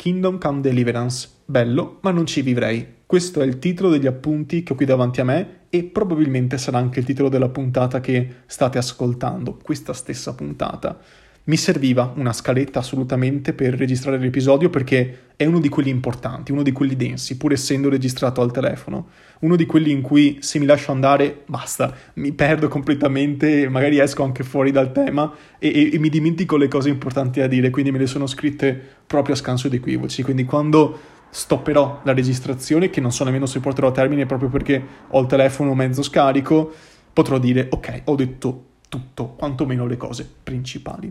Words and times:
Kingdom 0.00 0.38
Come 0.38 0.62
Deliverance. 0.62 1.28
Bello, 1.44 1.98
ma 2.00 2.10
non 2.10 2.24
ci 2.24 2.40
vivrei. 2.40 2.86
Questo 3.04 3.42
è 3.42 3.44
il 3.44 3.58
titolo 3.58 3.90
degli 3.90 4.06
appunti 4.06 4.62
che 4.62 4.72
ho 4.72 4.74
qui 4.74 4.86
davanti 4.86 5.20
a 5.20 5.24
me 5.24 5.66
e 5.68 5.84
probabilmente 5.84 6.56
sarà 6.56 6.78
anche 6.78 7.00
il 7.00 7.04
titolo 7.04 7.28
della 7.28 7.50
puntata 7.50 8.00
che 8.00 8.36
state 8.46 8.78
ascoltando, 8.78 9.58
questa 9.62 9.92
stessa 9.92 10.34
puntata. 10.34 10.98
Mi 11.44 11.56
serviva 11.56 12.12
una 12.16 12.34
scaletta 12.34 12.80
assolutamente 12.80 13.54
per 13.54 13.74
registrare 13.74 14.18
l'episodio 14.18 14.68
perché 14.68 15.28
è 15.36 15.46
uno 15.46 15.58
di 15.58 15.70
quelli 15.70 15.88
importanti, 15.88 16.52
uno 16.52 16.62
di 16.62 16.70
quelli 16.70 16.96
densi, 16.96 17.38
pur 17.38 17.52
essendo 17.52 17.88
registrato 17.88 18.42
al 18.42 18.52
telefono. 18.52 19.08
Uno 19.40 19.56
di 19.56 19.64
quelli 19.64 19.90
in 19.90 20.02
cui 20.02 20.36
se 20.40 20.58
mi 20.58 20.66
lascio 20.66 20.92
andare, 20.92 21.44
basta, 21.46 21.96
mi 22.14 22.32
perdo 22.32 22.68
completamente, 22.68 23.68
magari 23.70 23.98
esco 23.98 24.22
anche 24.22 24.44
fuori 24.44 24.70
dal 24.70 24.92
tema 24.92 25.32
e, 25.58 25.68
e, 25.68 25.94
e 25.94 25.98
mi 25.98 26.10
dimentico 26.10 26.58
le 26.58 26.68
cose 26.68 26.90
importanti 26.90 27.40
da 27.40 27.46
dire, 27.46 27.70
quindi 27.70 27.90
me 27.90 27.98
le 27.98 28.06
sono 28.06 28.26
scritte 28.26 28.78
proprio 29.06 29.34
a 29.34 29.38
scanso 29.38 29.68
di 29.68 29.76
equivoci. 29.76 30.22
Quindi 30.22 30.44
quando 30.44 30.98
stopperò 31.30 32.02
la 32.04 32.12
registrazione, 32.12 32.90
che 32.90 33.00
non 33.00 33.12
so 33.12 33.24
nemmeno 33.24 33.46
se 33.46 33.60
porterò 33.60 33.88
a 33.88 33.92
termine 33.92 34.26
proprio 34.26 34.50
perché 34.50 34.82
ho 35.08 35.20
il 35.20 35.26
telefono 35.26 35.74
mezzo 35.74 36.02
scarico, 36.02 36.70
potrò 37.14 37.38
dire 37.38 37.66
ok, 37.70 38.02
ho 38.04 38.14
detto 38.14 38.64
tutto, 38.90 39.28
quantomeno 39.36 39.86
le 39.86 39.96
cose 39.96 40.28
principali. 40.42 41.10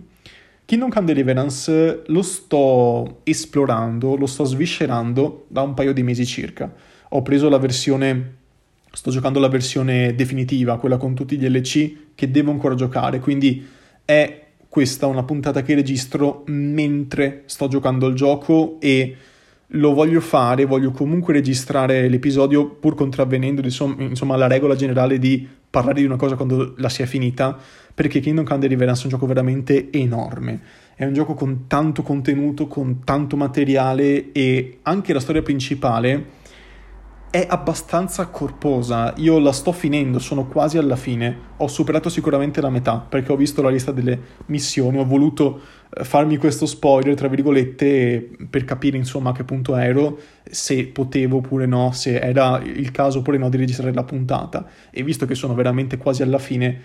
Kingdom 0.65 0.89
Come 0.91 1.05
Deliverance 1.07 2.03
lo 2.05 2.21
sto 2.21 3.21
esplorando, 3.23 4.15
lo 4.15 4.27
sto 4.27 4.43
sviscerando 4.43 5.45
da 5.47 5.63
un 5.63 5.73
paio 5.73 5.93
di 5.93 6.03
mesi 6.03 6.27
circa. 6.27 6.71
Ho 7.09 7.23
preso 7.23 7.49
la 7.49 7.57
versione, 7.57 8.35
sto 8.91 9.09
giocando 9.09 9.39
la 9.39 9.47
versione 9.47 10.13
definitiva, 10.13 10.77
quella 10.77 10.97
con 10.97 11.15
tutti 11.15 11.39
gli 11.39 11.49
LC 11.49 12.13
che 12.13 12.29
devo 12.29 12.51
ancora 12.51 12.75
giocare, 12.75 13.19
quindi 13.19 13.65
è 14.05 14.45
questa 14.67 15.07
una 15.07 15.23
puntata 15.23 15.63
che 15.63 15.73
registro 15.73 16.43
mentre 16.45 17.43
sto 17.45 17.67
giocando 17.67 18.05
il 18.05 18.13
gioco 18.13 18.77
e 18.79 19.15
lo 19.73 19.93
voglio 19.93 20.21
fare, 20.21 20.65
voglio 20.65 20.91
comunque 20.91 21.33
registrare 21.33 22.07
l'episodio 22.07 22.69
pur 22.69 22.93
contravvenendo 22.95 23.61
insomma, 23.61 24.03
insomma 24.03 24.35
la 24.35 24.47
regola 24.47 24.75
generale 24.75 25.17
di 25.17 25.47
parlare 25.69 25.99
di 25.99 26.05
una 26.05 26.15
cosa 26.15 26.35
quando 26.35 26.73
la 26.77 26.89
si 26.89 27.01
è 27.01 27.05
finita, 27.05 27.57
perché 27.93 28.19
Kingdom 28.19 28.45
Come 28.45 28.59
Deliverance 28.59 29.01
è 29.01 29.05
un 29.05 29.11
gioco 29.11 29.25
veramente 29.25 29.89
enorme. 29.91 30.59
È 30.95 31.05
un 31.05 31.13
gioco 31.13 31.33
con 31.33 31.67
tanto 31.67 32.01
contenuto, 32.01 32.67
con 32.67 33.03
tanto 33.03 33.37
materiale 33.37 34.31
e 34.31 34.79
anche 34.81 35.13
la 35.13 35.19
storia 35.19 35.41
principale 35.41 36.37
è 37.31 37.45
abbastanza 37.47 38.27
corposa. 38.27 39.13
Io 39.17 39.39
la 39.39 39.51
sto 39.51 39.71
finendo, 39.71 40.19
sono 40.19 40.47
quasi 40.47 40.77
alla 40.77 40.95
fine. 40.95 41.47
Ho 41.57 41.67
superato 41.67 42.09
sicuramente 42.09 42.61
la 42.61 42.69
metà 42.69 42.97
perché 42.97 43.31
ho 43.31 43.35
visto 43.35 43.61
la 43.61 43.69
lista 43.69 43.91
delle 43.91 44.19
missioni, 44.47 44.97
ho 44.97 45.05
voluto 45.05 45.61
eh, 45.95 46.03
farmi 46.03 46.37
questo 46.37 46.65
spoiler, 46.65 47.15
tra 47.15 47.27
virgolette, 47.27 48.29
per 48.49 48.65
capire 48.65 48.97
insomma 48.97 49.29
a 49.29 49.33
che 49.33 49.43
punto 49.43 49.75
ero, 49.75 50.19
se 50.43 50.87
potevo 50.87 51.37
oppure 51.37 51.65
no, 51.65 51.91
se 51.91 52.19
era 52.19 52.59
il 52.63 52.89
caso 52.91 53.19
oppure 53.19 53.37
no 53.37 53.49
di 53.49 53.57
registrare 53.57 53.93
la 53.93 54.03
puntata. 54.03 54.65
E 54.89 55.03
visto 55.03 55.25
che 55.25 55.35
sono 55.35 55.53
veramente 55.53 55.97
quasi 55.97 56.23
alla 56.23 56.39
fine, 56.39 56.81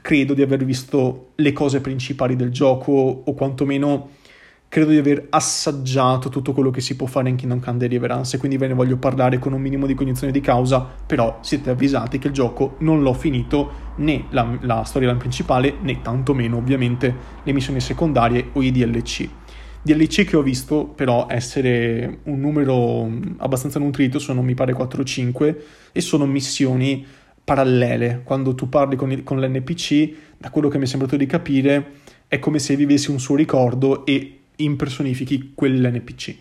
credo 0.00 0.34
di 0.34 0.42
aver 0.42 0.64
visto 0.64 1.32
le 1.36 1.52
cose 1.52 1.80
principali 1.80 2.36
del 2.36 2.50
gioco 2.50 2.92
o 3.24 3.34
quantomeno 3.34 4.22
credo 4.68 4.90
di 4.90 4.98
aver 4.98 5.26
assaggiato 5.30 6.28
tutto 6.28 6.52
quello 6.52 6.70
che 6.70 6.80
si 6.80 6.96
può 6.96 7.06
fare 7.06 7.28
in 7.28 7.36
Kingdom 7.36 7.60
Come 7.60 7.78
Deliverance 7.78 8.38
quindi 8.38 8.56
ve 8.56 8.66
ne 8.66 8.74
voglio 8.74 8.96
parlare 8.96 9.38
con 9.38 9.52
un 9.52 9.60
minimo 9.60 9.86
di 9.86 9.94
cognizione 9.94 10.32
di 10.32 10.40
causa, 10.40 10.84
però 11.06 11.38
siete 11.42 11.70
avvisati 11.70 12.18
che 12.18 12.26
il 12.26 12.32
gioco 12.32 12.76
non 12.78 13.02
l'ho 13.02 13.14
finito 13.14 13.92
né 13.96 14.24
la, 14.30 14.58
la 14.62 14.82
storia 14.84 15.14
principale 15.14 15.76
né 15.80 16.00
tantomeno 16.02 16.56
ovviamente 16.56 17.14
le 17.42 17.52
missioni 17.52 17.80
secondarie 17.80 18.50
o 18.52 18.62
i 18.62 18.72
DLC. 18.72 19.28
DLC 19.84 20.24
che 20.24 20.36
ho 20.36 20.42
visto 20.42 20.86
però 20.86 21.26
essere 21.28 22.20
un 22.24 22.40
numero 22.40 23.06
abbastanza 23.36 23.78
nutrito, 23.78 24.18
sono 24.18 24.40
mi 24.40 24.54
pare 24.54 24.72
4-5 24.72 25.56
e 25.92 26.00
sono 26.00 26.24
missioni 26.24 27.04
parallele. 27.44 28.22
Quando 28.24 28.54
tu 28.54 28.70
parli 28.70 28.96
con, 28.96 29.12
il, 29.12 29.22
con 29.22 29.38
l'NPC, 29.38 30.14
da 30.38 30.48
quello 30.48 30.68
che 30.68 30.78
mi 30.78 30.84
è 30.84 30.86
sembrato 30.86 31.16
di 31.16 31.26
capire, 31.26 31.92
è 32.26 32.38
come 32.38 32.58
se 32.58 32.74
vivessi 32.76 33.10
un 33.10 33.20
suo 33.20 33.36
ricordo 33.36 34.06
e 34.06 34.43
impersonifichi 34.56 35.52
quell'NPC. 35.54 36.36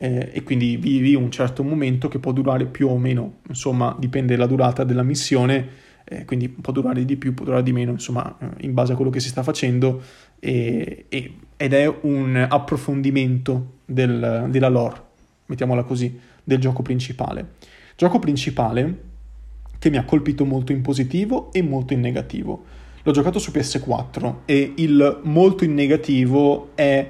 Eh, 0.00 0.30
e 0.32 0.42
quindi 0.44 0.76
vivi 0.76 1.14
un 1.14 1.30
certo 1.30 1.64
momento 1.64 2.08
che 2.08 2.18
può 2.20 2.32
durare 2.32 2.66
più 2.66 2.88
o 2.88 2.96
meno, 2.98 3.38
insomma, 3.48 3.96
dipende 3.98 4.34
dalla 4.34 4.46
durata 4.46 4.84
della 4.84 5.02
missione, 5.02 5.68
eh, 6.04 6.24
quindi 6.24 6.48
può 6.48 6.72
durare 6.72 7.04
di 7.04 7.16
più, 7.16 7.34
può 7.34 7.44
durare 7.44 7.64
di 7.64 7.72
meno, 7.72 7.90
insomma, 7.92 8.36
eh, 8.38 8.64
in 8.64 8.74
base 8.74 8.92
a 8.92 8.96
quello 8.96 9.10
che 9.10 9.20
si 9.20 9.28
sta 9.28 9.42
facendo, 9.42 10.00
e, 10.38 11.06
e, 11.08 11.34
ed 11.56 11.72
è 11.72 11.92
un 12.02 12.46
approfondimento 12.48 13.78
del, 13.84 14.46
della 14.48 14.68
lore, 14.68 15.02
mettiamola 15.46 15.82
così, 15.82 16.18
del 16.44 16.58
gioco 16.58 16.82
principale. 16.82 17.54
Gioco 17.96 18.20
principale 18.20 19.06
che 19.78 19.90
mi 19.90 19.96
ha 19.96 20.04
colpito 20.04 20.44
molto 20.44 20.72
in 20.72 20.82
positivo 20.82 21.52
e 21.52 21.62
molto 21.62 21.92
in 21.92 22.00
negativo. 22.00 22.64
L'ho 23.02 23.12
giocato 23.12 23.38
su 23.38 23.50
PS4 23.50 24.34
e 24.44 24.72
il 24.76 25.20
molto 25.24 25.64
in 25.64 25.74
negativo 25.74 26.70
è 26.74 27.08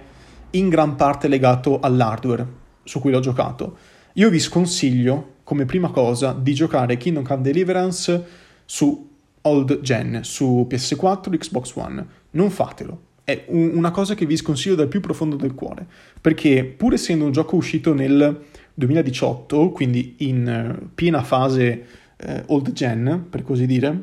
in 0.51 0.69
gran 0.69 0.95
parte 0.97 1.29
legato 1.29 1.81
all'hardware 1.81 2.47
su 2.85 3.01
cui 3.01 3.11
l'ho 3.11 3.21
giocato. 3.21 3.77
Io 4.15 4.31
vi 4.31 4.39
sconsiglio, 4.39 5.35
come 5.45 5.65
prima 5.65 5.91
cosa, 5.91 6.33
di 6.33 6.55
giocare 6.55 6.97
Kingdom 6.97 7.25
Come 7.25 7.43
Deliverance 7.43 8.25
su 8.65 9.09
old 9.43 9.81
gen, 9.81 10.21
su 10.23 10.67
PS4 10.69 11.37
Xbox 11.37 11.75
One. 11.77 12.07
Non 12.31 12.51
fatelo. 12.51 13.03
È 13.25 13.45
un- 13.49 13.73
una 13.75 13.91
cosa 13.91 14.15
che 14.15 14.27
vi 14.27 14.37
sconsiglio 14.37 14.75
dal 14.75 14.89
più 14.89 15.01
profondo 15.01 15.37
del 15.37 15.55
cuore, 15.55 15.87
perché 16.21 16.65
pur 16.65 16.95
essendo 16.95 17.27
un 17.27 17.33
gioco 17.33 17.57
uscito 17.57 17.93
nel 17.93 18.45
2018, 18.75 19.71
quindi 19.71 20.15
in 20.19 20.79
uh, 20.81 20.89
piena 20.95 21.23
fase 21.23 21.85
uh, 22.25 22.43
old 22.47 22.73
gen, 22.73 23.27
per 23.29 23.43
così 23.43 23.67
dire, 23.67 24.03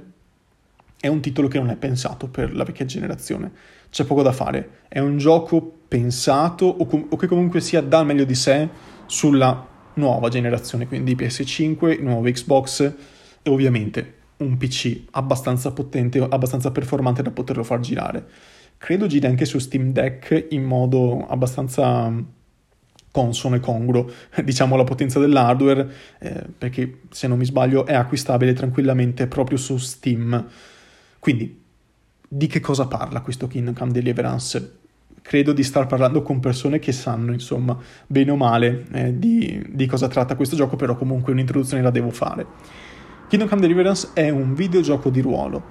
è 0.99 1.07
un 1.07 1.21
titolo 1.21 1.47
che 1.47 1.59
non 1.59 1.69
è 1.69 1.75
pensato 1.75 2.27
per 2.27 2.55
la 2.55 2.63
vecchia 2.63 2.85
generazione. 2.85 3.51
C'è 3.89 4.03
poco 4.03 4.21
da 4.21 4.31
fare. 4.31 4.81
È 4.87 4.99
un 4.99 5.17
gioco 5.17 5.61
pensato 5.87 6.65
o, 6.65 6.85
com- 6.85 7.07
o 7.09 7.15
che 7.15 7.27
comunque 7.27 7.61
sia 7.61 7.81
dà 7.81 7.99
il 7.99 8.05
meglio 8.05 8.25
di 8.25 8.35
sé 8.35 8.67
sulla 9.05 9.67
nuova 9.95 10.29
generazione, 10.29 10.87
quindi 10.87 11.15
PS5, 11.15 12.01
nuovo 12.01 12.29
Xbox 12.29 12.93
e 13.41 13.49
ovviamente 13.49 14.13
un 14.37 14.57
PC 14.57 15.03
abbastanza 15.11 15.71
potente, 15.71 16.19
abbastanza 16.19 16.71
performante 16.71 17.21
da 17.21 17.31
poterlo 17.31 17.63
far 17.63 17.79
girare. 17.79 18.25
Credo 18.77 19.07
giri 19.07 19.25
anche 19.27 19.45
su 19.45 19.57
Steam 19.59 19.91
Deck 19.91 20.47
in 20.49 20.63
modo 20.63 21.25
abbastanza 21.27 22.11
consono 23.11 23.55
e 23.55 23.61
congruo, 23.61 24.11
diciamo 24.43 24.75
la 24.75 24.83
potenza 24.83 25.19
dell'hardware, 25.19 25.89
eh, 26.19 26.43
perché 26.57 26.99
se 27.09 27.27
non 27.27 27.37
mi 27.37 27.45
sbaglio 27.45 27.85
è 27.85 27.93
acquistabile 27.93 28.51
tranquillamente 28.51 29.27
proprio 29.27 29.57
su 29.57 29.77
Steam. 29.77 30.45
Quindi, 31.19 31.63
di 32.35 32.47
che 32.47 32.59
cosa 32.59 32.85
parla 32.85 33.21
questo 33.21 33.47
Kingdom 33.47 33.91
Deliverance? 33.91 34.79
Credo 35.21 35.53
di 35.53 35.63
star 35.63 35.87
parlando 35.87 36.21
con 36.21 36.41
persone 36.41 36.79
che 36.79 36.91
sanno, 36.91 37.31
insomma, 37.31 37.77
bene 38.05 38.29
o 38.31 38.35
male 38.35 38.85
eh, 38.91 39.17
di, 39.17 39.65
di 39.69 39.85
cosa 39.85 40.09
tratta 40.09 40.35
questo 40.35 40.57
gioco, 40.57 40.75
però 40.75 40.97
comunque 40.97 41.31
un'introduzione 41.31 41.81
la 41.81 41.91
devo 41.91 42.11
fare. 42.11 42.45
Kingdom 43.29 43.47
Come 43.47 43.61
Deliverance 43.61 44.09
è 44.13 44.29
un 44.29 44.53
videogioco 44.53 45.09
di 45.09 45.21
ruolo. 45.21 45.63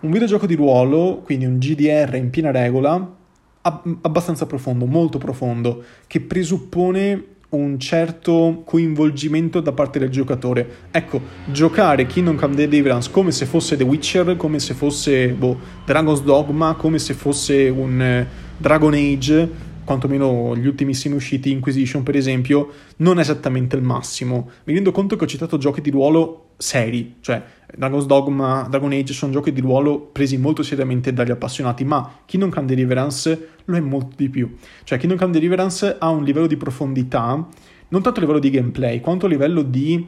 Un 0.00 0.10
videogioco 0.10 0.44
di 0.44 0.54
ruolo, 0.54 1.22
quindi 1.24 1.46
un 1.46 1.58
GDR 1.58 2.14
in 2.16 2.28
piena 2.28 2.50
regola, 2.50 3.16
abbastanza 3.62 4.44
profondo, 4.44 4.84
molto 4.84 5.16
profondo, 5.16 5.82
che 6.06 6.20
presuppone 6.20 7.24
un 7.50 7.78
certo 7.78 8.62
coinvolgimento 8.64 9.60
da 9.60 9.72
parte 9.72 9.98
del 9.98 10.10
giocatore. 10.10 10.68
Ecco, 10.90 11.20
giocare 11.50 12.06
Kingdom 12.06 12.36
Come 12.36 12.54
Deliverance 12.54 13.10
come 13.10 13.32
se 13.32 13.46
fosse 13.46 13.76
The 13.76 13.84
Witcher, 13.84 14.36
come 14.36 14.58
se 14.58 14.74
fosse 14.74 15.28
boh, 15.28 15.58
Dragon's 15.84 16.22
Dogma, 16.22 16.74
come 16.74 16.98
se 16.98 17.14
fosse 17.14 17.68
un 17.68 18.00
eh, 18.00 18.26
Dragon 18.56 18.92
Age, 18.92 19.48
quantomeno 19.90 20.54
gli 20.54 20.68
ultimissimi 20.68 21.16
usciti, 21.16 21.50
Inquisition 21.50 22.04
per 22.04 22.14
esempio, 22.14 22.70
non 22.98 23.18
è 23.18 23.22
esattamente 23.22 23.74
il 23.74 23.82
massimo. 23.82 24.50
Mi 24.62 24.74
rendo 24.74 24.92
conto 24.92 25.16
che 25.16 25.24
ho 25.24 25.26
citato 25.26 25.58
giochi 25.58 25.80
di 25.80 25.90
ruolo 25.90 26.50
seri, 26.58 27.16
cioè 27.20 27.42
Dragon's 27.76 28.06
Dogma, 28.06 28.68
Dragon 28.70 28.92
Age 28.92 29.12
sono 29.12 29.32
giochi 29.32 29.52
di 29.52 29.60
ruolo 29.60 29.98
presi 29.98 30.36
molto 30.38 30.62
seriamente 30.62 31.12
dagli 31.12 31.32
appassionati, 31.32 31.82
ma 31.82 32.18
Kingdom 32.24 32.50
Come 32.50 32.66
Deliverance 32.66 33.48
lo 33.64 33.76
è 33.76 33.80
molto 33.80 34.14
di 34.14 34.28
più. 34.28 34.54
Cioè 34.84 34.96
Kingdom 34.96 35.18
Come 35.18 35.32
Deliverance 35.32 35.96
ha 35.98 36.08
un 36.08 36.22
livello 36.22 36.46
di 36.46 36.56
profondità, 36.56 37.48
non 37.88 38.00
tanto 38.00 38.18
a 38.18 38.22
livello 38.22 38.38
di 38.38 38.50
gameplay, 38.50 39.00
quanto 39.00 39.26
a 39.26 39.28
livello 39.28 39.62
di 39.62 40.06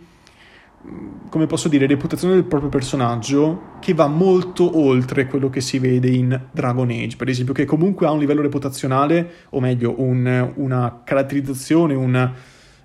come 1.29 1.46
posso 1.46 1.69
dire, 1.69 1.87
reputazione 1.87 2.34
del 2.34 2.44
proprio 2.44 2.69
personaggio 2.69 3.70
che 3.81 3.94
va 3.94 4.08
molto 4.08 4.79
oltre 4.79 5.26
quello 5.26 5.49
che 5.49 5.61
si 5.61 5.79
vede 5.79 6.08
in 6.08 6.49
Dragon 6.50 6.90
Age, 6.90 7.17
per 7.17 7.29
esempio, 7.29 7.55
che 7.55 7.64
comunque 7.64 8.06
ha 8.06 8.11
un 8.11 8.19
livello 8.19 8.43
reputazionale, 8.43 9.31
o 9.50 9.61
meglio, 9.61 9.94
un, 9.99 10.52
una 10.56 11.02
caratterizzazione, 11.05 11.94
una, 11.94 12.34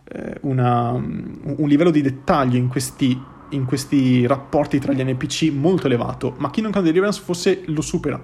eh, 0.04 0.38
una, 0.42 0.92
un 0.92 1.68
livello 1.68 1.90
di 1.90 2.02
dettaglio 2.02 2.58
in 2.58 2.68
questi, 2.68 3.20
in 3.50 3.66
questi, 3.66 4.28
rapporti 4.28 4.80
tra 4.80 4.94
gli 4.94 5.04
NPC 5.04 5.52
molto 5.52 5.88
elevato, 5.88 6.36
ma 6.38 6.52
Kingdom 6.52 6.72
Come 6.72 6.86
Deliverance 6.86 7.22
forse 7.22 7.64
lo 7.66 7.82
supera, 7.82 8.24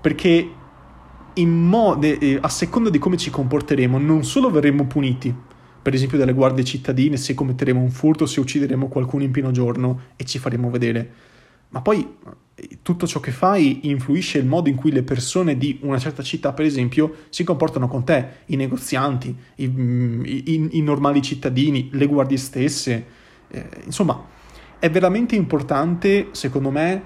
perché 0.00 0.48
mo- 1.44 1.96
de- 1.96 2.38
a 2.40 2.48
seconda 2.48 2.88
di 2.88 2.98
come 2.98 3.16
ci 3.16 3.30
comporteremo, 3.30 3.98
non 3.98 4.24
solo 4.24 4.48
verremo 4.48 4.86
puniti, 4.86 5.34
per 5.86 5.94
esempio 5.94 6.18
dalle 6.18 6.32
guardie 6.32 6.64
cittadine, 6.64 7.16
se 7.16 7.32
commetteremo 7.34 7.80
un 7.80 7.92
furto, 7.92 8.26
se 8.26 8.40
uccideremo 8.40 8.88
qualcuno 8.88 9.22
in 9.22 9.30
pieno 9.30 9.52
giorno 9.52 10.00
e 10.16 10.24
ci 10.24 10.40
faremo 10.40 10.68
vedere, 10.68 11.08
ma 11.68 11.80
poi 11.80 12.04
tutto 12.82 13.06
ciò 13.06 13.20
che 13.20 13.30
fai 13.30 13.88
influisce 13.88 14.38
il 14.38 14.46
modo 14.46 14.68
in 14.68 14.74
cui 14.74 14.90
le 14.90 15.04
persone 15.04 15.56
di 15.56 15.78
una 15.82 16.00
certa 16.00 16.24
città, 16.24 16.52
per 16.52 16.64
esempio, 16.64 17.14
si 17.28 17.44
comportano 17.44 17.86
con 17.86 18.02
te, 18.02 18.26
i 18.46 18.56
negozianti, 18.56 19.32
i, 19.54 19.64
i, 19.64 20.68
i 20.72 20.80
normali 20.82 21.22
cittadini, 21.22 21.88
le 21.92 22.06
guardie 22.06 22.36
stesse. 22.36 23.06
Eh, 23.46 23.68
insomma, 23.84 24.20
è 24.80 24.90
veramente 24.90 25.36
importante, 25.36 26.30
secondo 26.32 26.72
me, 26.72 27.02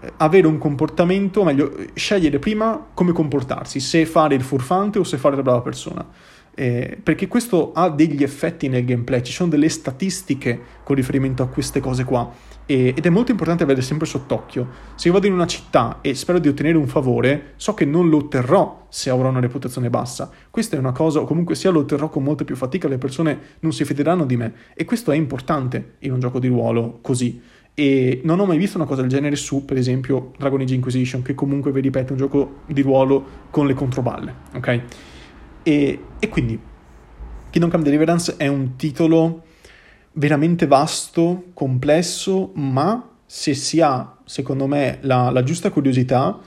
eh, 0.00 0.10
avere 0.16 0.46
un 0.46 0.56
comportamento, 0.56 1.40
o 1.40 1.44
meglio, 1.44 1.76
scegliere 1.92 2.38
prima 2.38 2.82
come 2.94 3.12
comportarsi, 3.12 3.78
se 3.78 4.06
fare 4.06 4.34
il 4.34 4.42
furfante 4.42 4.98
o 4.98 5.04
se 5.04 5.18
fare 5.18 5.36
la 5.36 5.42
brava 5.42 5.60
persona. 5.60 6.08
Eh, 6.54 6.98
perché 7.02 7.28
questo 7.28 7.72
ha 7.72 7.88
degli 7.88 8.22
effetti 8.22 8.68
nel 8.68 8.84
gameplay, 8.84 9.22
ci 9.22 9.32
sono 9.32 9.48
delle 9.48 9.70
statistiche 9.70 10.60
con 10.84 10.96
riferimento 10.96 11.42
a 11.42 11.48
queste 11.48 11.80
cose 11.80 12.04
qua 12.04 12.30
e, 12.66 12.88
ed 12.94 13.06
è 13.06 13.08
molto 13.08 13.30
importante 13.30 13.62
avere 13.62 13.80
sempre 13.80 14.06
sott'occhio. 14.06 14.68
Se 14.94 15.08
io 15.08 15.14
vado 15.14 15.26
in 15.26 15.32
una 15.32 15.46
città 15.46 15.98
e 16.02 16.14
spero 16.14 16.38
di 16.38 16.48
ottenere 16.48 16.76
un 16.76 16.86
favore, 16.86 17.52
so 17.56 17.72
che 17.72 17.86
non 17.86 18.08
lo 18.08 18.18
otterrò 18.18 18.86
se 18.90 19.08
avrò 19.08 19.30
una 19.30 19.40
reputazione 19.40 19.88
bassa. 19.88 20.30
Questa 20.50 20.76
è 20.76 20.78
una 20.78 20.92
cosa, 20.92 21.20
o 21.20 21.24
comunque 21.24 21.54
sia 21.54 21.70
lo 21.70 21.80
otterrò 21.80 22.10
con 22.10 22.22
molta 22.22 22.44
più 22.44 22.54
fatica, 22.54 22.86
le 22.86 22.98
persone 22.98 23.38
non 23.60 23.72
si 23.72 23.84
fideranno 23.84 24.26
di 24.26 24.36
me 24.36 24.52
e 24.74 24.84
questo 24.84 25.10
è 25.10 25.16
importante 25.16 25.94
in 26.00 26.12
un 26.12 26.20
gioco 26.20 26.38
di 26.38 26.48
ruolo 26.48 26.98
così. 27.00 27.40
E 27.74 28.20
non 28.24 28.38
ho 28.38 28.44
mai 28.44 28.58
visto 28.58 28.76
una 28.76 28.86
cosa 28.86 29.00
del 29.00 29.08
genere 29.08 29.34
su, 29.36 29.64
per 29.64 29.78
esempio, 29.78 30.32
Dragon 30.36 30.60
Age 30.60 30.74
Inquisition, 30.74 31.22
che 31.22 31.34
comunque, 31.34 31.72
vi 31.72 31.80
ripeto, 31.80 32.08
è 32.08 32.12
un 32.12 32.18
gioco 32.18 32.56
di 32.66 32.82
ruolo 32.82 33.24
con 33.50 33.66
le 33.66 33.72
controballe, 33.72 34.34
ok? 34.54 34.82
E, 35.62 36.00
e 36.18 36.28
quindi 36.28 36.58
Kingdom 37.50 37.70
Come 37.70 37.84
Deliverance 37.84 38.36
è 38.36 38.46
un 38.46 38.76
titolo 38.76 39.44
veramente 40.12 40.66
vasto, 40.66 41.50
complesso, 41.54 42.50
ma 42.54 43.10
se 43.26 43.54
si 43.54 43.80
ha, 43.80 44.16
secondo 44.24 44.66
me, 44.66 44.98
la, 45.02 45.30
la 45.30 45.42
giusta 45.42 45.70
curiosità, 45.70 46.38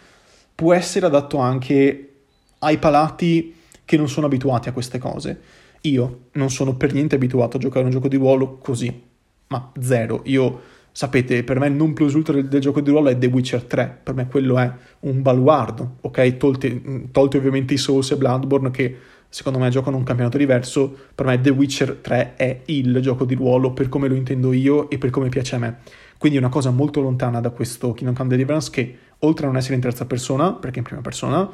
può 0.54 0.74
essere 0.74 1.06
adatto 1.06 1.38
anche 1.38 2.14
ai 2.60 2.78
palati 2.78 3.56
che 3.86 3.98
non 3.98 4.10
sono 4.10 4.26
abituati 4.26 4.70
a 4.70 4.72
queste 4.72 4.98
cose. 4.98 5.42
Io 5.82 6.28
non 6.34 6.50
sono 6.50 6.76
per 6.76 6.94
niente 6.94 7.16
abituato 7.16 7.58
a 7.58 7.60
giocare 7.60 7.86
un 7.86 7.92
gioco 7.92 8.08
di 8.08 8.18
ruolo 8.18 8.58
così, 8.58 9.04
ma 9.48 9.72
zero. 9.80 10.22
Io, 10.26 10.62
sapete, 10.96 11.44
per 11.44 11.60
me 11.60 11.68
il 11.68 11.74
non 11.74 11.92
plus 11.92 12.14
ultra 12.14 12.36
del, 12.36 12.48
del, 12.48 12.62
gioco 12.62 12.80
di 12.80 12.90
ruolo 12.90 13.10
è 13.10 13.18
The 13.18 13.26
Witcher 13.26 13.64
3, 13.64 14.00
per 14.02 14.14
me 14.14 14.28
quello 14.28 14.58
è 14.58 14.72
un 15.02 15.22
baluardo, 15.22 15.98
ok? 16.00 16.38
Tolti, 16.38 17.10
tolti 17.12 17.36
ovviamente 17.36 17.74
i 17.74 17.78
Souls 17.78 18.12
e 18.12 18.16
Bloodborne 18.16 18.72
che 18.72 18.96
secondo 19.28 19.60
me 19.60 19.70
giocano 19.70 19.98
un 19.98 20.04
campionato 20.04 20.38
diverso, 20.38 20.96
per 21.14 21.26
me 21.26 21.42
The 21.42 21.50
Witcher 21.50 21.96
3 21.96 22.36
è 22.36 22.62
il 22.68 22.98
gioco 23.02 23.26
di 23.26 23.36
ruolo 23.36 23.74
per 23.74 23.90
come 23.90 24.08
lo 24.08 24.16
intendo 24.16 24.54
io 24.54 24.90
e 24.90 24.98
per 24.98 25.10
come 25.10 25.28
piace 25.28 25.56
a 25.56 25.60
me. 25.60 25.80
Quindi 26.18 26.38
è 26.38 26.42
una 26.42 26.50
cosa 26.50 26.70
molto 26.70 27.02
lontana 27.02 27.42
da 27.42 27.50
questo 27.50 27.92
Kingdom 27.92 28.16
Come 28.16 28.30
Deliverance 28.30 28.72
che, 28.72 28.98
oltre 29.20 29.48
a 29.48 29.50
non 29.50 29.58
essere 29.58 29.76
in 29.76 29.82
terza 29.82 30.06
persona, 30.06 30.54
perché 30.54 30.78
in 30.78 30.86
prima 30.86 31.02
persona, 31.02 31.50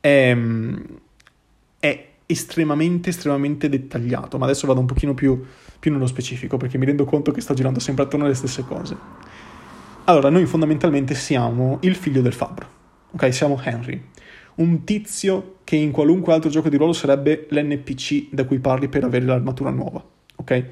è, 0.00 0.34
è 1.78 2.06
estremamente, 2.26 3.10
estremamente 3.10 3.68
dettagliato. 3.68 4.38
Ma 4.38 4.44
adesso 4.44 4.66
vado 4.66 4.80
un 4.80 4.86
pochino 4.86 5.14
più, 5.14 5.42
più 5.78 5.92
nello 5.92 6.06
specifico, 6.06 6.56
perché 6.56 6.76
mi 6.76 6.86
rendo 6.86 7.04
conto 7.04 7.32
che 7.32 7.40
sto 7.40 7.54
girando 7.54 7.80
sempre 7.80 8.04
attorno 8.04 8.24
alle 8.24 8.34
stesse 8.34 8.64
cose. 8.64 8.96
Allora, 10.04 10.28
noi 10.28 10.46
fondamentalmente 10.46 11.14
siamo 11.14 11.78
il 11.82 11.94
figlio 11.94 12.22
del 12.22 12.32
fabbro, 12.32 12.68
ok? 13.12 13.32
Siamo 13.32 13.60
Henry 13.62 14.02
un 14.56 14.84
tizio 14.84 15.58
che 15.64 15.76
in 15.76 15.90
qualunque 15.90 16.32
altro 16.32 16.48
gioco 16.50 16.68
di 16.68 16.76
ruolo 16.76 16.92
sarebbe 16.92 17.46
l'NPC 17.50 18.28
da 18.30 18.44
cui 18.44 18.58
parli 18.58 18.88
per 18.88 19.04
avere 19.04 19.24
l'armatura 19.24 19.70
nuova, 19.70 20.02
ok? 20.36 20.64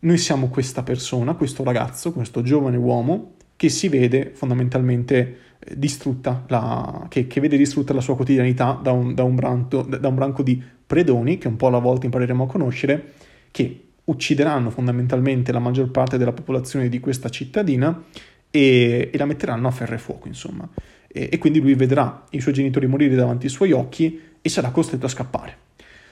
Noi 0.00 0.18
siamo 0.18 0.48
questa 0.48 0.82
persona, 0.82 1.34
questo 1.34 1.64
ragazzo, 1.64 2.12
questo 2.12 2.42
giovane 2.42 2.76
uomo 2.76 3.34
che 3.56 3.68
si 3.68 3.88
vede 3.88 4.32
fondamentalmente 4.34 5.38
distrutta, 5.74 6.44
la, 6.48 7.06
che, 7.08 7.26
che, 7.26 7.40
vede 7.40 7.56
distrutta 7.56 7.94
la 7.94 8.00
sua 8.00 8.16
quotidianità 8.16 8.78
da 8.82 8.92
un, 8.92 9.14
da, 9.14 9.22
un 9.22 9.34
branco, 9.34 9.82
da 9.82 10.08
un 10.08 10.14
branco 10.14 10.42
di 10.42 10.62
predoni, 10.86 11.38
che 11.38 11.48
un 11.48 11.56
po' 11.56 11.68
alla 11.68 11.78
volta 11.78 12.06
impareremo 12.06 12.44
a 12.44 12.46
conoscere, 12.46 13.12
che 13.50 13.80
uccideranno 14.04 14.70
fondamentalmente 14.70 15.52
la 15.52 15.58
maggior 15.58 15.90
parte 15.90 16.18
della 16.18 16.32
popolazione 16.32 16.88
di 16.88 17.00
questa 17.00 17.28
cittadina 17.30 18.02
e, 18.50 19.10
e 19.12 19.18
la 19.18 19.24
metteranno 19.24 19.68
a 19.68 19.70
ferro 19.70 19.94
e 19.94 19.98
fuoco, 19.98 20.28
insomma 20.28 20.68
e, 21.14 21.28
e 21.30 21.38
quindi 21.38 21.60
lui 21.60 21.74
vedrà 21.74 22.24
i 22.30 22.40
suoi 22.40 22.52
genitori 22.52 22.88
morire 22.88 23.14
davanti 23.14 23.46
ai 23.46 23.52
suoi 23.52 23.70
occhi 23.70 24.20
e 24.42 24.48
sarà 24.48 24.70
costretto 24.70 25.06
a 25.06 25.08
scappare. 25.08 25.58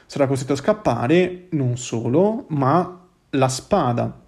Sarà 0.06 0.26
costretto 0.28 0.52
a 0.52 0.56
scappare 0.56 1.46
non 1.50 1.76
solo, 1.76 2.46
ma 2.50 3.04
la 3.30 3.48
spada 3.48 4.20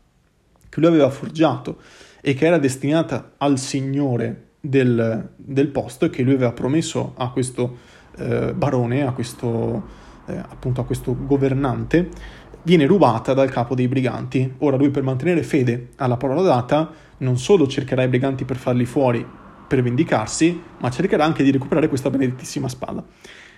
che 0.69 0.81
lui 0.81 0.89
aveva 0.89 1.11
forgiato 1.11 1.81
e 2.21 2.35
che 2.35 2.47
era 2.47 2.59
destinata 2.59 3.35
al 3.37 3.59
signore 3.59 4.49
del, 4.65 5.31
del 5.37 5.69
posto 5.69 6.07
e 6.07 6.11
che 6.11 6.23
lui 6.23 6.35
aveva 6.35 6.53
promesso 6.53 7.13
a 7.17 7.31
questo 7.31 7.77
eh, 8.17 8.55
barone, 8.55 9.07
a 9.07 9.13
questo, 9.13 9.83
eh, 10.27 10.37
appunto 10.37 10.81
a 10.81 10.85
questo 10.85 11.15
governante, 11.27 12.09
viene 12.63 12.87
rubata 12.87 13.35
dal 13.35 13.51
capo 13.51 13.75
dei 13.75 13.89
briganti. 13.89 14.55
Ora 14.59 14.77
lui 14.77 14.89
per 14.89 15.03
mantenere 15.03 15.43
fede 15.43 15.91
alla 15.97 16.17
parola 16.17 16.41
data 16.41 16.91
non 17.19 17.37
solo 17.39 17.67
cercherà 17.67 18.05
i 18.05 18.09
briganti 18.09 18.45
per 18.45 18.57
farli 18.57 18.87
fuori 18.87 19.25
per 19.67 19.83
vendicarsi, 19.83 20.61
ma 20.79 20.91
cercherà 20.91 21.25
anche 21.25 21.43
di 21.43 21.51
recuperare 21.51 21.89
questa 21.89 22.09
benedettissima 22.09 22.69
spada, 22.69 23.05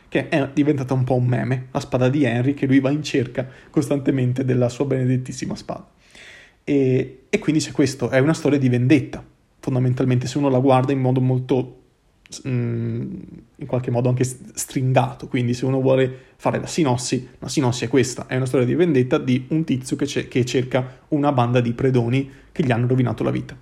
che 0.08 0.28
è 0.28 0.50
diventata 0.52 0.94
un 0.94 1.04
po' 1.04 1.14
un 1.14 1.26
meme, 1.26 1.68
la 1.70 1.80
spada 1.80 2.08
di 2.08 2.24
Henry, 2.24 2.54
che 2.54 2.66
lui 2.66 2.80
va 2.80 2.90
in 2.90 3.02
cerca 3.02 3.46
costantemente 3.70 4.44
della 4.44 4.68
sua 4.68 4.86
benedettissima 4.86 5.54
spada. 5.54 5.88
E, 6.64 7.26
e 7.28 7.38
quindi 7.38 7.60
c'è 7.60 7.70
questo, 7.70 8.08
è 8.08 8.18
una 8.18 8.34
storia 8.34 8.58
di 8.58 8.68
vendetta, 8.68 9.22
fondamentalmente, 9.66 10.28
se 10.28 10.38
uno 10.38 10.48
la 10.48 10.60
guarda 10.60 10.92
in 10.92 11.00
modo 11.00 11.20
molto 11.20 11.80
mm, 12.46 13.14
in 13.56 13.66
qualche 13.66 13.90
modo 13.90 14.08
anche 14.08 14.22
stringato. 14.22 15.26
Quindi, 15.26 15.54
se 15.54 15.64
uno 15.64 15.80
vuole 15.80 16.18
fare 16.36 16.60
la 16.60 16.68
sinossi, 16.68 17.28
la 17.40 17.48
sinossi 17.48 17.84
è 17.84 17.88
questa: 17.88 18.28
è 18.28 18.36
una 18.36 18.46
storia 18.46 18.64
di 18.64 18.76
vendetta 18.76 19.18
di 19.18 19.46
un 19.48 19.64
tizio 19.64 19.96
che, 19.96 20.06
che, 20.28 20.44
cerca 20.44 21.00
una 21.08 21.32
banda 21.32 21.60
di 21.60 21.72
predoni 21.72 22.30
che 22.52 22.62
gli 22.62 22.70
hanno 22.70 22.86
rovinato 22.86 23.24
la 23.24 23.32
vita. 23.32 23.56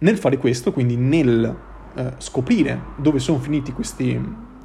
Nel 0.00 0.18
fare 0.18 0.36
questo, 0.36 0.72
quindi 0.72 0.96
nel 0.96 1.56
eh, 1.94 2.12
scoprire 2.18 2.78
dove 2.98 3.18
sono 3.18 3.38
finiti 3.38 3.72
questi, 3.72 4.20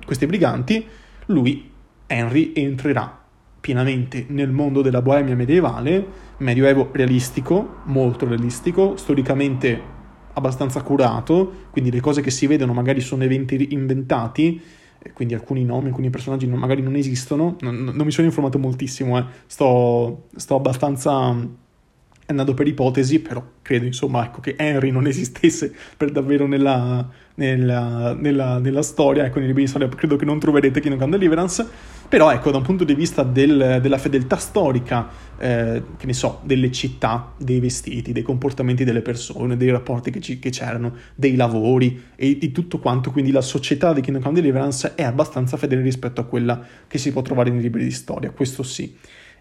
questi 0.05 0.25
briganti, 0.25 0.85
lui, 1.27 1.71
Henry, 2.05 2.51
entrerà 2.53 3.23
pienamente 3.61 4.25
nel 4.27 4.51
mondo 4.51 4.81
della 4.81 5.01
Boemia 5.01 5.35
medievale, 5.37 6.05
medioevo 6.37 6.89
realistico, 6.91 7.77
molto 7.85 8.27
realistico, 8.27 8.97
storicamente 8.97 9.94
abbastanza 10.35 10.81
curato, 10.81 11.67
quindi 11.71 11.91
le 11.91 11.99
cose 11.99 12.21
che 12.21 12.31
si 12.31 12.47
vedono 12.47 12.73
magari 12.73 13.01
sono 13.01 13.23
eventi 13.23 13.73
inventati, 13.73 14.61
quindi 15.13 15.33
alcuni 15.33 15.63
nomi, 15.65 15.87
alcuni 15.87 16.09
personaggi 16.09 16.47
magari 16.47 16.81
non 16.81 16.95
esistono, 16.95 17.57
non, 17.59 17.75
non, 17.75 18.05
mi 18.05 18.11
sono 18.11 18.27
informato 18.27 18.57
moltissimo, 18.57 19.17
eh. 19.17 19.25
sto, 19.45 20.27
sto 20.35 20.55
abbastanza 20.55 21.63
andando 22.27 22.53
per 22.53 22.67
ipotesi, 22.67 23.19
però 23.19 23.43
credo 23.61 23.85
insomma 23.85 24.25
ecco, 24.25 24.39
che 24.39 24.55
Henry 24.57 24.91
non 24.91 25.07
esistesse 25.07 25.73
per 25.95 26.11
davvero 26.11 26.47
nella, 26.47 27.07
nella, 27.35 28.13
nella, 28.13 28.59
nella 28.59 28.81
storia, 28.81 29.25
ecco 29.25 29.39
nei 29.39 29.47
libri 29.47 29.63
di 29.63 29.69
storia. 29.69 29.87
Credo 29.89 30.15
che 30.15 30.25
non 30.25 30.39
troverete 30.39 30.79
Kingdom 30.79 30.99
Come 30.99 31.17
Deliverance, 31.17 31.67
però 32.09 32.31
ecco 32.31 32.51
da 32.51 32.57
un 32.57 32.63
punto 32.63 32.83
di 32.83 32.95
vista 32.95 33.23
del, 33.23 33.79
della 33.81 33.97
fedeltà 33.97 34.37
storica, 34.37 35.07
eh, 35.37 35.83
che 35.97 36.05
ne 36.05 36.13
so, 36.13 36.41
delle 36.43 36.71
città, 36.71 37.33
dei 37.37 37.59
vestiti, 37.59 38.11
dei 38.11 38.23
comportamenti 38.23 38.83
delle 38.83 39.01
persone, 39.01 39.55
dei 39.57 39.69
rapporti 39.69 40.09
che, 40.09 40.19
ci, 40.19 40.39
che 40.39 40.49
c'erano, 40.49 40.95
dei 41.13 41.35
lavori 41.35 42.03
e 42.15 42.37
di 42.37 42.51
tutto 42.51 42.79
quanto, 42.79 43.11
quindi 43.11 43.31
la 43.31 43.41
società 43.41 43.93
di 43.93 44.01
Kingdom 44.01 44.23
Come 44.23 44.35
Deliverance 44.35 44.95
è 44.95 45.03
abbastanza 45.03 45.57
fedele 45.57 45.81
rispetto 45.81 46.21
a 46.21 46.25
quella 46.25 46.59
che 46.87 46.97
si 46.97 47.11
può 47.11 47.21
trovare 47.21 47.51
nei 47.51 47.61
libri 47.61 47.83
di 47.83 47.91
storia, 47.91 48.31
questo 48.31 48.63
sì 48.63 48.95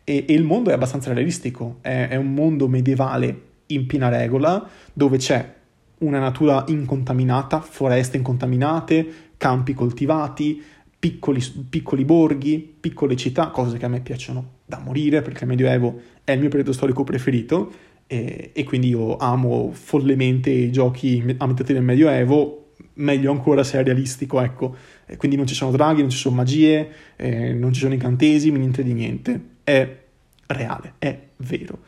e, 0.05 0.25
e 0.29 0.33
il 0.35 0.45
mondo 0.45 0.71
è 0.71 0.75
abbastanza 0.75 1.13
realistico, 1.13 1.79
è, 1.81 2.09
è 2.11 2.17
un 2.17 2.33
mondo 2.33 2.69
medievale 2.69 3.53
in 3.67 3.87
piena 3.87 4.09
regola 4.09 4.69
dove 4.93 5.17
c'è 5.17 5.53
una 5.99 6.19
natura 6.19 6.65
incontaminata, 6.69 7.61
foreste 7.61 8.19
incontaminate, 8.19 9.07
campi 9.39 9.73
coltivati, 9.73 10.63
piccoli, 10.99 11.43
piccoli, 11.69 12.05
borghi, 12.05 12.77
piccole 12.81 13.17
città, 13.17 13.49
cose 13.49 13.79
che 13.79 13.87
a 13.87 13.89
me 13.89 14.01
piacciono 14.01 14.53
da 14.67 14.79
morire 14.79 15.23
perché 15.23 15.45
il 15.45 15.51
Medioevo 15.51 16.01
è 16.23 16.33
il 16.33 16.41
mio 16.41 16.49
periodo 16.49 16.73
storico 16.73 17.05
preferito 17.05 17.73
e, 18.07 18.51
e 18.53 18.65
quindi 18.65 18.89
io 18.89 19.17
amo 19.17 19.71
follemente 19.73 20.51
i 20.51 20.71
giochi 20.71 21.23
ambientati 21.39 21.73
nel 21.73 21.83
Medioevo, 21.83 22.73
meglio 22.95 23.31
ancora 23.31 23.63
se 23.63 23.79
è 23.79 23.83
realistico, 23.83 24.41
ecco. 24.41 24.77
Quindi 25.17 25.37
non 25.37 25.47
ci 25.47 25.55
sono 25.55 25.71
draghi, 25.71 26.01
non 26.01 26.11
ci 26.11 26.19
sono 26.19 26.37
magie, 26.37 26.89
eh, 27.17 27.53
non 27.53 27.73
ci 27.73 27.81
sono 27.81 27.95
incantesimi, 27.95 28.59
niente 28.59 28.83
di 28.83 28.93
niente 28.93 29.53
è 29.65 30.03
reale, 30.47 30.95
è 30.99 31.19
vero. 31.37 31.79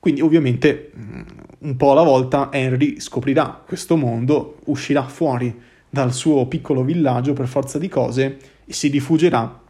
Quindi 0.00 0.22
ovviamente 0.22 0.90
mm, 0.96 1.20
un 1.60 1.76
po' 1.76 1.92
alla 1.92 2.02
volta 2.02 2.48
Henry 2.50 2.98
scoprirà 3.00 3.62
questo 3.64 3.96
mondo, 3.96 4.58
uscirà 4.64 5.04
fuori 5.04 5.54
dal 5.88 6.12
suo 6.12 6.46
piccolo 6.46 6.82
villaggio 6.82 7.34
per 7.34 7.46
forza 7.46 7.78
di 7.78 7.88
cose 7.88 8.38
si 8.70 8.88
rifugerà, 8.88 9.60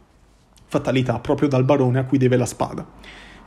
fatalità, 0.67 1.19
proprio 1.19 1.47
dal 1.47 1.63
barone 1.63 1.99
a 1.99 2.05
cui 2.05 2.17
deve 2.17 2.37
la 2.37 2.45
spada. 2.45 2.87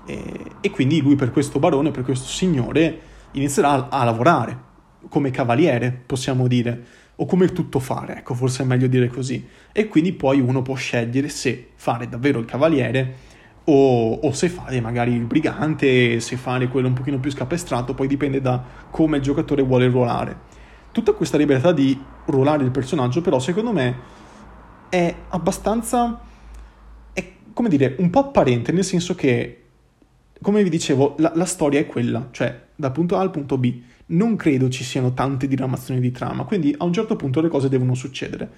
E, 0.07 0.41
e 0.61 0.71
quindi 0.71 1.01
lui 1.01 1.15
per 1.15 1.31
questo 1.31 1.59
barone, 1.59 1.91
per 1.91 2.03
questo 2.03 2.27
signore, 2.27 2.99
inizierà 3.33 3.89
a 3.89 4.05
lavorare 4.05 4.73
come 5.09 5.31
cavaliere, 5.31 5.93
possiamo 6.05 6.47
dire, 6.49 7.03
o 7.17 7.27
come 7.27 7.47
tuttofare, 7.53 8.19
ecco, 8.19 8.35
forse 8.35 8.63
è 8.63 8.67
meglio 8.67 8.89
dire 8.89 9.09
così. 9.09 9.47
E 9.73 9.89
quindi 9.89 10.13
poi 10.13 10.41
uno 10.41 10.63
può 10.63 10.75
scegliere 10.75 11.29
se 11.29 11.69
fare 11.77 12.09
davvero 12.09 12.41
il 12.41 12.47
cavaliere 12.47 13.15
o, 13.65 14.13
o, 14.13 14.33
se 14.33 14.49
fare 14.49 14.81
magari 14.81 15.13
il 15.13 15.25
brigante, 15.25 16.21
se 16.21 16.37
fare 16.37 16.69
quello 16.69 16.89
un 16.89 16.95
pochino 16.95 17.19
più 17.19 17.31
scapestrato, 17.31 17.95
poi 17.95 18.07
dipende 18.07 18.41
da 18.41 18.63
come 18.91 19.17
il 19.19 19.23
giocatore 19.23 19.63
vuole 19.63 19.89
ruolare. 19.89 20.53
Tutta 20.93 21.13
questa 21.13 21.39
libertà 21.39 21.73
di 21.73 21.99
ruolare 22.27 22.63
il 22.63 22.71
personaggio, 22.71 23.21
però, 23.21 23.39
secondo 23.39 23.73
me 23.73 23.97
è 24.89 25.15
abbastanza. 25.31 26.21
è 27.13 27.33
come 27.53 27.69
dire, 27.69 27.97
un 27.99 28.11
po' 28.11 28.21
apparente, 28.21 28.71
nel 28.71 28.85
senso 28.85 29.15
che, 29.15 29.63
come 30.41 30.63
vi 30.63 30.69
dicevo, 30.69 31.15
la, 31.19 31.33
la 31.35 31.47
storia 31.47 31.81
è 31.81 31.87
quella, 31.87 32.29
cioè 32.33 32.63
dal 32.77 32.93
punto 32.93 33.17
A 33.17 33.21
al 33.21 33.31
punto 33.31 33.57
B. 33.57 33.81
Non 34.07 34.37
credo 34.37 34.69
ci 34.69 34.85
siano 34.85 35.15
tante 35.15 35.49
diramazioni 35.49 35.99
di 35.99 36.11
trama, 36.11 36.45
quindi 36.45 36.75
a 36.77 36.85
un 36.85 36.93
certo 36.93 37.17
punto 37.17 37.41
le 37.41 37.49
cose 37.49 37.71
devono 37.71 37.95
succedere. 37.95 38.51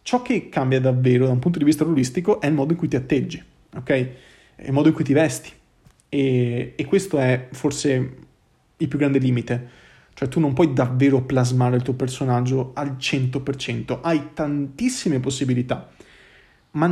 Ciò 0.00 0.22
che 0.22 0.48
cambia 0.48 0.80
davvero 0.80 1.26
da 1.26 1.32
un 1.32 1.38
punto 1.40 1.58
di 1.58 1.64
vista 1.64 1.84
ruolistico 1.84 2.40
è 2.40 2.46
il 2.46 2.54
modo 2.54 2.72
in 2.72 2.78
cui 2.78 2.88
ti 2.88 2.96
atteggi, 2.96 3.42
ok? 3.76 4.08
Il 4.56 4.72
modo 4.72 4.88
in 4.88 4.94
cui 4.94 5.04
ti 5.04 5.12
vesti. 5.12 5.50
E, 6.08 6.72
e 6.76 6.84
questo 6.84 7.18
è 7.18 7.48
forse 7.52 8.16
il 8.76 8.88
più 8.88 8.98
grande 8.98 9.18
limite. 9.18 9.84
Cioè 10.14 10.28
tu 10.28 10.40
non 10.40 10.54
puoi 10.54 10.72
davvero 10.72 11.20
plasmare 11.20 11.76
il 11.76 11.82
tuo 11.82 11.92
personaggio 11.92 12.70
al 12.74 12.96
100%, 12.98 13.98
hai 14.00 14.30
tantissime 14.32 15.20
possibilità, 15.20 15.90
ma 16.70 16.86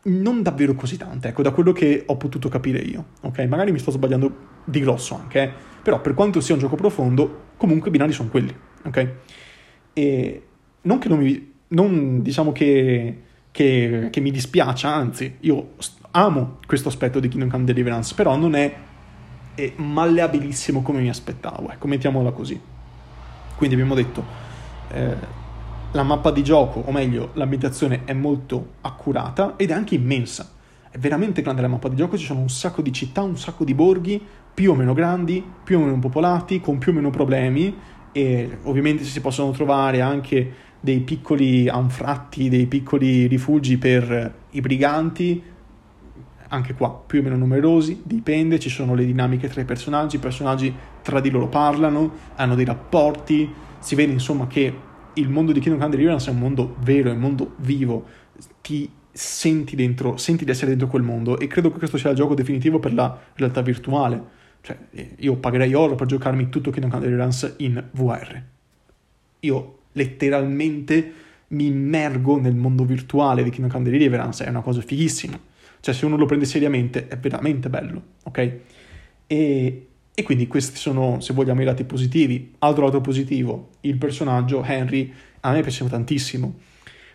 non 0.00 0.42
davvero 0.42 0.74
così 0.74 0.96
tante, 0.96 1.28
ecco, 1.28 1.42
da 1.42 1.50
quello 1.50 1.72
che 1.72 2.04
ho 2.06 2.16
potuto 2.16 2.48
capire 2.48 2.78
io, 2.78 3.04
ok? 3.20 3.40
Magari 3.40 3.70
mi 3.70 3.78
sto 3.78 3.90
sbagliando 3.90 4.46
di 4.64 4.80
grosso 4.80 5.14
anche, 5.14 5.42
eh? 5.42 5.52
però 5.82 6.00
per 6.00 6.14
quanto 6.14 6.40
sia 6.40 6.54
un 6.54 6.60
gioco 6.60 6.76
profondo, 6.76 7.48
comunque 7.58 7.88
i 7.88 7.92
binari 7.92 8.12
sono 8.12 8.30
quelli, 8.30 8.54
ok? 8.84 9.08
E 9.92 10.42
non 10.82 10.98
che 10.98 11.08
non 11.08 11.18
mi... 11.18 11.52
non 11.68 12.22
diciamo 12.22 12.52
che, 12.52 13.22
che, 13.50 14.08
che 14.10 14.20
mi 14.20 14.30
dispiaccia, 14.30 14.90
anzi, 14.90 15.36
io 15.40 15.72
amo 16.12 16.58
questo 16.66 16.88
aspetto 16.88 17.20
di 17.20 17.28
Kingdom 17.28 17.50
Come 17.50 17.64
Deliverance, 17.64 18.14
però 18.14 18.36
non 18.36 18.54
è, 18.54 18.74
è 19.54 19.72
malleabilissimo 19.76 20.82
come 20.82 21.00
mi 21.00 21.08
aspettavo, 21.08 21.70
ecco, 21.70 21.86
mettiamola 21.86 22.30
così. 22.30 22.60
Quindi 23.56 23.74
abbiamo 23.74 23.94
detto, 23.94 24.24
eh, 24.92 25.16
la 25.92 26.02
mappa 26.02 26.30
di 26.30 26.44
gioco, 26.44 26.80
o 26.84 26.92
meglio, 26.92 27.30
l'ambientazione 27.34 28.02
è 28.04 28.12
molto 28.12 28.74
accurata 28.82 29.54
ed 29.56 29.70
è 29.70 29.72
anche 29.72 29.94
immensa. 29.94 30.50
È 30.90 30.98
veramente 30.98 31.42
grande 31.42 31.62
la 31.62 31.68
mappa 31.68 31.88
di 31.88 31.96
gioco, 31.96 32.16
ci 32.16 32.24
sono 32.24 32.40
un 32.40 32.48
sacco 32.48 32.82
di 32.82 32.92
città, 32.92 33.22
un 33.22 33.36
sacco 33.36 33.64
di 33.64 33.74
borghi, 33.74 34.20
più 34.54 34.72
o 34.72 34.74
meno 34.74 34.92
grandi, 34.92 35.44
più 35.62 35.78
o 35.78 35.84
meno 35.84 35.98
popolati, 35.98 36.60
con 36.60 36.78
più 36.78 36.92
o 36.92 36.94
meno 36.94 37.10
problemi 37.10 37.76
e 38.12 38.58
ovviamente 38.64 39.04
si 39.04 39.20
possono 39.20 39.50
trovare 39.52 40.00
anche 40.00 40.52
dei 40.80 41.00
piccoli 41.00 41.68
anfratti, 41.68 42.48
dei 42.48 42.66
piccoli 42.66 43.26
rifugi 43.26 43.78
per 43.78 44.34
i 44.50 44.60
briganti, 44.60 45.42
anche 46.48 46.74
qua 46.74 46.90
più 47.06 47.20
o 47.20 47.22
meno 47.22 47.36
numerosi, 47.36 48.02
dipende, 48.04 48.58
ci 48.58 48.68
sono 48.68 48.94
le 48.94 49.04
dinamiche 49.04 49.48
tra 49.48 49.60
i 49.60 49.64
personaggi, 49.64 50.16
i 50.16 50.20
personaggi 50.20 50.74
tra 51.02 51.20
di 51.20 51.30
loro 51.30 51.48
parlano, 51.48 52.12
hanno 52.36 52.54
dei 52.54 52.64
rapporti, 52.64 53.50
si 53.78 53.94
vede 53.94 54.12
insomma 54.12 54.46
che 54.46 54.86
il 55.14 55.28
mondo 55.28 55.52
di 55.52 55.60
Kingdom 55.60 55.80
Come 55.80 55.94
Deliverance 55.94 56.30
è 56.30 56.32
un 56.32 56.38
mondo 56.38 56.76
vero, 56.80 57.10
è 57.10 57.12
un 57.12 57.18
mondo 57.18 57.54
vivo, 57.58 58.04
ti 58.60 58.90
senti 59.10 59.74
dentro, 59.74 60.16
senti 60.16 60.44
di 60.44 60.50
essere 60.50 60.68
dentro 60.68 60.86
quel 60.86 61.02
mondo 61.02 61.38
e 61.38 61.46
credo 61.48 61.72
che 61.72 61.78
questo 61.78 61.96
sia 61.96 62.10
il 62.10 62.16
gioco 62.16 62.34
definitivo 62.34 62.78
per 62.78 62.94
la 62.94 63.18
realtà 63.34 63.62
virtuale. 63.62 64.36
Cioè, 64.60 64.78
eh, 64.90 65.14
io 65.18 65.36
pagherei 65.36 65.74
oro 65.74 65.94
per 65.94 66.06
giocarmi 66.06 66.48
tutto 66.48 66.70
Kingdom 66.70 66.90
Come 66.90 67.02
Deliverance 67.02 67.54
in 67.58 67.82
VR. 67.92 68.42
Io 69.40 69.78
letteralmente 69.92 71.12
mi 71.48 71.66
immergo 71.66 72.38
nel 72.38 72.54
mondo 72.54 72.84
virtuale 72.84 73.42
di 73.42 73.50
Kingdom 73.50 73.70
Come 73.70 73.90
Deliverance, 73.90 74.44
è 74.44 74.48
una 74.48 74.60
cosa 74.60 74.80
fighissima. 74.80 75.38
Cioè, 75.80 75.94
se 75.94 76.06
uno 76.06 76.16
lo 76.16 76.26
prende 76.26 76.44
seriamente, 76.44 77.08
è 77.08 77.16
veramente 77.18 77.68
bello, 77.68 78.02
ok? 78.24 78.58
E, 79.26 79.86
e 80.14 80.22
quindi 80.22 80.46
questi 80.46 80.76
sono, 80.76 81.20
se 81.20 81.32
vogliamo, 81.32 81.62
i 81.62 81.64
lati 81.64 81.84
positivi. 81.84 82.54
Altro 82.58 82.86
lato 82.86 83.00
positivo, 83.00 83.70
il 83.82 83.96
personaggio 83.96 84.64
Henry 84.64 85.12
a 85.40 85.52
me 85.52 85.62
piace 85.62 85.88
tantissimo. 85.88 86.58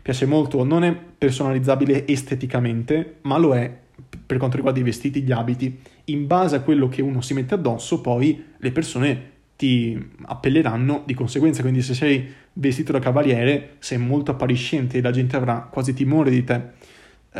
Piace 0.01 0.25
molto, 0.25 0.63
non 0.63 0.83
è 0.83 0.93
personalizzabile 0.93 2.07
esteticamente, 2.07 3.17
ma 3.21 3.37
lo 3.37 3.55
è 3.55 3.81
per 4.25 4.37
quanto 4.37 4.55
riguarda 4.55 4.79
i 4.79 4.83
vestiti, 4.83 5.21
gli 5.21 5.31
abiti. 5.31 5.79
In 6.05 6.27
base 6.27 6.55
a 6.55 6.61
quello 6.61 6.87
che 6.87 7.01
uno 7.01 7.21
si 7.21 7.33
mette 7.33 7.53
addosso, 7.53 8.01
poi 8.01 8.43
le 8.57 8.71
persone 8.71 9.31
ti 9.55 9.97
appelleranno 10.23 11.03
di 11.05 11.13
conseguenza. 11.13 11.61
Quindi, 11.61 11.81
se 11.81 11.93
sei 11.93 12.25
vestito 12.53 12.91
da 12.91 12.99
cavaliere, 12.99 13.75
sei 13.79 13.97
molto 13.97 14.31
appariscente 14.31 14.97
e 14.97 15.01
la 15.01 15.11
gente 15.11 15.35
avrà 15.35 15.67
quasi 15.71 15.93
timore 15.93 16.29
di 16.29 16.43
te 16.43 16.61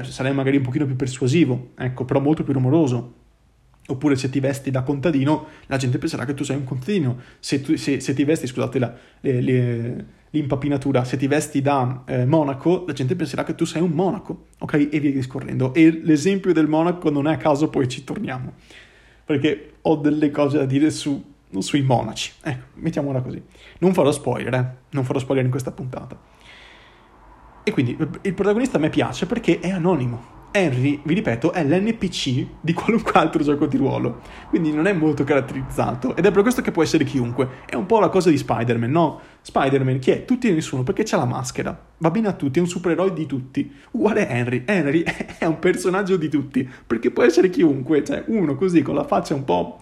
sarei 0.01 0.33
magari 0.33 0.57
un 0.57 0.63
pochino 0.63 0.85
più 0.85 0.95
persuasivo, 0.95 1.71
ecco, 1.77 2.05
però 2.05 2.19
molto 2.19 2.43
più 2.43 2.53
rumoroso. 2.53 3.21
Oppure 3.85 4.15
se 4.15 4.29
ti 4.29 4.39
vesti 4.39 4.71
da 4.71 4.81
contadino, 4.81 5.47
la 5.65 5.75
gente 5.75 5.97
penserà 5.97 6.23
che 6.23 6.33
tu 6.33 6.43
sei 6.43 6.55
un 6.55 6.63
contadino. 6.63 7.19
Se, 7.39 7.61
tu, 7.61 7.75
se, 7.75 7.99
se 7.99 8.13
ti 8.13 8.23
vesti, 8.23 8.47
scusate 8.47 8.79
la, 8.79 8.93
le, 9.19 9.41
le, 9.41 10.05
l'impapinatura, 10.29 11.03
se 11.03 11.17
ti 11.17 11.27
vesti 11.27 11.61
da 11.61 12.03
eh, 12.05 12.25
monaco, 12.25 12.85
la 12.87 12.93
gente 12.93 13.15
penserà 13.15 13.43
che 13.43 13.55
tu 13.55 13.65
sei 13.65 13.81
un 13.81 13.91
monaco, 13.91 14.45
ok? 14.59 14.87
E 14.89 14.99
via 14.99 15.11
discorrendo. 15.11 15.73
E 15.73 15.99
l'esempio 16.01 16.53
del 16.53 16.67
monaco 16.67 17.09
non 17.09 17.27
è 17.27 17.33
a 17.33 17.37
caso, 17.37 17.69
poi 17.69 17.89
ci 17.89 18.05
torniamo. 18.05 18.53
Perché 19.25 19.73
ho 19.81 19.95
delle 19.97 20.31
cose 20.31 20.59
da 20.59 20.65
dire 20.65 20.89
su, 20.89 21.21
sui 21.57 21.81
monaci. 21.81 22.31
Ecco, 22.41 22.65
mettiamola 22.75 23.21
così. 23.21 23.41
Non 23.79 23.93
farò 23.93 24.11
spoiler, 24.11 24.53
eh? 24.53 24.67
Non 24.91 25.03
farò 25.03 25.19
spoiler 25.19 25.43
in 25.43 25.51
questa 25.51 25.71
puntata. 25.71 26.17
E 27.63 27.71
quindi 27.71 27.97
il 28.21 28.33
protagonista 28.33 28.77
a 28.77 28.79
me 28.79 28.89
piace 28.89 29.25
perché 29.25 29.59
è 29.59 29.69
anonimo. 29.69 30.41
Henry, 30.55 31.01
vi 31.03 31.15
ripeto, 31.15 31.51
è 31.51 31.63
l'NPC 31.63 32.45
di 32.61 32.73
qualunque 32.73 33.13
altro 33.13 33.41
gioco 33.41 33.65
di 33.65 33.75
ruolo, 33.75 34.21
quindi 34.49 34.71
non 34.71 34.85
è 34.85 34.93
molto 34.93 35.23
caratterizzato 35.23 36.15
ed 36.15 36.27
è 36.27 36.31
per 36.31 36.43
questo 36.43 36.61
che 36.61 36.71
può 36.71 36.83
essere 36.83 37.05
chiunque. 37.05 37.61
È 37.65 37.73
un 37.73 37.87
po' 37.87 37.99
la 37.99 38.09
cosa 38.09 38.29
di 38.29 38.37
Spider-Man, 38.37 38.91
no? 38.91 39.19
Spider-Man 39.41 39.97
chi 39.97 40.11
è? 40.11 40.25
Tutti 40.25 40.47
e 40.47 40.53
nessuno 40.53 40.83
perché 40.83 41.01
c'ha 41.03 41.17
la 41.17 41.25
maschera, 41.25 41.75
va 41.97 42.11
bene 42.11 42.27
a 42.27 42.33
tutti, 42.33 42.59
è 42.59 42.61
un 42.61 42.67
supereroe 42.67 43.13
di 43.13 43.25
tutti. 43.25 43.73
Uguale 43.91 44.29
Henry, 44.29 44.61
Henry 44.67 45.03
è 45.39 45.45
un 45.45 45.57
personaggio 45.57 46.17
di 46.17 46.29
tutti 46.29 46.69
perché 46.85 47.09
può 47.09 47.23
essere 47.23 47.49
chiunque, 47.49 48.03
cioè 48.03 48.23
uno 48.27 48.53
così 48.53 48.83
con 48.83 48.93
la 48.93 49.05
faccia 49.05 49.33
un 49.33 49.45
po' 49.45 49.79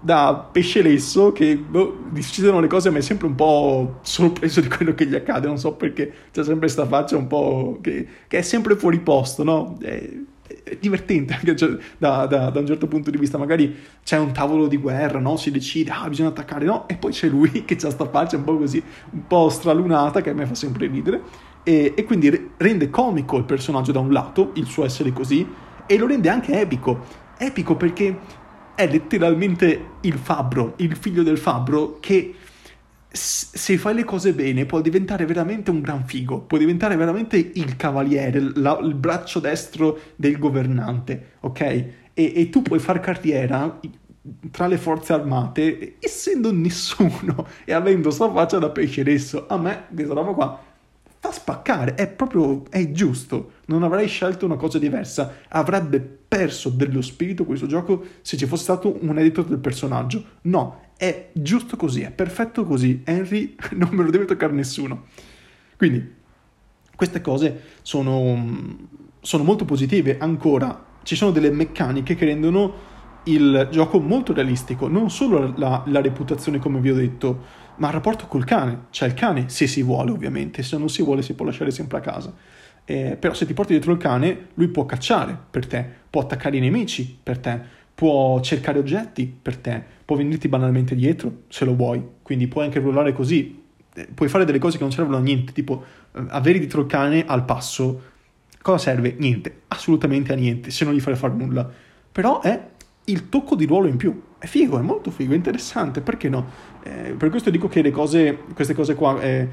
da 0.00 0.48
pesce 0.52 0.80
lesso 0.80 1.32
che 1.32 1.56
boh, 1.56 2.04
decidono 2.10 2.60
le 2.60 2.68
cose 2.68 2.90
ma 2.90 2.98
è 2.98 3.00
sempre 3.00 3.26
un 3.26 3.34
po' 3.34 3.98
sorpreso 4.02 4.60
di 4.60 4.68
quello 4.68 4.94
che 4.94 5.06
gli 5.06 5.14
accade 5.14 5.48
non 5.48 5.58
so 5.58 5.72
perché 5.72 6.12
c'è 6.30 6.42
sempre 6.42 6.60
questa 6.60 6.86
faccia 6.86 7.16
un 7.16 7.26
po' 7.26 7.78
che, 7.80 8.06
che, 8.28 8.38
è 8.38 8.42
sempre 8.42 8.76
fuori 8.76 9.00
posto 9.00 9.42
no? 9.42 9.76
È, 9.80 10.08
è 10.62 10.76
divertente 10.80 11.34
anche 11.34 11.56
cioè, 11.56 11.76
da, 11.98 12.26
da, 12.26 12.50
da, 12.50 12.60
un 12.60 12.66
certo 12.66 12.86
punto 12.86 13.10
di 13.10 13.18
vista 13.18 13.38
magari 13.38 13.74
c'è 14.04 14.18
un 14.18 14.32
tavolo 14.32 14.68
di 14.68 14.76
guerra 14.76 15.18
no? 15.18 15.36
si 15.36 15.50
decide 15.50 15.90
ah 15.90 16.08
bisogna 16.08 16.28
attaccare 16.28 16.64
no 16.64 16.86
e 16.86 16.94
poi 16.94 17.10
c'è 17.10 17.26
lui 17.26 17.50
che 17.66 17.74
ha 17.74 17.76
questa 17.76 18.08
faccia 18.08 18.36
un 18.36 18.44
po' 18.44 18.56
così 18.56 18.80
un 19.10 19.26
po' 19.26 19.48
stralunata 19.48 20.20
che 20.20 20.30
a 20.30 20.34
me 20.34 20.46
fa 20.46 20.54
sempre 20.54 20.86
ridere 20.86 21.22
e, 21.64 21.94
e 21.96 22.04
quindi 22.04 22.50
rende 22.56 22.88
comico 22.88 23.36
il 23.36 23.44
personaggio 23.44 23.90
da 23.90 23.98
un 23.98 24.12
lato 24.12 24.52
il 24.54 24.66
suo 24.66 24.84
essere 24.84 25.12
così 25.12 25.46
e 25.86 25.98
lo 25.98 26.06
rende 26.06 26.28
anche 26.28 26.58
epico 26.60 27.26
epico 27.36 27.76
perché 27.76 28.46
è 28.78 28.86
letteralmente 28.86 29.86
il 30.02 30.14
fabbro, 30.14 30.74
il 30.76 30.94
figlio 30.94 31.24
del 31.24 31.36
fabbro 31.36 31.98
che 31.98 32.32
se 33.10 33.76
fai 33.76 33.92
le 33.92 34.04
cose 34.04 34.32
bene 34.32 34.66
può 34.66 34.80
diventare 34.80 35.26
veramente 35.26 35.72
un 35.72 35.80
gran 35.80 36.04
figo, 36.04 36.42
può 36.42 36.58
diventare 36.58 36.94
veramente 36.94 37.36
il 37.36 37.74
cavaliere, 37.74 38.38
la, 38.54 38.78
il 38.80 38.94
braccio 38.94 39.40
destro 39.40 39.98
del 40.14 40.38
governante, 40.38 41.38
ok? 41.40 41.60
E, 41.60 41.92
e, 42.14 42.48
tu 42.50 42.62
puoi 42.62 42.78
far 42.78 43.00
carriera 43.00 43.80
tra 44.52 44.68
le 44.68 44.76
forze 44.76 45.12
armate 45.12 45.96
essendo 45.98 46.52
nessuno 46.52 47.48
e 47.64 47.72
avendo 47.72 48.12
sua 48.12 48.32
faccia 48.32 48.58
da 48.58 48.70
pesce 48.70 49.00
adesso. 49.00 49.48
A 49.48 49.58
me 49.58 49.86
questa 49.92 50.14
roba 50.14 50.32
qua 50.34 50.67
fa 51.20 51.32
spaccare, 51.32 51.94
è 51.94 52.08
proprio, 52.08 52.64
è 52.70 52.92
giusto, 52.92 53.52
non 53.66 53.82
avrei 53.82 54.06
scelto 54.06 54.46
una 54.46 54.56
cosa 54.56 54.78
diversa, 54.78 55.38
avrebbe 55.48 56.00
perso 56.00 56.68
dello 56.68 57.02
spirito 57.02 57.44
questo 57.44 57.66
gioco 57.66 58.04
se 58.22 58.36
ci 58.36 58.46
fosse 58.46 58.62
stato 58.62 58.96
un 59.00 59.18
editor 59.18 59.44
del 59.46 59.58
personaggio, 59.58 60.24
no, 60.42 60.92
è 60.96 61.30
giusto 61.32 61.76
così, 61.76 62.02
è 62.02 62.10
perfetto 62.10 62.64
così, 62.64 63.02
Henry 63.04 63.56
non 63.74 63.90
me 63.92 64.04
lo 64.04 64.10
deve 64.10 64.26
toccare 64.26 64.52
nessuno. 64.52 65.06
Quindi, 65.76 66.16
queste 66.94 67.20
cose 67.20 67.62
sono, 67.82 68.78
sono 69.20 69.42
molto 69.44 69.64
positive, 69.64 70.18
ancora, 70.18 70.86
ci 71.02 71.16
sono 71.16 71.30
delle 71.30 71.50
meccaniche 71.50 72.14
che 72.14 72.24
rendono 72.24 72.86
il 73.24 73.68
gioco 73.70 74.00
molto 74.00 74.32
realistico, 74.32 74.88
non 74.88 75.10
solo 75.10 75.52
la, 75.56 75.82
la 75.86 76.00
reputazione 76.00 76.58
come 76.58 76.80
vi 76.80 76.90
ho 76.90 76.94
detto, 76.94 77.66
ma 77.78 77.88
il 77.88 77.94
rapporto 77.94 78.26
col 78.26 78.44
cane, 78.44 78.86
c'è 78.90 79.06
il 79.06 79.14
cane 79.14 79.48
se 79.48 79.66
si 79.66 79.82
vuole 79.82 80.10
ovviamente, 80.10 80.62
se 80.62 80.76
non 80.78 80.88
si 80.88 81.02
vuole 81.02 81.22
si 81.22 81.34
può 81.34 81.44
lasciare 81.44 81.70
sempre 81.70 81.98
a 81.98 82.00
casa. 82.00 82.32
Eh, 82.84 83.16
però 83.18 83.34
se 83.34 83.44
ti 83.46 83.52
porti 83.52 83.72
dietro 83.72 83.92
il 83.92 83.98
cane, 83.98 84.48
lui 84.54 84.68
può 84.68 84.86
cacciare 84.86 85.36
per 85.50 85.66
te, 85.66 85.84
può 86.08 86.22
attaccare 86.22 86.56
i 86.56 86.60
nemici 86.60 87.18
per 87.22 87.38
te, 87.38 87.60
può 87.94 88.40
cercare 88.40 88.78
oggetti 88.78 89.26
per 89.26 89.56
te, 89.56 89.82
può 90.04 90.16
venirti 90.16 90.48
banalmente 90.48 90.94
dietro 90.94 91.42
se 91.48 91.64
lo 91.64 91.74
vuoi, 91.74 92.02
quindi 92.22 92.48
puoi 92.48 92.64
anche 92.64 92.78
rullare 92.78 93.12
così, 93.12 93.62
eh, 93.94 94.08
puoi 94.14 94.28
fare 94.28 94.44
delle 94.44 94.58
cose 94.58 94.76
che 94.76 94.82
non 94.84 94.92
servono 94.92 95.16
a 95.16 95.20
niente, 95.20 95.52
tipo 95.52 95.84
eh, 96.12 96.22
avere 96.28 96.58
dietro 96.58 96.80
il 96.82 96.86
cane 96.86 97.24
al 97.26 97.44
passo. 97.44 98.02
Cosa 98.62 98.78
serve? 98.78 99.14
Niente, 99.18 99.62
assolutamente 99.68 100.32
a 100.32 100.36
niente, 100.36 100.70
se 100.70 100.84
non 100.84 100.94
gli 100.94 101.00
fai 101.00 101.14
fare 101.14 101.34
nulla. 101.34 101.68
Però 102.10 102.40
è 102.40 102.68
il 103.04 103.28
tocco 103.28 103.54
di 103.54 103.66
ruolo 103.66 103.86
in 103.86 103.96
più. 103.96 104.22
È 104.38 104.46
figo, 104.46 104.78
è 104.78 104.82
molto 104.82 105.10
figo, 105.10 105.32
è 105.32 105.36
interessante, 105.36 106.00
perché 106.00 106.28
no? 106.28 106.46
Eh, 106.84 107.14
per 107.18 107.28
questo 107.28 107.50
dico 107.50 107.66
che 107.66 107.82
le 107.82 107.90
cose, 107.90 108.38
queste 108.54 108.72
cose 108.72 108.94
qua, 108.94 109.20
eh, 109.20 109.48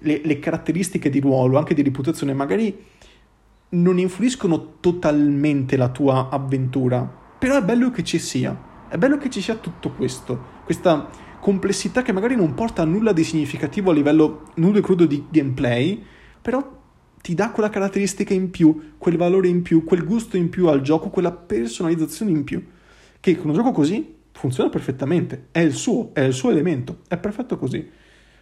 le, 0.00 0.20
le, 0.24 0.38
caratteristiche 0.40 1.08
di 1.08 1.20
ruolo, 1.20 1.56
anche 1.56 1.72
di 1.72 1.82
reputazione, 1.82 2.34
magari 2.34 2.76
non 3.70 3.98
influiscono 3.98 4.78
totalmente 4.80 5.76
la 5.76 5.88
tua 5.88 6.28
avventura, 6.30 7.08
però 7.38 7.56
è 7.56 7.62
bello 7.62 7.90
che 7.90 8.02
ci 8.02 8.18
sia, 8.18 8.58
è 8.88 8.98
bello 8.98 9.18
che 9.18 9.30
ci 9.30 9.40
sia 9.40 9.54
tutto 9.54 9.90
questo, 9.90 10.62
questa 10.64 11.08
complessità 11.40 12.02
che 12.02 12.12
magari 12.12 12.34
non 12.36 12.54
porta 12.54 12.82
a 12.82 12.86
nulla 12.86 13.12
di 13.12 13.22
significativo 13.22 13.90
a 13.90 13.94
livello 13.94 14.50
nudo 14.54 14.78
e 14.78 14.82
crudo 14.82 15.06
di 15.06 15.26
gameplay, 15.30 16.02
però 16.40 16.82
ti 17.20 17.34
dà 17.34 17.50
quella 17.50 17.70
caratteristica 17.70 18.34
in 18.34 18.50
più, 18.50 18.94
quel 18.98 19.16
valore 19.16 19.48
in 19.48 19.62
più, 19.62 19.84
quel 19.84 20.04
gusto 20.04 20.36
in 20.36 20.48
più 20.48 20.66
al 20.68 20.82
gioco, 20.82 21.08
quella 21.08 21.32
personalizzazione 21.32 22.30
in 22.30 22.44
più, 22.44 22.64
che 23.20 23.36
con 23.36 23.50
un 23.50 23.54
gioco 23.54 23.72
così 23.72 24.13
funziona 24.34 24.68
perfettamente, 24.68 25.46
è 25.50 25.60
il 25.60 25.72
suo, 25.72 26.10
è 26.12 26.20
il 26.20 26.34
suo 26.34 26.50
elemento, 26.50 26.98
è 27.08 27.16
perfetto 27.16 27.56
così. 27.56 27.88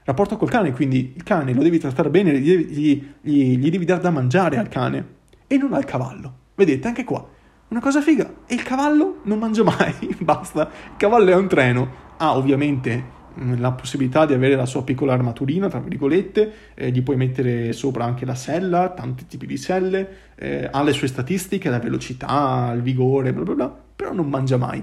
Rapporto 0.05 0.37
col 0.37 0.51
cane, 0.51 0.73
quindi 0.73 1.13
il 1.15 1.23
cane 1.23 1.53
lo 1.53 1.63
devi 1.63 1.79
trattare 1.79 2.11
bene, 2.11 2.37
gli, 2.41 2.57
gli, 2.57 3.13
gli, 3.21 3.57
gli 3.57 3.71
devi 3.71 3.85
dare 3.85 4.01
da 4.01 4.11
mangiare 4.11 4.57
al 4.57 4.69
cane 4.69 5.07
e 5.47 5.57
non 5.57 5.75
al 5.75 5.85
cavallo. 5.85 6.39
Vedete, 6.57 6.89
anche 6.89 7.05
qua, 7.05 7.25
una 7.69 7.81
cosa 7.81 8.01
figa, 8.01 8.29
e 8.47 8.55
il 8.55 8.63
cavallo 8.63 9.21
non 9.25 9.39
mangia 9.39 9.63
mai, 9.63 9.95
basta, 10.19 10.63
il 10.63 10.97
cavallo 10.97 11.31
è 11.31 11.37
un 11.37 11.47
treno, 11.47 11.91
ha 12.17 12.37
ovviamente 12.37 13.05
mm, 13.39 13.61
la 13.61 13.71
possibilità 13.73 14.27
di 14.27 14.33
avere 14.33 14.57
la 14.57 14.67
sua 14.67 14.83
piccola 14.83 15.13
armaturina, 15.13 15.69
tra 15.69 15.79
virgolette, 15.79 16.53
eh, 16.75 16.91
gli 16.91 17.03
puoi 17.03 17.17
mettere 17.17 17.73
sopra 17.73 18.05
anche 18.05 18.25
la 18.25 18.35
sella, 18.35 18.89
tanti 18.91 19.27
tipi 19.27 19.47
di 19.47 19.57
selle, 19.57 20.33
eh, 20.35 20.69
ha 20.71 20.83
le 20.83 20.93
sue 20.93 21.07
statistiche, 21.07 21.71
la 21.71 21.79
velocità, 21.79 22.73
il 22.75 22.83
vigore, 22.83 23.33
bla 23.33 23.45
bla 23.45 23.55
bla, 23.55 23.83
però 23.95 24.13
non 24.13 24.29
mangia 24.29 24.57
mai. 24.57 24.83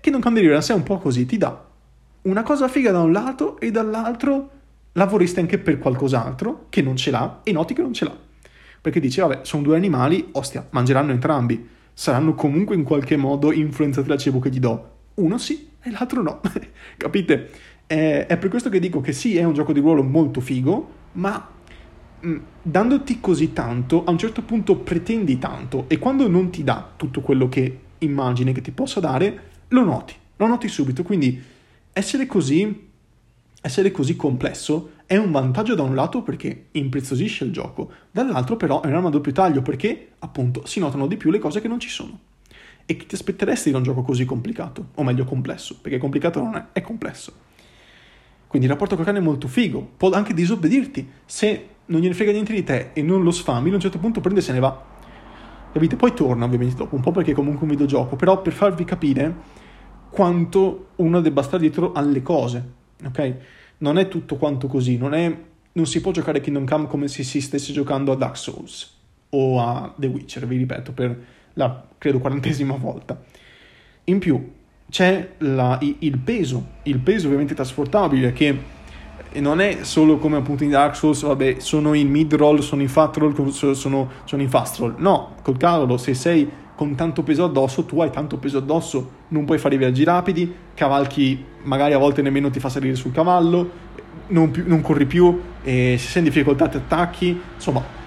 Kingdom 0.00 0.22
Come 0.22 0.34
Deliverance 0.36 0.72
è 0.72 0.76
un 0.76 0.82
po' 0.82 0.98
così, 0.98 1.26
ti 1.26 1.36
dà 1.36 1.68
una 2.22 2.42
cosa 2.42 2.68
figa 2.68 2.90
da 2.90 3.00
un 3.00 3.12
lato 3.12 3.58
e 3.60 3.70
dall'altro 3.70 4.50
lavoristi 4.92 5.40
anche 5.40 5.58
per 5.58 5.78
qualcos'altro 5.78 6.66
che 6.68 6.82
non 6.82 6.96
ce 6.96 7.10
l'ha 7.10 7.40
e 7.42 7.52
noti 7.52 7.72
che 7.72 7.82
non 7.82 7.92
ce 7.94 8.04
l'ha. 8.04 8.16
Perché 8.80 9.00
dici, 9.00 9.20
vabbè, 9.20 9.40
sono 9.42 9.62
due 9.62 9.76
animali, 9.76 10.28
ostia, 10.32 10.66
mangeranno 10.70 11.12
entrambi, 11.12 11.68
saranno 11.92 12.34
comunque 12.34 12.74
in 12.74 12.82
qualche 12.82 13.16
modo 13.16 13.52
influenzati 13.52 14.08
dal 14.08 14.18
cibo 14.18 14.38
che 14.38 14.50
gli 14.50 14.58
do. 14.58 14.96
Uno 15.14 15.38
sì 15.38 15.68
e 15.82 15.90
l'altro 15.90 16.22
no, 16.22 16.40
capite? 16.96 17.50
È, 17.86 18.36
per 18.38 18.48
questo 18.48 18.68
che 18.68 18.80
dico 18.80 19.00
che 19.00 19.12
sì, 19.12 19.36
è 19.36 19.44
un 19.44 19.52
gioco 19.52 19.72
di 19.72 19.80
ruolo 19.80 20.02
molto 20.02 20.40
figo, 20.40 20.88
ma 21.12 21.48
mh, 22.20 22.36
dandoti 22.62 23.20
così 23.20 23.52
tanto, 23.52 24.04
a 24.04 24.10
un 24.10 24.18
certo 24.18 24.42
punto 24.42 24.76
pretendi 24.76 25.38
tanto 25.38 25.84
e 25.88 25.98
quando 25.98 26.28
non 26.28 26.50
ti 26.50 26.64
dà 26.64 26.90
tutto 26.96 27.20
quello 27.20 27.48
che 27.48 27.78
immagini 27.98 28.52
che 28.52 28.60
ti 28.60 28.70
possa 28.70 29.00
dare, 29.00 29.49
lo 29.70 29.84
noti, 29.84 30.14
lo 30.36 30.46
noti 30.46 30.68
subito. 30.68 31.02
Quindi 31.02 31.42
essere 31.92 32.26
così, 32.26 32.88
essere 33.60 33.90
così 33.90 34.16
complesso 34.16 34.92
è 35.06 35.16
un 35.16 35.30
vantaggio 35.32 35.74
da 35.74 35.82
un 35.82 35.94
lato 35.94 36.22
perché 36.22 36.66
impreziosisce 36.72 37.44
il 37.44 37.52
gioco, 37.52 37.90
dall'altro 38.10 38.56
però 38.56 38.80
è 38.80 38.86
un'arma 38.86 39.08
a 39.08 39.10
doppio 39.10 39.32
taglio 39.32 39.62
perché 39.62 40.12
appunto 40.20 40.64
si 40.66 40.78
notano 40.78 41.06
di 41.06 41.16
più 41.16 41.30
le 41.30 41.38
cose 41.38 41.60
che 41.60 41.68
non 41.68 41.80
ci 41.80 41.88
sono. 41.88 42.18
E 42.86 42.96
che 42.96 43.06
ti 43.06 43.14
aspetteresti 43.14 43.70
da 43.70 43.78
un 43.78 43.82
gioco 43.82 44.02
così 44.02 44.24
complicato, 44.24 44.88
o 44.94 45.02
meglio 45.02 45.24
complesso, 45.24 45.78
perché 45.80 45.98
complicato 45.98 46.40
non 46.40 46.56
è, 46.56 46.64
è 46.72 46.80
complesso. 46.80 47.32
Quindi 48.46 48.66
il 48.66 48.72
rapporto 48.72 48.96
col 48.96 49.04
cane 49.04 49.18
è 49.18 49.22
molto 49.22 49.46
figo, 49.46 49.92
può 49.96 50.10
anche 50.10 50.34
disobbedirti, 50.34 51.08
se 51.24 51.66
non 51.86 52.00
gliene 52.00 52.14
frega 52.14 52.32
niente 52.32 52.52
di 52.52 52.64
te 52.64 52.90
e 52.92 53.02
non 53.02 53.22
lo 53.22 53.30
sfami, 53.30 53.70
a 53.70 53.74
un 53.74 53.80
certo 53.80 53.98
punto 53.98 54.20
prende 54.20 54.40
e 54.40 54.42
se 54.42 54.52
ne 54.52 54.58
va. 54.58 54.89
Capite? 55.72 55.96
Poi 55.96 56.12
torna 56.14 56.44
ovviamente 56.44 56.74
dopo, 56.74 56.96
un 56.96 57.00
po' 57.00 57.12
perché 57.12 57.30
è 57.30 57.34
comunque 57.34 57.62
un 57.62 57.70
videogioco, 57.70 58.16
però 58.16 58.42
per 58.42 58.52
farvi 58.52 58.84
capire 58.84 59.34
quanto 60.10 60.88
uno 60.96 61.20
debba 61.20 61.42
stare 61.42 61.62
dietro 61.62 61.92
alle 61.92 62.22
cose, 62.22 62.72
ok? 63.04 63.34
Non 63.78 63.96
è 63.96 64.08
tutto 64.08 64.36
quanto 64.36 64.66
così, 64.66 64.96
non, 64.96 65.14
è, 65.14 65.34
non 65.72 65.86
si 65.86 66.00
può 66.00 66.10
giocare 66.10 66.40
Kingdom 66.40 66.66
Come 66.66 66.86
come 66.88 67.08
se 67.08 67.22
si 67.22 67.40
stesse 67.40 67.72
giocando 67.72 68.10
a 68.12 68.16
Dark 68.16 68.36
Souls 68.36 68.98
o 69.30 69.60
a 69.60 69.94
The 69.96 70.08
Witcher, 70.08 70.46
vi 70.46 70.56
ripeto, 70.56 70.92
per 70.92 71.18
la, 71.54 71.86
credo, 71.96 72.18
quarantesima 72.18 72.74
volta. 72.74 73.20
In 74.04 74.18
più, 74.18 74.52
c'è 74.90 75.34
la, 75.38 75.78
il 75.80 76.18
peso, 76.18 76.66
il 76.82 76.98
peso 76.98 77.26
ovviamente 77.26 77.54
trasportabile 77.54 78.32
che 78.32 78.58
non 79.34 79.60
è 79.60 79.78
solo 79.82 80.18
come 80.18 80.36
appunto 80.38 80.64
in 80.64 80.70
Dark 80.70 80.96
Souls, 80.96 81.22
vabbè, 81.22 81.56
sono 81.58 81.94
in 81.94 82.08
mid 82.08 82.34
roll, 82.34 82.58
sono 82.60 82.82
in 82.82 82.88
fat 82.88 83.16
roll, 83.16 83.48
sono, 83.50 84.08
sono 84.24 84.42
in 84.42 84.48
fast 84.48 84.78
roll. 84.78 84.94
No, 84.98 85.34
col 85.42 85.56
cavolo, 85.56 85.96
se 85.96 86.14
sei 86.14 86.48
con 86.74 86.94
tanto 86.94 87.22
peso 87.22 87.44
addosso, 87.44 87.84
tu 87.84 88.00
hai 88.00 88.10
tanto 88.10 88.38
peso 88.38 88.58
addosso, 88.58 89.10
non 89.28 89.44
puoi 89.44 89.58
fare 89.58 89.74
i 89.74 89.78
viaggi 89.78 90.02
rapidi, 90.02 90.52
cavalchi 90.74 91.44
magari 91.62 91.92
a 91.92 91.98
volte 91.98 92.22
nemmeno 92.22 92.50
ti 92.50 92.58
fa 92.58 92.70
salire 92.70 92.94
sul 92.94 93.12
cavallo, 93.12 93.70
non, 94.28 94.50
più, 94.50 94.64
non 94.66 94.80
corri 94.80 95.04
più, 95.04 95.40
e 95.62 95.96
se 95.98 96.08
sei 96.08 96.22
in 96.22 96.28
difficoltà 96.28 96.68
ti 96.68 96.78
attacchi, 96.78 97.38
insomma 97.54 97.98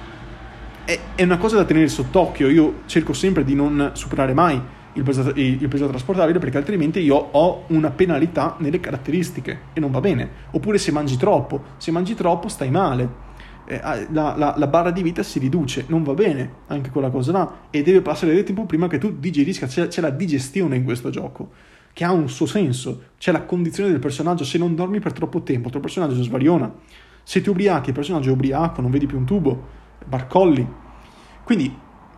è, 0.86 1.00
è, 1.16 1.24
una 1.24 1.38
cosa 1.38 1.58
da 1.58 1.66
tenere 1.66 1.88
sott'occhio, 1.88 2.50
io 2.50 2.82
cerco 2.86 3.14
sempre 3.14 3.44
di 3.44 3.56
non 3.56 3.92
superare 3.94 4.34
mai 4.34 4.60
il 4.94 5.04
peso, 5.04 5.32
il 5.36 5.68
peso 5.68 5.88
trasportabile 5.88 6.40
perché 6.40 6.58
altrimenti 6.58 7.00
io 7.00 7.16
ho 7.16 7.64
una 7.68 7.90
penalità 7.90 8.56
nelle 8.60 8.80
caratteristiche 8.80 9.60
e 9.74 9.80
non 9.80 9.92
va 9.92 10.00
bene, 10.00 10.30
oppure 10.52 10.78
se 10.78 10.92
mangi 10.92 11.18
troppo, 11.18 11.64
se 11.78 11.92
mangi 11.92 12.16
troppo 12.16 12.48
stai 12.48 12.70
male. 12.70 13.32
Eh, 13.66 13.80
ah, 13.82 13.96
la, 14.12 14.36
la, 14.36 14.56
la, 14.58 14.68
barra 14.68 14.92
di 14.92 15.02
vita 15.02 15.24
si 15.24 15.40
riduce, 15.40 15.86
non 15.88 16.04
va 16.04 16.14
bene 16.14 16.52
anche 16.68 16.90
quella 16.90 17.10
cosa 17.10 17.32
là 17.32 17.60
e 17.70 17.82
deve 17.82 18.02
passare 18.02 18.34
del 18.34 18.44
tempo 18.44 18.66
prima 18.66 18.90
che 18.90 18.98
tu 18.98 19.18
digerisca, 19.18 19.68
c'è, 19.68 19.88
c'è 19.88 20.02
la 20.02 20.10
digestione 20.10 20.76
in 20.76 20.84
questo 20.84 21.10
gioco 21.10 21.52
che 21.94 22.04
ha 22.04 22.12
un 22.12 22.28
suo 22.28 22.46
senso, 22.46 23.04
c'è 23.18 23.32
la 23.32 23.44
condizione 23.44 23.90
del 23.90 24.00
personaggio, 24.00 24.44
se 24.44 24.58
non 24.58 24.76
dormi 24.76 25.00
per 25.00 25.14
troppo 25.14 25.44
tempo 25.44 25.68
il 25.68 25.72
tuo 25.72 25.80
personaggio 25.80 26.22
svariona, 26.22 26.74
se 27.24 27.40
ti 27.40 27.50
ubriachi 27.50 27.90
il 27.90 27.96
personaggio 27.96 28.30
è 28.30 28.34
ubriaco, 28.34 28.82
non 28.82 28.92
vedi 28.92 29.06
più 29.06 29.18
un 29.18 29.26
tubo, 29.26 29.68
barcolli, 30.06 30.68
quindi 31.44 31.74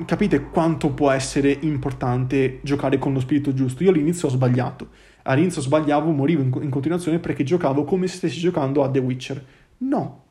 capite 0.05 0.49
quanto 0.49 0.89
può 0.89 1.11
essere 1.11 1.57
importante 1.61 2.59
giocare 2.63 2.97
con 2.97 3.13
lo 3.13 3.19
spirito 3.19 3.53
giusto, 3.53 3.83
io 3.83 3.91
all'inizio 3.91 4.27
ho 4.27 4.31
sbagliato, 4.31 4.89
all'inizio 5.23 5.61
sbagliavo, 5.61 6.11
morivo 6.11 6.41
in, 6.41 6.51
in 6.63 6.69
continuazione 6.69 7.19
perché 7.19 7.43
giocavo 7.43 7.83
come 7.83 8.07
se 8.07 8.17
stessi 8.17 8.39
giocando 8.39 8.83
a 8.83 8.89
The 8.89 8.99
Witcher, 8.99 9.45
no, 9.77 10.23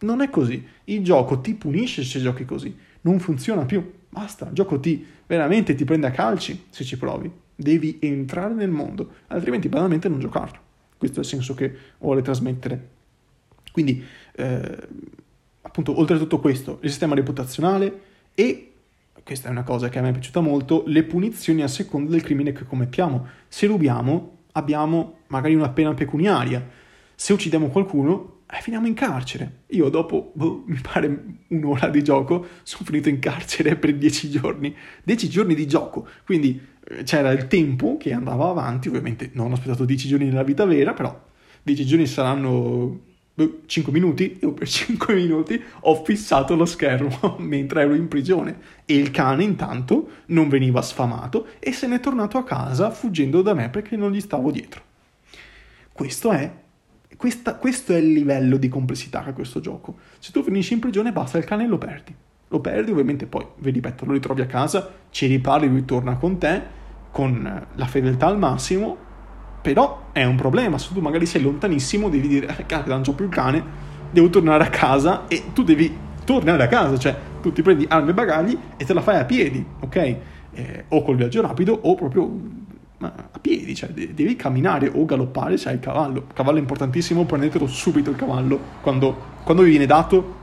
non 0.00 0.20
è 0.20 0.30
così. 0.30 0.64
Il 0.84 1.02
gioco 1.04 1.40
ti 1.40 1.54
punisce 1.54 2.02
se 2.04 2.20
giochi 2.20 2.44
così. 2.44 2.74
Non 3.02 3.18
funziona 3.18 3.64
più. 3.64 3.92
Basta. 4.08 4.46
Il 4.46 4.52
gioco 4.52 4.78
ti 4.78 5.04
veramente 5.26 5.74
ti 5.74 5.84
prende 5.84 6.06
a 6.06 6.10
calci 6.10 6.66
se 6.70 6.84
ci 6.84 6.98
provi. 6.98 7.30
Devi 7.54 7.98
entrare 8.00 8.54
nel 8.54 8.70
mondo, 8.70 9.12
altrimenti 9.28 9.68
banalmente 9.68 10.08
non 10.08 10.18
giocarlo. 10.18 10.58
Questo 10.98 11.18
è 11.18 11.22
il 11.22 11.28
senso 11.28 11.54
che 11.54 11.74
vuole 11.98 12.22
trasmettere. 12.22 12.88
Quindi, 13.72 14.04
eh, 14.36 14.78
appunto, 15.62 15.98
oltre 15.98 16.16
a 16.16 16.18
tutto 16.18 16.40
questo, 16.40 16.78
il 16.82 16.90
sistema 16.90 17.14
reputazionale 17.14 18.00
e, 18.34 18.71
questa 19.22 19.48
è 19.48 19.50
una 19.50 19.62
cosa 19.62 19.88
che 19.88 19.98
a 19.98 20.02
me 20.02 20.08
è 20.08 20.12
piaciuta 20.12 20.40
molto, 20.40 20.84
le 20.86 21.04
punizioni 21.04 21.62
a 21.62 21.68
seconda 21.68 22.10
del 22.10 22.22
crimine 22.22 22.52
che 22.52 22.64
commettiamo. 22.64 23.26
Se 23.48 23.66
rubiamo, 23.66 24.38
abbiamo 24.52 25.18
magari 25.28 25.54
una 25.54 25.70
pena 25.70 25.94
pecuniaria. 25.94 26.66
Se 27.14 27.32
uccidiamo 27.32 27.68
qualcuno, 27.68 28.40
e 28.54 28.60
finiamo 28.60 28.86
in 28.86 28.92
carcere. 28.92 29.60
Io 29.68 29.88
dopo, 29.88 30.32
boh, 30.34 30.64
mi 30.66 30.78
pare 30.82 31.24
un'ora 31.48 31.88
di 31.88 32.04
gioco, 32.04 32.46
sono 32.62 32.84
finito 32.84 33.08
in 33.08 33.18
carcere 33.18 33.76
per 33.76 33.96
dieci 33.96 34.28
giorni. 34.28 34.76
Dieci 35.02 35.30
giorni 35.30 35.54
di 35.54 35.66
gioco, 35.66 36.06
quindi 36.26 36.60
eh, 36.88 37.02
c'era 37.02 37.30
il 37.30 37.46
tempo 37.46 37.96
che 37.96 38.12
andava 38.12 38.50
avanti, 38.50 38.88
ovviamente 38.88 39.30
non 39.32 39.50
ho 39.50 39.54
aspettato 39.54 39.86
dieci 39.86 40.06
giorni 40.06 40.26
nella 40.26 40.42
vita 40.42 40.66
vera, 40.66 40.92
però 40.92 41.18
dieci 41.62 41.86
giorni 41.86 42.06
saranno 42.06 43.11
5 43.34 43.92
minuti, 43.92 44.38
io 44.42 44.52
per 44.52 44.68
5 44.68 45.14
minuti 45.14 45.60
ho 45.80 46.04
fissato 46.04 46.54
lo 46.54 46.66
schermo 46.66 47.36
mentre 47.40 47.82
ero 47.82 47.94
in 47.94 48.08
prigione 48.08 48.58
e 48.84 48.94
il 48.94 49.10
cane 49.10 49.42
intanto 49.42 50.08
non 50.26 50.48
veniva 50.48 50.82
sfamato 50.82 51.46
e 51.58 51.72
se 51.72 51.86
n'è 51.86 51.98
tornato 51.98 52.36
a 52.36 52.44
casa 52.44 52.90
fuggendo 52.90 53.40
da 53.40 53.54
me 53.54 53.70
perché 53.70 53.96
non 53.96 54.12
gli 54.12 54.20
stavo 54.20 54.50
dietro. 54.50 54.82
Questo 55.92 56.30
è 56.30 56.60
questa, 57.22 57.54
questo 57.54 57.92
è 57.92 57.98
il 57.98 58.10
livello 58.12 58.56
di 58.56 58.68
complessità 58.68 59.22
che 59.22 59.30
ha 59.30 59.32
questo 59.32 59.60
gioco. 59.60 59.96
Se 60.18 60.32
tu 60.32 60.42
finisci 60.42 60.72
in 60.72 60.80
prigione, 60.80 61.12
basta, 61.12 61.38
il 61.38 61.44
cane 61.44 61.68
lo 61.68 61.78
perdi. 61.78 62.12
Lo 62.48 62.58
perdi, 62.60 62.90
ovviamente, 62.90 63.26
poi, 63.26 63.46
vi 63.58 63.70
ripeto, 63.70 64.04
lo 64.04 64.12
ritrovi 64.12 64.40
a 64.40 64.46
casa, 64.46 64.90
ci 65.10 65.26
ripari, 65.26 65.68
lui 65.68 65.84
torna 65.84 66.16
con 66.16 66.38
te, 66.38 66.60
con 67.12 67.66
la 67.72 67.86
fedeltà 67.86 68.26
al 68.26 68.38
massimo, 68.38 68.96
però 69.62 70.08
è 70.12 70.24
un 70.24 70.36
problema. 70.36 70.76
Se 70.76 70.92
tu 70.92 71.00
magari 71.00 71.24
sei 71.24 71.42
lontanissimo, 71.42 72.08
devi 72.08 72.28
dire, 72.28 72.54
eh, 72.58 72.66
cazzo, 72.66 72.88
non 72.88 73.02
c'ho 73.02 73.14
più 73.14 73.26
il 73.26 73.30
cane, 73.30 73.64
devo 74.10 74.28
tornare 74.28 74.64
a 74.64 74.68
casa 74.68 75.26
e 75.28 75.44
tu 75.52 75.62
devi 75.62 75.96
tornare 76.24 76.62
a 76.62 76.68
casa, 76.68 76.98
cioè 76.98 77.16
tu 77.40 77.52
ti 77.52 77.62
prendi 77.62 77.86
armi 77.88 78.10
e 78.10 78.14
bagagli 78.14 78.58
e 78.76 78.84
te 78.84 78.92
la 78.92 79.00
fai 79.00 79.18
a 79.18 79.24
piedi, 79.24 79.64
ok? 79.80 80.16
Eh, 80.54 80.84
o 80.88 81.02
col 81.02 81.16
viaggio 81.16 81.40
rapido 81.40 81.78
o 81.80 81.94
proprio 81.94 82.60
a 82.98 83.38
piedi, 83.40 83.74
cioè 83.74 83.90
devi 83.90 84.36
camminare 84.36 84.90
o 84.92 85.04
galoppare 85.04 85.56
se 85.56 85.68
hai 85.68 85.74
il 85.74 85.80
cavallo. 85.80 86.26
Cavallo 86.32 86.58
è 86.58 86.60
importantissimo, 86.60 87.24
prendetelo 87.24 87.66
subito 87.66 88.10
il 88.10 88.16
cavallo, 88.16 88.58
quando, 88.80 89.16
quando 89.42 89.62
vi 89.62 89.70
viene 89.70 89.86
dato 89.86 90.40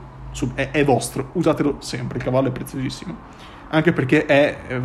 è, 0.56 0.72
è, 0.72 0.84
vostro, 0.84 1.30
usatelo 1.34 1.78
sempre, 1.80 2.18
il 2.18 2.24
cavallo 2.24 2.50
è 2.50 2.52
preziosissimo. 2.52 3.16
Anche 3.72 3.94
perché 3.94 4.26
è 4.26 4.58
eh, 4.68 4.82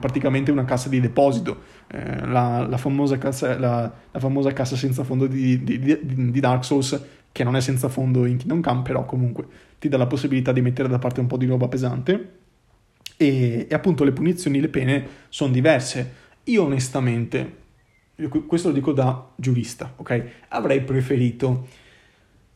praticamente 0.00 0.50
una 0.50 0.64
cassa 0.64 0.88
di 0.88 1.00
deposito, 1.00 1.62
eh, 1.86 2.26
la, 2.26 2.66
la, 2.68 2.76
famosa 2.76 3.18
cassa, 3.18 3.56
la, 3.56 3.92
la, 4.10 4.18
famosa 4.18 4.52
cassa, 4.52 4.74
senza 4.74 5.04
fondo 5.04 5.26
di, 5.26 5.62
di, 5.62 5.78
di, 5.78 6.30
di, 6.30 6.40
Dark 6.40 6.64
Souls, 6.64 7.00
che 7.30 7.44
non 7.44 7.54
è 7.54 7.60
senza 7.60 7.88
fondo 7.88 8.26
in 8.26 8.36
Kingdom 8.36 8.62
Come, 8.62 8.82
però 8.82 9.04
comunque 9.04 9.46
ti 9.78 9.88
dà 9.88 9.96
la 9.96 10.08
possibilità 10.08 10.50
di 10.50 10.60
mettere 10.60 10.88
da 10.88 10.98
parte 10.98 11.20
un 11.20 11.28
po' 11.28 11.36
di 11.36 11.46
roba 11.46 11.68
pesante. 11.68 12.38
E, 13.16 13.66
e 13.68 13.74
appunto 13.74 14.02
le 14.02 14.12
punizioni, 14.12 14.60
le 14.60 14.68
pene 14.68 15.06
sono 15.28 15.52
diverse. 15.52 16.14
Io 16.44 16.64
onestamente, 16.64 17.58
questo 18.46 18.68
lo 18.68 18.74
dico 18.74 18.92
da 18.92 19.30
giurista, 19.36 19.92
ok? 19.96 20.24
Avrei 20.48 20.80
preferito 20.82 21.68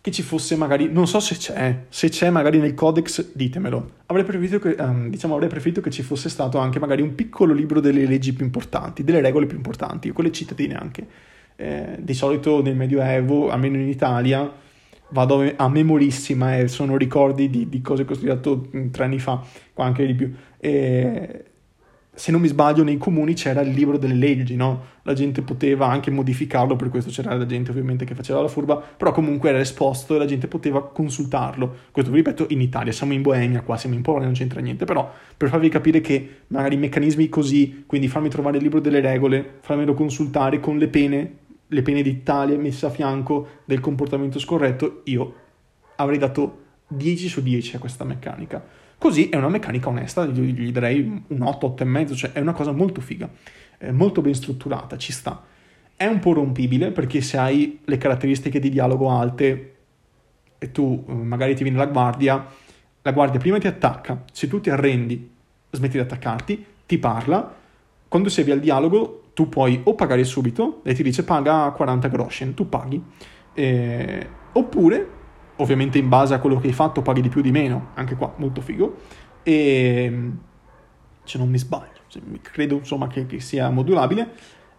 che 0.04 0.10
ci 0.10 0.20
fosse 0.20 0.54
magari, 0.54 0.92
non 0.92 1.06
so 1.06 1.18
se 1.18 1.34
c'è, 1.34 1.84
se 1.88 2.10
c'è 2.10 2.28
magari 2.28 2.58
nel 2.58 2.74
codex 2.74 3.32
ditemelo, 3.32 3.90
avrei 4.04 4.22
preferito 4.22 4.58
che, 4.58 4.76
um, 4.78 5.08
diciamo, 5.08 5.32
avrei 5.32 5.48
preferito 5.48 5.80
che 5.80 5.88
ci 5.88 6.02
fosse 6.02 6.28
stato 6.28 6.58
anche 6.58 6.78
magari 6.78 7.00
un 7.00 7.14
piccolo 7.14 7.54
libro 7.54 7.80
delle 7.80 8.04
leggi 8.04 8.34
più 8.34 8.44
importanti, 8.44 9.02
delle 9.02 9.22
regole 9.22 9.46
più 9.46 9.56
importanti, 9.56 10.10
quelle 10.10 10.30
cittadine 10.30 10.74
anche. 10.74 11.06
Eh, 11.56 11.96
di 12.00 12.12
solito 12.12 12.60
nel 12.60 12.76
Medioevo, 12.76 13.48
almeno 13.48 13.78
in 13.78 13.88
Italia, 13.88 14.52
vado 15.08 15.50
a 15.56 15.68
memorissima 15.70 16.58
e 16.58 16.68
sono 16.68 16.98
ricordi 16.98 17.48
di, 17.48 17.70
di 17.70 17.80
cose 17.80 18.04
che 18.04 18.12
ho 18.12 18.16
studiato 18.16 18.68
tre 18.90 19.04
anni 19.04 19.18
fa, 19.18 19.42
anche 19.76 20.04
di 20.04 20.14
più. 20.14 20.30
E 20.58 21.44
se 22.14 22.30
non 22.30 22.40
mi 22.40 22.46
sbaglio, 22.46 22.84
nei 22.84 22.96
comuni 22.96 23.34
c'era 23.34 23.60
il 23.60 23.70
libro 23.70 23.98
delle 23.98 24.14
leggi, 24.14 24.54
no? 24.54 24.92
La 25.02 25.14
gente 25.14 25.42
poteva 25.42 25.88
anche 25.88 26.10
modificarlo, 26.10 26.76
per 26.76 26.88
questo 26.88 27.10
c'era 27.10 27.34
la 27.34 27.44
gente 27.44 27.70
ovviamente 27.70 28.04
che 28.04 28.14
faceva 28.14 28.40
la 28.40 28.48
furba, 28.48 28.76
però 28.76 29.10
comunque 29.10 29.48
era 29.48 29.58
esposto 29.58 30.14
e 30.14 30.18
la 30.18 30.24
gente 30.24 30.46
poteva 30.46 30.86
consultarlo. 30.86 31.74
Questo 31.90 32.10
vi 32.10 32.18
ripeto 32.18 32.46
in 32.50 32.60
Italia, 32.60 32.92
siamo 32.92 33.12
in 33.12 33.22
Boemia 33.22 33.62
qua, 33.62 33.76
siamo 33.76 33.96
in 33.96 34.02
Polonia, 34.02 34.26
non 34.26 34.36
c'entra 34.36 34.60
niente, 34.60 34.84
però 34.84 35.12
per 35.36 35.48
farvi 35.48 35.68
capire 35.68 36.00
che 36.00 36.42
magari 36.48 36.76
meccanismi 36.76 37.28
così, 37.28 37.82
quindi 37.86 38.06
farmi 38.06 38.28
trovare 38.28 38.58
il 38.58 38.62
libro 38.62 38.80
delle 38.80 39.00
regole, 39.00 39.58
farmelo 39.60 39.94
consultare 39.94 40.60
con 40.60 40.78
le 40.78 40.88
pene, 40.88 41.36
le 41.66 41.82
pene 41.82 42.02
d'Italia 42.02 42.56
messe 42.56 42.86
a 42.86 42.90
fianco 42.90 43.48
del 43.64 43.80
comportamento 43.80 44.38
scorretto, 44.38 45.00
io 45.04 45.34
avrei 45.96 46.18
dato 46.18 46.62
10 46.86 47.28
su 47.28 47.42
10 47.42 47.76
a 47.76 47.78
questa 47.80 48.04
meccanica 48.04 48.83
Così 49.04 49.28
è 49.28 49.36
una 49.36 49.50
meccanica 49.50 49.90
onesta, 49.90 50.24
gli, 50.24 50.40
gli 50.40 50.72
darei 50.72 51.22
un 51.26 51.42
8, 51.42 51.74
8,5, 51.78 52.14
cioè 52.14 52.32
è 52.32 52.40
una 52.40 52.54
cosa 52.54 52.72
molto 52.72 53.02
figa, 53.02 53.28
molto 53.90 54.22
ben 54.22 54.32
strutturata, 54.32 54.96
ci 54.96 55.12
sta. 55.12 55.44
È 55.94 56.06
un 56.06 56.20
po' 56.20 56.32
rompibile 56.32 56.90
perché 56.90 57.20
se 57.20 57.36
hai 57.36 57.80
le 57.84 57.98
caratteristiche 57.98 58.58
di 58.58 58.70
dialogo 58.70 59.10
alte 59.10 59.74
e 60.56 60.72
tu 60.72 61.04
eh, 61.06 61.12
magari 61.12 61.54
ti 61.54 61.64
viene 61.64 61.76
la 61.76 61.84
guardia, 61.84 62.46
la 63.02 63.12
guardia 63.12 63.38
prima 63.38 63.58
ti 63.58 63.66
attacca, 63.66 64.24
se 64.32 64.48
tu 64.48 64.62
ti 64.62 64.70
arrendi, 64.70 65.30
smetti 65.70 65.98
di 65.98 66.02
attaccarti, 66.02 66.64
ti 66.86 66.96
parla, 66.96 67.54
quando 68.08 68.30
sei 68.30 68.50
al 68.52 68.60
dialogo 68.60 69.24
tu 69.34 69.50
puoi 69.50 69.82
o 69.84 69.94
pagare 69.94 70.24
subito, 70.24 70.80
lei 70.82 70.94
ti 70.94 71.02
dice 71.02 71.24
paga 71.24 71.70
40 71.72 72.08
groschen, 72.08 72.54
tu 72.54 72.70
paghi, 72.70 73.04
eh, 73.52 74.28
oppure 74.52 75.08
ovviamente 75.56 75.98
in 75.98 76.08
base 76.08 76.34
a 76.34 76.38
quello 76.38 76.58
che 76.58 76.66
hai 76.68 76.72
fatto 76.72 77.02
paghi 77.02 77.20
di 77.20 77.28
più 77.28 77.40
o 77.40 77.42
di 77.42 77.50
meno, 77.50 77.90
anche 77.94 78.16
qua 78.16 78.32
molto 78.36 78.60
figo, 78.60 78.96
e 79.42 80.30
se 81.22 81.38
non 81.38 81.48
mi 81.48 81.58
sbaglio, 81.58 82.00
credo 82.42 82.76
insomma 82.76 83.06
che, 83.06 83.26
che 83.26 83.40
sia 83.40 83.70
modulabile, 83.70 84.32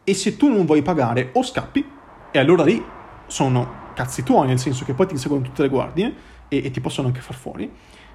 e 0.03 0.13
se 0.13 0.37
tu 0.37 0.49
non 0.49 0.65
vuoi 0.65 0.81
pagare 0.81 1.29
o 1.33 1.43
scappi, 1.43 1.85
e 2.31 2.39
allora 2.39 2.63
lì 2.63 2.83
sono 3.27 3.83
cazzi 3.93 4.23
tuoi, 4.23 4.47
nel 4.47 4.59
senso 4.59 4.85
che 4.85 4.93
poi 4.93 5.07
ti 5.07 5.13
inseguono 5.13 5.43
tutte 5.43 5.61
le 5.61 5.69
guardie 5.69 6.13
e, 6.47 6.65
e 6.65 6.71
ti 6.71 6.81
possono 6.81 7.07
anche 7.07 7.21
far 7.21 7.35
fuori, 7.35 7.71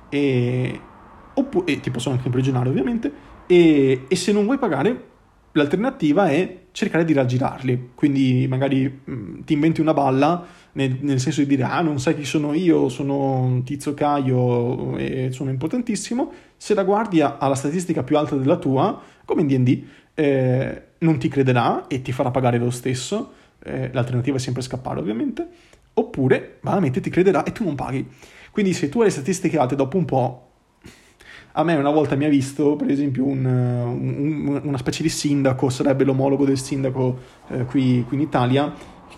e, 0.08 0.80
oppu- 1.34 1.68
e 1.68 1.80
ti 1.80 1.90
possono 1.90 2.14
anche 2.14 2.26
imprigionare 2.26 2.68
ovviamente, 2.68 3.12
e, 3.46 4.04
e 4.06 4.16
se 4.16 4.32
non 4.32 4.44
vuoi 4.44 4.58
pagare 4.58 5.08
l'alternativa 5.52 6.28
è 6.28 6.59
cercare 6.72 7.04
di 7.04 7.12
raggirarli, 7.12 7.90
quindi 7.94 8.46
magari 8.48 9.00
mh, 9.04 9.40
ti 9.44 9.54
inventi 9.54 9.80
una 9.80 9.92
balla 9.92 10.46
nel, 10.72 10.98
nel, 11.00 11.18
senso 11.18 11.40
di 11.40 11.46
dire 11.46 11.64
ah 11.64 11.80
non 11.80 11.98
sai 11.98 12.14
chi 12.14 12.24
sono 12.24 12.52
io, 12.54 12.88
sono 12.88 13.40
un 13.40 13.64
tizio 13.64 13.92
Caio 13.94 14.96
e 14.96 15.30
sono 15.32 15.50
importantissimo, 15.50 16.30
se 16.56 16.74
la 16.74 16.84
guardia 16.84 17.38
ha 17.38 17.48
la 17.48 17.54
statistica 17.54 18.02
più 18.02 18.16
alta 18.16 18.36
della 18.36 18.56
tua, 18.56 19.00
come 19.24 19.42
in 19.42 19.46
D&D, 19.46 19.82
eh, 20.14 20.82
non 20.98 21.18
ti 21.18 21.28
crederà 21.28 21.86
e 21.86 22.02
ti 22.02 22.12
farà 22.12 22.30
pagare 22.30 22.58
lo 22.58 22.70
stesso, 22.70 23.32
eh, 23.62 23.90
l'alternativa 23.92 24.36
è 24.36 24.40
sempre 24.40 24.62
scappare 24.62 25.00
ovviamente, 25.00 25.48
oppure 25.94 26.58
banalmente 26.60 27.00
ti 27.00 27.10
crederà 27.10 27.42
e 27.42 27.52
tu 27.52 27.64
non 27.64 27.74
paghi. 27.74 28.06
Quindi 28.50 28.72
se 28.72 28.88
tu 28.88 28.98
hai 28.98 29.06
le 29.06 29.10
statistiche 29.10 29.58
alte 29.58 29.76
dopo 29.76 29.96
un 29.96 30.04
po' 30.04 30.49
A 31.52 31.64
me 31.64 31.74
una 31.74 31.90
volta 31.90 32.14
mi 32.14 32.24
ha 32.24 32.28
visto, 32.28 32.76
per 32.76 32.90
esempio, 32.90 33.24
un, 33.24 33.44
un, 33.44 34.60
una 34.62 34.78
specie 34.78 35.02
di 35.02 35.08
sindaco, 35.08 35.68
sarebbe 35.68 36.04
l'omologo 36.04 36.44
del 36.44 36.58
sindaco 36.58 37.18
eh, 37.48 37.64
qui, 37.64 38.04
qui 38.06 38.16
in 38.16 38.22
Italia, 38.22 38.72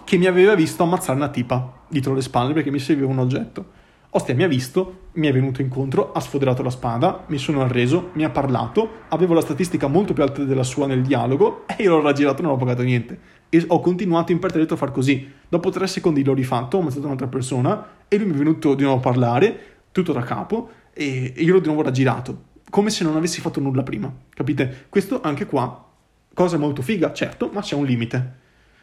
che 0.05 0.17
mi 0.17 0.27
aveva 0.27 0.55
visto 0.55 0.83
ammazzare 0.83 1.19
una 1.19 1.29
tipa 1.29 1.81
dietro 1.89 2.15
le 2.15 2.23
spalle 2.23 2.55
perché 2.55 2.71
mi 2.71 2.79
serviva 2.79 3.09
un 3.09 3.19
oggetto. 3.19 3.81
Ostia 4.15 4.35
mi 4.35 4.43
ha 4.43 4.49
visto, 4.49 5.09
mi 5.13 5.27
è 5.27 5.33
venuto 5.33 5.63
incontro, 5.63 6.13
ha 6.13 6.21
sfoderato 6.21 6.63
la 6.63 6.71
spada, 6.71 7.25
mi 7.29 7.39
sono 7.39 7.63
arreso, 7.63 8.11
mi 8.13 8.25
ha 8.25 8.31
parlato, 8.31 9.05
avevo 9.09 9.33
la 9.33 9.41
statistica 9.41 9.87
molto 9.87 10.13
più 10.13 10.23
alta 10.23 10.43
della 10.45 10.65
sua 10.65 10.87
nel 10.87 11.01
dialogo 11.03 11.65
e 11.77 11.83
io 11.83 11.97
l'ho 11.97 12.03
raggirato 12.03 12.43
non 12.43 12.53
ho 12.53 12.57
pagato 12.57 12.83
niente. 12.83 13.19
E 13.49 13.65
ho 13.67 13.81
continuato 13.81 14.33
imperterrito 14.33 14.75
a 14.75 14.77
far 14.79 14.91
così. 14.91 15.31
Dopo 15.49 15.71
tre 15.71 15.87
secondi 15.87 16.25
l'ho 16.25 16.35
rifatto, 16.35 16.77
ho 16.77 16.81
ammazzato 16.81 17.05
un'altra 17.05 17.27
persona 17.27 17.87
e 18.09 18.17
lui 18.17 18.27
mi 18.27 18.35
è 18.35 18.37
venuto 18.39 18.75
di 18.75 18.83
nuovo 18.83 18.99
a 18.99 19.03
parlare, 19.03 19.61
tutto 19.93 20.13
da 20.13 20.23
capo, 20.23 20.71
e 20.93 21.33
io 21.37 21.53
l'ho 21.55 21.61
di 21.61 21.67
nuovo 21.67 21.83
raggirato, 21.83 22.51
come 22.71 22.91
se 22.91 23.05
non 23.05 23.17
avessi 23.17 23.41
fatto 23.41 23.61
nulla 23.61 23.83
prima, 23.83 24.13
capite? 24.31 24.87
Questo 24.89 25.21
anche 25.21 25.47
qua, 25.47 25.91
cosa 26.35 26.59
molto 26.59 26.83
figa, 26.83 27.13
certo, 27.13 27.51
ma 27.53 27.61
c'è 27.61 27.75
un 27.75 27.85
limite. 27.85 28.41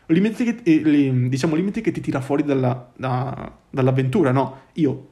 Limite 0.08 0.43
che, 0.43 0.60
eh, 0.63 1.28
diciamo, 1.30 1.56
limite 1.56 1.82
che 1.82 1.91
ti 1.91 2.02
tira 2.02 2.19
fuori 2.19 2.43
dalla, 2.43 2.91
da, 2.95 3.52
dall'avventura, 3.69 4.32
no? 4.32 4.62
Io, 4.74 5.08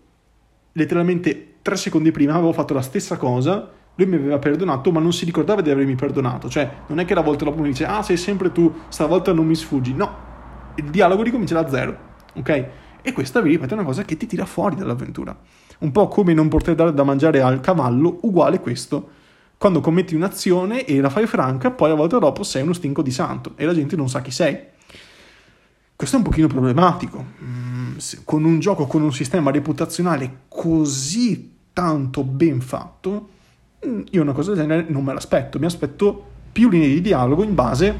letteralmente, 0.71 1.55
tre 1.61 1.75
secondi 1.75 2.11
prima 2.11 2.33
avevo 2.33 2.53
fatto 2.53 2.73
la 2.73 2.81
stessa 2.81 3.17
cosa, 3.17 3.71
lui 3.95 4.07
mi 4.07 4.15
aveva 4.15 4.39
perdonato, 4.39 4.91
ma 4.91 4.99
non 4.99 5.13
si 5.13 5.25
ricordava 5.25 5.61
di 5.61 5.69
avermi 5.69 5.95
perdonato. 5.95 6.49
Cioè, 6.49 6.69
non 6.87 6.99
è 6.99 7.05
che 7.05 7.13
la 7.13 7.21
volta 7.21 7.45
dopo 7.45 7.61
mi 7.61 7.69
dice, 7.69 7.85
ah, 7.85 8.01
sei 8.01 8.17
sempre 8.17 8.51
tu, 8.51 8.73
stavolta 8.89 9.33
non 9.33 9.45
mi 9.45 9.55
sfuggi. 9.55 9.93
No, 9.93 10.15
il 10.75 10.85
dialogo 10.85 11.23
ricomincia 11.23 11.59
da 11.59 11.69
zero, 11.69 11.97
ok? 12.33 12.67
E 13.01 13.11
questa, 13.11 13.41
vi 13.41 13.49
ripeto, 13.49 13.73
è 13.73 13.77
una 13.77 13.85
cosa 13.85 14.03
che 14.03 14.17
ti 14.17 14.27
tira 14.27 14.45
fuori 14.45 14.75
dall'avventura. 14.75 15.35
Un 15.79 15.91
po' 15.91 16.07
come 16.07 16.33
non 16.33 16.47
poter 16.47 16.73
dare 16.73 16.93
da 16.93 17.03
mangiare 17.03 17.41
al 17.41 17.59
cavallo, 17.59 18.17
uguale 18.21 18.59
questo. 18.59 19.09
Quando 19.57 19.79
commetti 19.79 20.15
un'azione 20.15 20.85
e 20.85 20.99
la 20.99 21.09
fai 21.09 21.27
franca, 21.27 21.71
poi 21.71 21.91
a 21.91 21.95
volta 21.95 22.17
dopo 22.17 22.43
sei 22.43 22.63
uno 22.63 22.73
stinco 22.73 23.01
di 23.01 23.11
santo 23.11 23.53
e 23.55 23.65
la 23.65 23.73
gente 23.73 23.95
non 23.95 24.09
sa 24.09 24.21
chi 24.21 24.31
sei. 24.31 24.57
Questo 25.95 26.15
è 26.15 26.19
un 26.19 26.25
pochino 26.25 26.47
problematico. 26.47 27.23
Mm, 27.43 27.97
con 28.23 28.43
un 28.43 28.59
gioco, 28.59 28.85
con 28.85 29.01
un 29.01 29.13
sistema 29.13 29.51
reputazionale 29.51 30.41
così 30.47 31.55
tanto 31.73 32.23
ben 32.23 32.61
fatto, 32.61 33.29
mm, 33.85 34.01
io 34.11 34.21
una 34.21 34.33
cosa 34.33 34.53
del 34.53 34.61
genere 34.61 34.85
non 34.89 35.03
me 35.03 35.13
l'aspetto. 35.13 35.59
Mi 35.59 35.65
aspetto 35.65 36.25
più 36.51 36.69
linee 36.69 36.87
di 36.89 37.01
dialogo 37.01 37.43
in 37.43 37.53
base, 37.53 37.95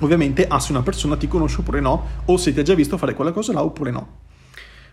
ovviamente, 0.00 0.46
a 0.46 0.58
se 0.60 0.72
una 0.72 0.82
persona 0.82 1.16
ti 1.16 1.26
conosce 1.26 1.60
oppure 1.60 1.80
no, 1.80 2.06
o 2.24 2.36
se 2.36 2.52
ti 2.52 2.60
ha 2.60 2.64
già 2.64 2.74
visto 2.74 2.96
fare 2.96 3.14
quella 3.14 3.32
cosa 3.32 3.52
là 3.52 3.62
oppure 3.62 3.90
no 3.90 4.21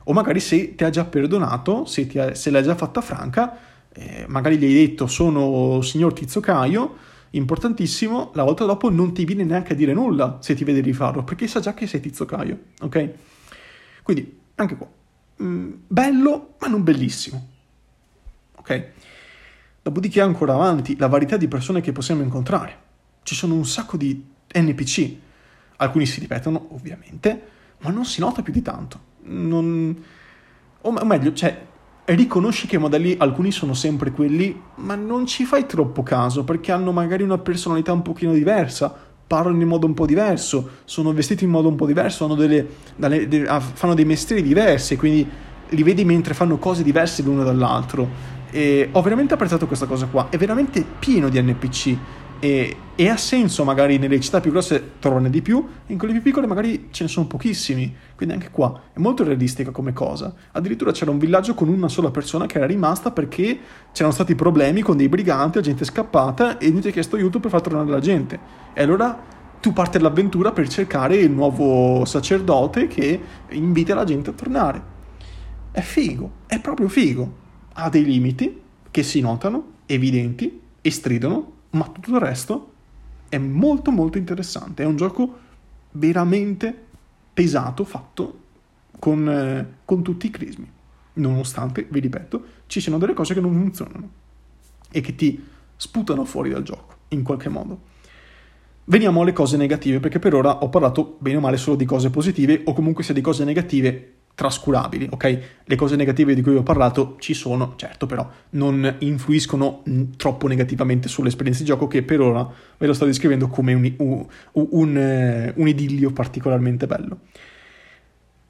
o 0.09 0.13
magari 0.13 0.39
se 0.39 0.73
ti 0.73 0.83
ha 0.83 0.89
già 0.89 1.05
perdonato, 1.05 1.85
se, 1.85 2.09
ha, 2.19 2.33
se 2.33 2.49
l'hai 2.49 2.63
già 2.63 2.75
fatta 2.75 2.99
franca, 2.99 3.57
eh, 3.93 4.25
magari 4.27 4.57
gli 4.57 4.65
hai 4.65 4.73
detto 4.73 5.05
sono 5.05 5.81
signor 5.81 6.13
Tizio 6.13 6.41
Caio, 6.41 6.97
importantissimo, 7.31 8.31
la 8.33 8.43
volta 8.43 8.65
dopo 8.65 8.89
non 8.89 9.13
ti 9.13 9.23
viene 9.23 9.43
neanche 9.43 9.73
a 9.73 9.75
dire 9.75 9.93
nulla 9.93 10.39
se 10.41 10.55
ti 10.55 10.63
vede 10.63 10.81
rifarlo, 10.81 11.23
perché 11.23 11.45
sa 11.45 11.59
già 11.59 11.75
che 11.75 11.85
sei 11.85 11.99
Tizio 11.99 12.25
Caio, 12.25 12.57
ok? 12.81 13.09
Quindi, 14.01 14.39
anche 14.55 14.75
qua, 14.75 14.87
mm, 15.43 15.73
bello 15.85 16.55
ma 16.59 16.67
non 16.67 16.83
bellissimo, 16.83 17.47
ok? 18.55 18.87
Dopodiché 19.83 20.21
ancora 20.21 20.55
avanti, 20.55 20.97
la 20.97 21.07
varietà 21.07 21.37
di 21.37 21.47
persone 21.47 21.81
che 21.81 21.91
possiamo 21.91 22.23
incontrare. 22.23 22.87
Ci 23.21 23.35
sono 23.35 23.53
un 23.53 23.65
sacco 23.65 23.95
di 23.95 24.25
NPC, 24.55 25.15
alcuni 25.77 26.07
si 26.07 26.19
ripetono 26.19 26.69
ovviamente, 26.71 27.41
ma 27.81 27.91
non 27.91 28.05
si 28.05 28.21
nota 28.21 28.41
più 28.41 28.51
di 28.51 28.63
tanto 28.63 29.08
non... 29.23 30.03
o 30.81 31.05
meglio, 31.05 31.33
cioè, 31.33 31.67
riconosci 32.05 32.67
che 32.67 32.77
i 32.77 32.79
modelli 32.79 33.15
alcuni 33.17 33.51
sono 33.51 33.73
sempre 33.73 34.11
quelli, 34.11 34.59
ma 34.75 34.95
non 34.95 35.25
ci 35.25 35.45
fai 35.45 35.65
troppo 35.65 36.03
caso 36.03 36.43
perché 36.43 36.71
hanno 36.71 36.91
magari 36.91 37.23
una 37.23 37.37
personalità 37.37 37.91
un 37.91 38.01
pochino 38.01 38.33
diversa, 38.33 38.93
parlano 39.27 39.61
in 39.61 39.67
modo 39.67 39.85
un 39.85 39.93
po' 39.93 40.07
diverso, 40.07 40.69
sono 40.85 41.13
vestiti 41.13 41.43
in 41.43 41.51
modo 41.51 41.67
un 41.67 41.75
po' 41.75 41.85
diverso, 41.85 42.25
hanno 42.25 42.35
delle, 42.35 42.65
delle, 42.95 43.27
delle, 43.27 43.59
fanno 43.59 43.93
dei 43.93 44.05
mestieri 44.05 44.41
diversi, 44.41 44.95
quindi 44.95 45.27
li 45.69 45.83
vedi 45.83 46.03
mentre 46.03 46.33
fanno 46.33 46.57
cose 46.57 46.81
diverse 46.81 47.21
l'uno 47.21 47.43
dall'altro. 47.43 48.37
E 48.49 48.89
ho 48.91 49.01
veramente 49.03 49.35
apprezzato 49.35 49.67
questa 49.67 49.85
cosa 49.85 50.07
qua, 50.07 50.29
è 50.31 50.37
veramente 50.37 50.83
pieno 50.97 51.29
di 51.29 51.39
NPC 51.39 51.97
e, 52.39 52.75
e, 52.95 53.07
ha 53.09 53.17
senso 53.17 53.63
magari 53.63 53.97
nelle 53.97 54.19
città 54.19 54.39
più 54.39 54.49
grosse 54.49 54.93
trovarne 54.99 55.29
di 55.29 55.41
più, 55.41 55.63
in 55.87 55.97
quelle 55.97 56.13
più 56.13 56.23
piccole 56.23 56.47
magari 56.47 56.87
ce 56.89 57.03
ne 57.03 57.09
sono 57.09 57.27
pochissimi, 57.27 57.93
quindi 58.19 58.35
anche 58.35 58.49
qua 58.51 58.81
è 58.91 58.99
molto 58.99 59.23
realistica 59.23 59.71
come 59.71 59.93
cosa. 59.93 60.33
Addirittura 60.51 60.91
c'era 60.91 61.09
un 61.09 61.19
villaggio 61.19 61.53
con 61.53 61.69
una 61.69 61.87
sola 61.87 62.11
persona 62.11 62.47
che 62.47 62.57
era 62.57 62.65
rimasta 62.65 63.11
perché 63.11 63.57
c'erano 63.93 64.13
stati 64.13 64.35
problemi 64.35 64.81
con 64.81 64.97
dei 64.97 65.07
briganti, 65.07 65.55
la 65.55 65.63
gente 65.63 65.83
è 65.83 65.85
scappata 65.85 66.57
e 66.57 66.67
lui 66.67 66.81
ti 66.81 66.89
ha 66.89 66.91
chiesto 66.91 67.15
aiuto 67.15 67.39
per 67.39 67.49
far 67.49 67.61
tornare 67.61 67.89
la 67.89 68.01
gente. 68.01 68.37
E 68.73 68.83
allora 68.83 69.17
tu 69.61 69.71
parti 69.71 69.95
all'avventura 69.95 70.51
per 70.51 70.67
cercare 70.67 71.15
il 71.15 71.31
nuovo 71.31 72.03
sacerdote 72.03 72.87
che 72.87 73.21
invita 73.51 73.95
la 73.95 74.03
gente 74.03 74.31
a 74.31 74.33
tornare. 74.33 74.81
È 75.71 75.79
figo, 75.79 76.31
è 76.45 76.59
proprio 76.59 76.89
figo. 76.89 77.35
Ha 77.75 77.87
dei 77.87 78.03
limiti 78.03 78.61
che 78.91 79.01
si 79.01 79.21
notano, 79.21 79.63
evidenti, 79.85 80.59
e 80.81 80.91
stridono 80.91 81.53
ma 81.69 81.87
tutto 81.87 82.09
il 82.15 82.19
resto 82.19 82.73
è 83.29 83.37
molto 83.37 83.91
molto 83.91 84.17
interessante. 84.17 84.83
È 84.83 84.85
un 84.85 84.97
gioco 84.97 85.37
veramente 85.91 86.87
pesato, 87.33 87.83
fatto 87.83 88.39
con, 88.99 89.29
eh, 89.29 89.67
con 89.85 90.03
tutti 90.03 90.27
i 90.27 90.29
crismi. 90.29 90.69
Nonostante, 91.13 91.87
vi 91.89 91.99
ripeto, 91.99 92.43
ci 92.67 92.79
siano 92.79 92.97
delle 92.97 93.13
cose 93.13 93.33
che 93.33 93.41
non 93.41 93.53
funzionano 93.53 94.09
e 94.91 95.01
che 95.01 95.15
ti 95.15 95.43
sputano 95.75 96.25
fuori 96.25 96.49
dal 96.49 96.63
gioco, 96.63 96.95
in 97.09 97.23
qualche 97.23 97.49
modo. 97.49 97.87
Veniamo 98.85 99.21
alle 99.21 99.33
cose 99.33 99.57
negative, 99.57 99.99
perché 99.99 100.19
per 100.19 100.33
ora 100.33 100.59
ho 100.59 100.69
parlato 100.69 101.17
bene 101.19 101.37
o 101.37 101.41
male 101.41 101.57
solo 101.57 101.75
di 101.75 101.85
cose 101.85 102.09
positive, 102.09 102.61
o 102.65 102.73
comunque 102.73 103.03
sia 103.03 103.13
di 103.13 103.21
cose 103.21 103.43
negative 103.43 104.13
trascurabili, 104.39 105.09
ok? 105.11 105.39
Le 105.65 105.75
cose 105.75 105.97
negative 105.97 106.33
di 106.33 106.41
cui 106.41 106.55
ho 106.55 106.63
parlato 106.63 107.17
ci 107.19 107.33
sono, 107.33 107.73
certo, 107.75 108.05
però 108.05 108.25
non 108.51 108.95
influiscono 108.99 109.83
troppo 110.15 110.47
negativamente 110.47 111.09
sull'esperienza 111.09 111.59
di 111.59 111.65
gioco 111.65 111.87
che 111.87 112.03
per 112.03 112.21
ora 112.21 112.49
ve 112.77 112.87
lo 112.87 112.93
sto 112.93 113.03
descrivendo 113.03 113.49
come 113.49 113.73
un, 113.73 113.93
un, 113.97 114.25
un, 114.53 114.97
eh, 114.97 115.53
un 115.57 115.67
idillio 115.67 116.13
particolarmente 116.13 116.87
bello. 116.87 117.19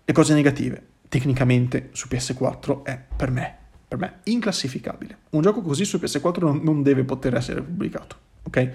Le 0.06 0.14
cose 0.14 0.36
negative, 0.36 0.80
tecnicamente 1.10 1.90
su 1.94 2.08
PS4 2.08 2.84
è 2.84 3.02
per 3.16 3.32
me, 3.32 3.58
per 3.88 3.98
me 3.98 4.20
inclassificabile. 4.26 5.18
Un 5.32 5.42
gioco 5.42 5.64
così 5.64 5.86
su 5.86 5.98
PS4 5.98 6.42
non, 6.42 6.60
non 6.62 6.84
deve 6.84 7.04
poter 7.04 7.34
essere 7.34 7.64
pubblicato, 7.64 8.16
ok? 8.44 8.72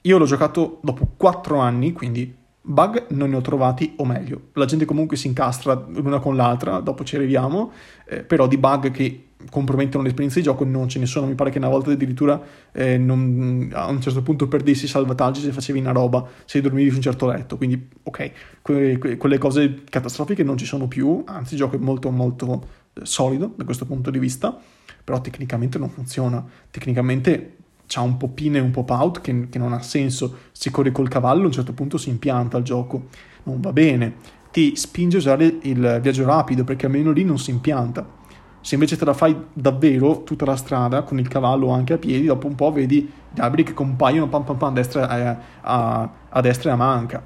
Io 0.00 0.16
l'ho 0.16 0.24
giocato 0.24 0.80
dopo 0.82 1.12
4 1.14 1.58
anni, 1.58 1.92
quindi 1.92 2.34
Bug 2.66 3.08
non 3.10 3.28
ne 3.28 3.36
ho 3.36 3.42
trovati, 3.42 3.92
o 3.96 4.06
meglio, 4.06 4.48
la 4.54 4.64
gente 4.64 4.86
comunque 4.86 5.18
si 5.18 5.26
incastra 5.26 5.84
l'una 5.86 6.18
con 6.18 6.34
l'altra, 6.34 6.80
dopo 6.80 7.04
ci 7.04 7.14
arriviamo, 7.14 7.70
eh, 8.06 8.22
però 8.22 8.46
di 8.46 8.56
bug 8.56 8.90
che 8.90 9.26
compromettono 9.50 10.02
l'esperienza 10.02 10.38
di 10.38 10.46
gioco 10.46 10.64
non 10.64 10.88
ce 10.88 10.98
ne 10.98 11.04
sono, 11.04 11.26
mi 11.26 11.34
pare 11.34 11.50
che 11.50 11.58
una 11.58 11.68
volta 11.68 11.90
addirittura 11.90 12.40
eh, 12.72 12.96
non, 12.96 13.70
a 13.74 13.88
un 13.88 14.00
certo 14.00 14.22
punto 14.22 14.48
perdessi 14.48 14.86
i 14.86 14.88
salvataggi 14.88 15.42
se 15.42 15.52
facevi 15.52 15.78
una 15.78 15.92
roba, 15.92 16.26
se 16.46 16.62
dormivi 16.62 16.88
su 16.88 16.96
un 16.96 17.02
certo 17.02 17.26
letto, 17.26 17.58
quindi 17.58 17.86
ok, 18.02 18.30
que- 18.62 18.96
que- 18.96 19.16
quelle 19.18 19.36
cose 19.36 19.82
catastrofiche 19.84 20.42
non 20.42 20.56
ci 20.56 20.64
sono 20.64 20.88
più, 20.88 21.22
anzi 21.26 21.52
il 21.54 21.60
gioco 21.60 21.76
è 21.76 21.78
molto 21.78 22.10
molto 22.10 22.66
eh, 22.94 23.00
solido 23.04 23.52
da 23.54 23.64
questo 23.64 23.84
punto 23.84 24.10
di 24.10 24.18
vista, 24.18 24.58
però 25.04 25.20
tecnicamente 25.20 25.78
non 25.78 25.90
funziona, 25.90 26.42
tecnicamente 26.70 27.56
c'ha 27.86 28.00
un 28.00 28.16
pop 28.16 28.38
in 28.40 28.56
e 28.56 28.60
un 28.60 28.70
pop 28.70 28.88
out 28.90 29.20
che, 29.20 29.48
che, 29.48 29.58
non 29.58 29.72
ha 29.72 29.82
senso. 29.82 30.36
Se 30.52 30.70
corri 30.70 30.92
col 30.92 31.08
cavallo 31.08 31.42
a 31.42 31.46
un 31.46 31.52
certo 31.52 31.72
punto 31.72 31.98
si 31.98 32.08
impianta 32.08 32.58
il 32.58 32.64
gioco, 32.64 33.06
non 33.44 33.60
va 33.60 33.72
bene. 33.72 34.14
Ti 34.50 34.76
spinge 34.76 35.16
a 35.16 35.20
usare 35.20 35.58
il 35.62 35.98
viaggio 36.00 36.24
rapido 36.24 36.64
perché 36.64 36.86
almeno 36.86 37.10
lì 37.10 37.24
non 37.24 37.38
si 37.38 37.50
impianta. 37.50 38.22
Se 38.60 38.74
invece 38.74 38.96
te 38.96 39.04
la 39.04 39.12
fai 39.12 39.36
davvero 39.52 40.22
tutta 40.22 40.46
la 40.46 40.56
strada 40.56 41.02
con 41.02 41.18
il 41.18 41.28
cavallo 41.28 41.68
anche 41.68 41.92
a 41.92 41.98
piedi, 41.98 42.26
dopo 42.26 42.46
un 42.46 42.54
po' 42.54 42.72
vedi 42.72 43.10
gli 43.30 43.40
alberi 43.40 43.62
che 43.62 43.74
compaiono 43.74 44.28
pam 44.28 44.44
pam 44.44 44.56
pam 44.56 44.70
a 44.70 44.72
destra, 44.72 45.08
a, 45.08 45.38
a, 45.60 46.10
a 46.30 46.40
destra 46.40 46.70
e 46.70 46.72
a 46.72 46.76
manca. 46.76 47.22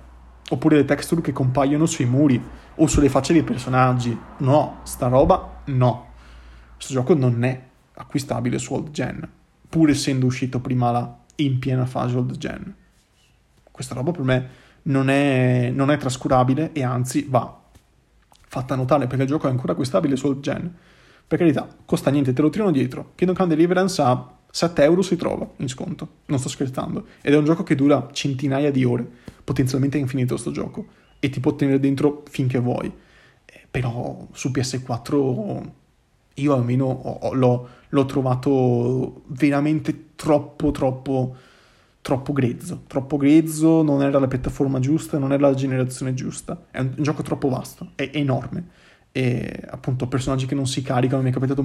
Oppure 0.50 0.76
le 0.76 0.84
texture 0.84 1.20
che 1.20 1.32
compaiono 1.32 1.86
sui 1.86 2.06
muri 2.06 2.42
o 2.76 2.86
sulle 2.86 3.08
facce 3.08 3.34
dei 3.34 3.42
personaggi. 3.42 4.18
No, 4.38 4.78
sta 4.82 5.08
roba 5.08 5.60
no. 5.66 6.06
Questo 6.74 6.94
gioco 6.94 7.14
non 7.14 7.44
è 7.44 7.62
acquistabile 7.94 8.58
su 8.58 8.74
old 8.74 8.90
gen 8.90 9.36
pur 9.68 9.90
essendo 9.90 10.26
uscito 10.26 10.60
prima 10.60 10.90
la, 10.90 11.18
in 11.36 11.58
piena 11.58 11.86
fase 11.86 12.16
old 12.16 12.36
gen. 12.36 12.74
Questa 13.70 13.94
roba 13.94 14.10
per 14.10 14.22
me 14.22 14.48
non 14.82 15.08
è, 15.10 15.70
non 15.72 15.90
è 15.90 15.96
trascurabile 15.96 16.72
e 16.72 16.82
anzi 16.82 17.26
va 17.28 17.56
fatta 18.50 18.74
notare 18.74 19.06
perché 19.06 19.24
il 19.24 19.28
gioco 19.28 19.46
è 19.46 19.50
ancora 19.50 19.72
acquistabile 19.72 20.16
su 20.16 20.26
old 20.26 20.40
gen. 20.40 20.74
Per 21.26 21.38
carità, 21.38 21.68
costa 21.84 22.10
niente, 22.10 22.32
te 22.32 22.40
lo 22.40 22.48
tirano 22.48 22.70
dietro. 22.70 23.12
Kingdom 23.14 23.36
Come 23.36 23.54
Deliverance 23.54 24.00
a 24.00 24.36
7 24.50 24.82
euro 24.82 25.02
si 25.02 25.16
trova 25.16 25.46
in 25.56 25.68
sconto, 25.68 26.08
non 26.26 26.38
sto 26.38 26.48
scherzando. 26.48 27.06
Ed 27.20 27.34
è 27.34 27.36
un 27.36 27.44
gioco 27.44 27.62
che 27.62 27.74
dura 27.74 28.08
centinaia 28.12 28.70
di 28.70 28.84
ore, 28.84 29.06
potenzialmente 29.44 29.98
infinito 29.98 30.38
sto 30.38 30.50
gioco, 30.50 30.86
e 31.20 31.28
ti 31.28 31.40
può 31.40 31.54
tenere 31.54 31.78
dentro 31.80 32.22
finché 32.30 32.58
vuoi. 32.58 32.90
Eh, 33.44 33.66
però 33.70 34.26
su 34.32 34.48
PS4 34.48 35.70
io 36.40 36.54
almeno 36.54 36.86
ho, 36.86 37.34
l'ho, 37.34 37.68
l'ho, 37.88 38.04
trovato 38.04 39.22
veramente 39.26 40.14
troppo, 40.14 40.70
troppo, 40.70 41.36
troppo 42.00 42.32
grezzo. 42.32 42.82
Troppo 42.86 43.16
grezzo, 43.16 43.82
non 43.82 44.02
era 44.02 44.18
la 44.18 44.28
piattaforma 44.28 44.78
giusta, 44.80 45.18
non 45.18 45.32
era 45.32 45.48
la 45.48 45.54
generazione 45.54 46.14
giusta. 46.14 46.66
È 46.70 46.80
un, 46.80 46.94
gioco 46.98 47.22
troppo 47.22 47.48
vasto, 47.48 47.92
è, 47.94 48.10
è 48.10 48.16
enorme. 48.18 48.86
E 49.10 49.62
appunto 49.70 50.06
personaggi 50.06 50.46
che 50.46 50.54
non 50.54 50.66
si 50.66 50.82
caricano, 50.82 51.22
mi 51.22 51.30
è 51.30 51.32
capitato 51.32 51.64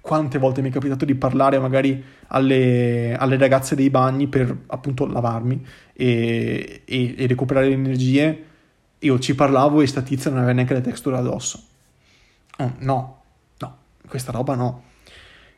quante 0.00 0.38
volte 0.38 0.62
mi 0.62 0.70
è 0.70 0.72
capitato 0.72 1.04
di 1.04 1.14
parlare 1.14 1.58
magari 1.58 2.02
alle, 2.28 3.14
alle 3.18 3.36
ragazze 3.36 3.74
dei 3.74 3.90
bagni 3.90 4.28
per 4.28 4.56
appunto 4.68 5.04
lavarmi 5.04 5.66
e, 5.92 6.82
e, 6.84 7.14
e 7.18 7.26
recuperare 7.26 7.68
le 7.68 7.74
energie. 7.74 8.44
Io 9.00 9.18
ci 9.18 9.34
parlavo 9.34 9.82
e 9.82 9.86
sta 9.86 10.00
tizia 10.02 10.30
non 10.30 10.38
aveva 10.38 10.54
neanche 10.54 10.74
le 10.74 10.80
texture 10.80 11.16
addosso. 11.16 11.62
Oh, 12.58 12.72
no, 12.78 13.23
questa 14.08 14.32
roba 14.32 14.54
no. 14.54 14.84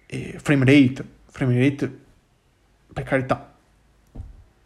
E 0.06 0.38
frame 0.40 0.64
rate, 0.64 1.04
frame 1.26 1.58
rate, 1.58 1.98
per 2.92 3.04
carità, 3.04 3.54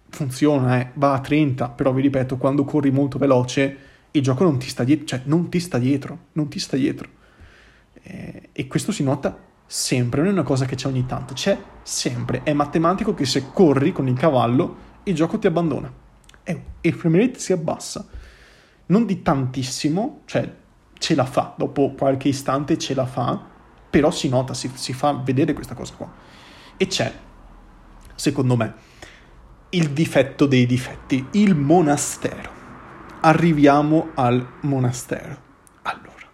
funziona, 0.09 0.81
eh, 0.81 0.91
va 0.95 1.15
a 1.15 1.21
30, 1.21 1.71
però 1.71 1.93
vi 1.93 2.03
ripeto, 2.03 2.37
quando 2.37 2.65
corri 2.65 2.91
molto 2.91 3.19
veloce 3.19 3.89
il 4.13 4.23
gioco 4.23 4.43
non 4.45 4.59
ti 4.59 4.69
sta 4.69 4.85
dietro, 4.85 5.07
cioè 5.07 5.23
non 5.25 5.49
ti 5.49 5.61
sta 5.61 5.79
dietro, 5.79 6.19
non 6.33 6.49
ti 6.49 6.59
sta 6.59 6.77
dietro. 6.77 7.09
Eh, 8.03 8.49
e 8.53 8.67
questo 8.67 8.93
si 8.93 9.03
nota 9.03 9.37
sempre, 9.67 10.21
non 10.21 10.31
è 10.31 10.33
una 10.33 10.43
cosa 10.43 10.65
che 10.67 10.75
c'è 10.75 10.89
ogni 10.89 11.07
tanto, 11.07 11.35
c'è 11.35 11.57
sempre, 11.83 12.43
è 12.43 12.53
matematico 12.53 13.15
che 13.15 13.25
se 13.25 13.51
corri 13.53 13.93
con 13.93 14.09
il 14.09 14.19
cavallo 14.19 14.89
il 15.05 15.15
gioco 15.15 15.39
ti 15.39 15.47
abbandona 15.47 15.91
e 16.43 16.63
il 16.81 16.95
frame 16.95 17.19
rate 17.19 17.39
si 17.39 17.53
abbassa. 17.53 18.07
Non 18.87 19.07
di 19.07 19.23
tantissimo, 19.23 20.23
cioè 20.25 20.53
ce 20.99 21.15
la 21.15 21.25
fa, 21.25 21.55
dopo 21.57 21.95
qualche 21.97 22.29
istante 22.29 22.77
ce 22.77 22.95
la 22.95 23.07
fa, 23.07 23.49
però 23.91 24.11
si 24.11 24.29
nota, 24.29 24.55
si, 24.55 24.71
si 24.75 24.93
fa 24.93 25.13
vedere 25.13 25.53
questa 25.53 25.75
cosa 25.75 25.95
qua. 25.97 26.11
E 26.77 26.87
c'è, 26.87 27.13
secondo 28.15 28.57
me, 28.57 28.75
il 29.71 29.91
difetto 29.91 30.47
dei 30.47 30.65
difetti, 30.65 31.27
il 31.33 31.55
monastero. 31.55 32.59
Arriviamo 33.21 34.11
al 34.15 34.47
monastero. 34.63 35.49
Allora, 35.83 36.27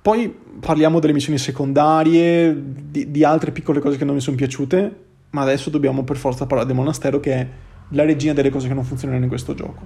poi 0.00 0.28
parliamo 0.60 1.00
delle 1.00 1.12
missioni 1.12 1.38
secondarie, 1.38 2.56
di, 2.90 3.10
di, 3.10 3.24
altre 3.24 3.50
piccole 3.50 3.80
cose 3.80 3.96
che 3.96 4.04
non 4.04 4.14
mi 4.14 4.20
sono 4.20 4.36
piaciute, 4.36 5.04
ma 5.30 5.42
adesso 5.42 5.70
dobbiamo 5.70 6.04
per 6.04 6.16
forza 6.16 6.46
parlare 6.46 6.68
del 6.68 6.76
monastero 6.76 7.18
che 7.18 7.32
è 7.32 7.48
la 7.88 8.04
regina 8.04 8.32
delle 8.32 8.50
cose 8.50 8.68
che 8.68 8.74
non 8.74 8.84
funzionano 8.84 9.22
in 9.22 9.28
questo 9.28 9.54
gioco. 9.54 9.82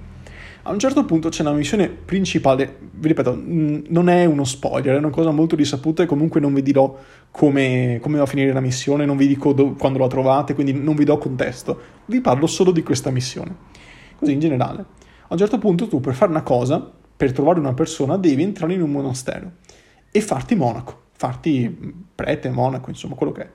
A 0.63 0.71
un 0.71 0.79
certo 0.79 1.05
punto 1.05 1.29
c'è 1.29 1.41
una 1.41 1.53
missione 1.53 1.87
principale, 1.87 2.77
vi 2.91 3.07
ripeto, 3.07 3.41
non 3.43 4.09
è 4.09 4.25
uno 4.25 4.43
spoiler, 4.43 4.95
è 4.95 4.97
una 4.97 5.09
cosa 5.09 5.31
molto 5.31 5.55
risaputa 5.55 6.03
e 6.03 6.05
comunque 6.05 6.41
non 6.41 6.53
vi 6.53 6.61
dirò 6.61 6.97
come, 7.31 7.99
come 8.01 8.17
va 8.17 8.23
a 8.23 8.27
finire 8.27 8.51
la 8.51 8.59
missione, 8.59 9.05
non 9.05 9.15
vi 9.15 9.25
dico 9.25 9.53
do, 9.53 9.73
quando 9.73 9.99
la 9.99 10.07
trovate, 10.07 10.53
quindi 10.53 10.73
non 10.73 10.95
vi 10.95 11.05
do 11.05 11.17
contesto, 11.17 11.79
vi 12.07 12.19
parlo 12.19 12.45
solo 12.45 12.71
di 12.71 12.83
questa 12.83 13.09
missione. 13.09 13.55
Così 14.17 14.33
in 14.33 14.39
generale. 14.39 14.81
A 14.81 15.27
un 15.29 15.37
certo 15.37 15.57
punto 15.59 15.87
tu 15.87 16.01
per 16.01 16.13
fare 16.13 16.31
una 16.31 16.43
cosa, 16.43 16.91
per 17.15 17.31
trovare 17.31 17.59
una 17.59 17.73
persona, 17.73 18.17
devi 18.17 18.43
entrare 18.43 18.73
in 18.73 18.81
un 18.81 18.91
monastero 18.91 19.51
e 20.11 20.19
farti 20.19 20.55
monaco, 20.55 21.03
farti 21.13 21.93
prete, 22.13 22.49
monaco, 22.49 22.89
insomma, 22.89 23.15
quello 23.15 23.31
che 23.31 23.41
è. 23.41 23.49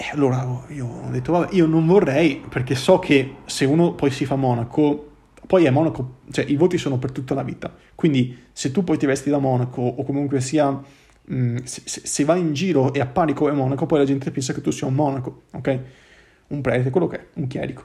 E 0.00 0.04
allora 0.12 0.64
io 0.68 0.86
ho 0.86 1.10
detto, 1.10 1.32
vabbè, 1.32 1.54
io 1.54 1.66
non 1.66 1.86
vorrei, 1.86 2.40
perché 2.48 2.74
so 2.74 2.98
che 2.98 3.34
se 3.44 3.64
uno 3.64 3.92
poi 3.92 4.10
si 4.10 4.24
fa 4.24 4.36
monaco, 4.36 5.07
poi 5.48 5.64
è 5.64 5.70
monaco, 5.70 6.18
cioè 6.30 6.44
i 6.44 6.56
voti 6.56 6.76
sono 6.76 6.98
per 6.98 7.10
tutta 7.10 7.32
la 7.32 7.42
vita. 7.42 7.74
Quindi 7.94 8.36
se 8.52 8.70
tu 8.70 8.84
poi 8.84 8.98
ti 8.98 9.06
vesti 9.06 9.30
da 9.30 9.38
monaco 9.38 9.80
o 9.80 10.04
comunque 10.04 10.42
sia, 10.42 10.70
mh, 10.70 11.34
mm, 11.34 11.56
se, 11.64 11.82
se, 11.84 12.24
vai 12.24 12.40
in 12.40 12.52
giro 12.52 12.92
e 12.92 13.00
appari 13.00 13.32
come 13.32 13.52
monaco, 13.52 13.86
poi 13.86 13.98
la 13.98 14.04
gente 14.04 14.30
pensa 14.30 14.52
che 14.52 14.60
tu 14.60 14.70
sia 14.70 14.86
un 14.86 14.94
monaco, 14.94 15.44
ok? 15.52 15.80
Un 16.48 16.60
prete, 16.60 16.90
quello 16.90 17.06
che 17.06 17.16
è, 17.16 17.26
un 17.36 17.46
chierico. 17.46 17.82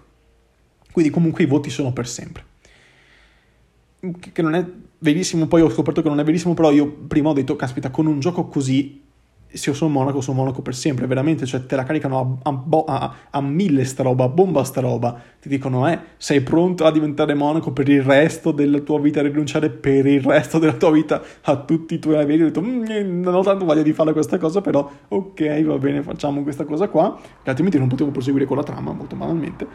Quindi 0.92 1.10
comunque 1.10 1.46
i 1.46 1.48
voti 1.48 1.70
sono 1.70 1.94
per 1.94 2.06
sempre. 2.06 2.44
Che 4.34 4.42
non 4.42 4.56
è 4.56 4.66
verissimo, 4.98 5.48
poi 5.48 5.62
ho 5.62 5.70
scoperto 5.70 6.02
che 6.02 6.10
non 6.10 6.20
è 6.20 6.26
verissimo, 6.26 6.54
però 6.54 6.70
io 6.70 6.86
prima 6.92 7.30
ho 7.30 7.34
detto, 7.34 7.56
caspita, 7.56 7.92
con 7.92 8.08
un 8.08 8.20
gioco 8.20 8.48
così 8.48 9.03
se 9.54 9.70
io 9.70 9.76
sono 9.76 9.92
monaco, 9.92 10.20
sono 10.22 10.38
monaco 10.38 10.62
per 10.62 10.76
sempre, 10.76 11.06
veramente, 11.06 11.46
cioè 11.46 11.66
te 11.66 11.76
la 11.76 11.84
caricano 11.84 12.40
a, 12.44 12.50
a, 12.50 12.84
a, 12.86 13.16
a, 13.30 13.42
mille 13.42 13.86
sta 13.86 14.04
roba, 14.04 14.26
a 14.26 14.30
bomba 14.30 14.64
sta 14.64 14.82
roba, 14.82 15.20
ti 15.40 15.48
dicono, 15.48 15.88
eh, 15.88 16.00
sei 16.18 16.42
pronto 16.42 16.86
a 16.86 16.92
diventare 16.92 17.34
monaco 17.34 17.72
per 17.72 17.88
il 17.88 18.02
resto 18.02 18.52
della 18.52 18.80
tua 18.80 19.00
vita, 19.00 19.20
a 19.20 19.24
rinunciare 19.24 19.70
per 19.70 20.06
il 20.06 20.22
resto 20.22 20.58
della 20.60 20.74
tua 20.74 20.92
vita 20.92 21.22
a 21.42 21.58
tutti 21.58 21.94
i 21.96 22.00
tuoi 22.00 22.16
averi, 22.18 22.42
ho 22.42 22.46
detto, 22.46 22.62
mm, 22.62 23.22
non 23.22 23.36
ho 23.36 23.44
tanto 23.44 23.66
voglia 23.66 23.84
di 23.84 23.94
fare 23.94 24.12
questa 24.12 24.38
cosa, 24.38 24.62
però, 24.62 24.90
ok, 25.08 25.64
va 25.64 25.78
bene, 25.78 26.02
facciamo 26.02 26.42
questa 26.44 26.66
cosa 26.66 26.88
qua, 26.88 27.20
altrimenti 27.44 27.78
non 27.78 27.88
potevo 27.88 28.10
proseguire 28.10 28.46
con 28.46 28.58
la 28.58 28.64
trama, 28.64 28.92
molto 28.92 29.16
banalmente. 29.16 29.68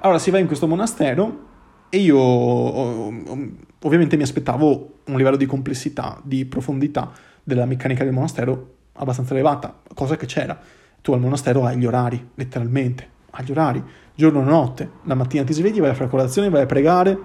Allora 0.00 0.18
si 0.18 0.30
va 0.30 0.38
in 0.38 0.46
questo 0.46 0.66
monastero, 0.66 1.48
e 1.90 1.98
io 1.98 2.18
ovviamente 2.18 4.16
mi 4.16 4.22
aspettavo 4.22 4.98
un 5.06 5.16
livello 5.16 5.36
di 5.36 5.44
complessità, 5.46 6.20
di 6.22 6.44
profondità 6.46 7.12
della 7.42 7.66
meccanica 7.66 8.04
del 8.04 8.12
monastero 8.12 8.78
abbastanza 8.94 9.34
elevata, 9.34 9.80
cosa 9.94 10.16
che 10.16 10.26
c'era. 10.26 10.58
Tu 11.00 11.12
al 11.12 11.20
monastero 11.20 11.64
hai 11.64 11.78
gli 11.78 11.86
orari, 11.86 12.30
letteralmente, 12.34 13.08
hai 13.30 13.44
gli 13.44 13.50
orari, 13.50 13.82
giorno 14.14 14.42
e 14.42 14.44
notte. 14.44 14.90
La 15.04 15.14
mattina 15.14 15.44
ti 15.44 15.52
svegli, 15.52 15.80
vai 15.80 15.90
a 15.90 15.94
fare 15.94 16.10
colazione, 16.10 16.50
vai 16.50 16.62
a 16.62 16.66
pregare, 16.66 17.18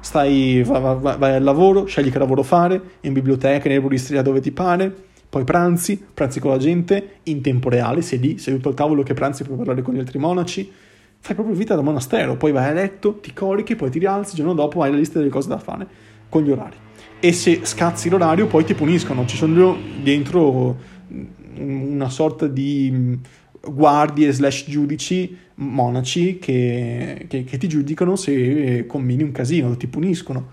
stai, 0.00 0.62
vai, 0.64 0.80
vai, 0.80 1.18
vai, 1.18 1.34
al 1.34 1.42
lavoro, 1.42 1.84
scegli 1.84 2.10
che 2.10 2.18
lavoro 2.18 2.42
fare, 2.42 2.80
in 3.02 3.12
biblioteca, 3.12 3.68
in 3.68 3.74
erboristeria 3.74 4.22
dove 4.22 4.40
ti 4.40 4.50
pare, 4.50 4.92
poi 5.28 5.44
pranzi, 5.44 6.02
pranzi 6.12 6.40
con 6.40 6.50
la 6.50 6.58
gente 6.58 7.18
in 7.24 7.40
tempo 7.40 7.68
reale, 7.68 8.02
sei 8.02 8.18
lì, 8.18 8.38
seduto 8.38 8.68
al 8.68 8.74
tavolo 8.74 9.04
che 9.04 9.14
pranzi 9.14 9.44
per 9.44 9.54
parlare 9.54 9.82
con 9.82 9.94
gli 9.94 10.00
altri 10.00 10.18
monaci, 10.18 10.72
fai 11.20 11.34
proprio 11.34 11.54
vita 11.54 11.76
da 11.76 11.82
monastero, 11.82 12.36
poi 12.36 12.50
vai 12.50 12.68
a 12.68 12.72
letto, 12.72 13.20
ti 13.20 13.32
corichi, 13.32 13.76
poi 13.76 13.90
ti 13.90 14.00
rialzi, 14.00 14.30
il 14.30 14.36
giorno 14.38 14.54
dopo 14.54 14.82
hai 14.82 14.90
la 14.90 14.96
lista 14.96 15.18
delle 15.18 15.30
cose 15.30 15.48
da 15.48 15.58
fare 15.58 15.86
con 16.28 16.42
gli 16.42 16.50
orari. 16.50 16.76
E 17.20 17.32
se 17.32 17.60
scazzi 17.64 18.08
l'orario 18.08 18.46
poi 18.46 18.64
ti 18.64 18.74
puniscono, 18.74 19.26
ci 19.26 19.36
sono 19.36 19.76
dentro 20.02 20.98
una 21.56 22.08
sorta 22.08 22.46
di 22.46 22.90
mm, 22.92 23.14
guardie 23.68 24.32
slash 24.32 24.64
giudici 24.68 25.36
monaci 25.56 26.38
che, 26.38 27.26
che, 27.28 27.44
che, 27.44 27.58
ti 27.58 27.68
giudicano 27.68 28.16
se 28.16 28.86
combini 28.86 29.22
un 29.22 29.32
casino, 29.32 29.76
ti 29.76 29.86
puniscono. 29.86 30.52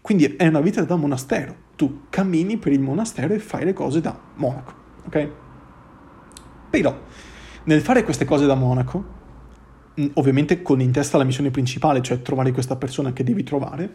quindi 0.00 0.36
è 0.36 0.46
una 0.46 0.60
vita 0.60 0.82
da 0.82 0.96
monastero. 0.96 1.64
Tu 1.76 2.02
cammini 2.08 2.56
per 2.56 2.72
il 2.72 2.80
monastero 2.80 3.34
e 3.34 3.38
fai 3.38 3.64
le 3.64 3.72
cose 3.72 4.00
da 4.00 4.18
monaco, 4.36 4.72
ok? 5.06 5.28
Però 6.70 6.98
nel 7.64 7.80
fare 7.80 8.04
queste 8.04 8.24
cose 8.24 8.46
da 8.46 8.54
monaco, 8.54 9.04
mm, 10.00 10.06
ovviamente 10.14 10.62
con 10.62 10.80
in 10.80 10.92
testa 10.92 11.18
la 11.18 11.24
missione 11.24 11.50
principale, 11.50 12.00
cioè 12.02 12.22
trovare 12.22 12.52
questa 12.52 12.76
persona 12.76 13.12
che 13.12 13.24
devi 13.24 13.42
trovare, 13.42 13.94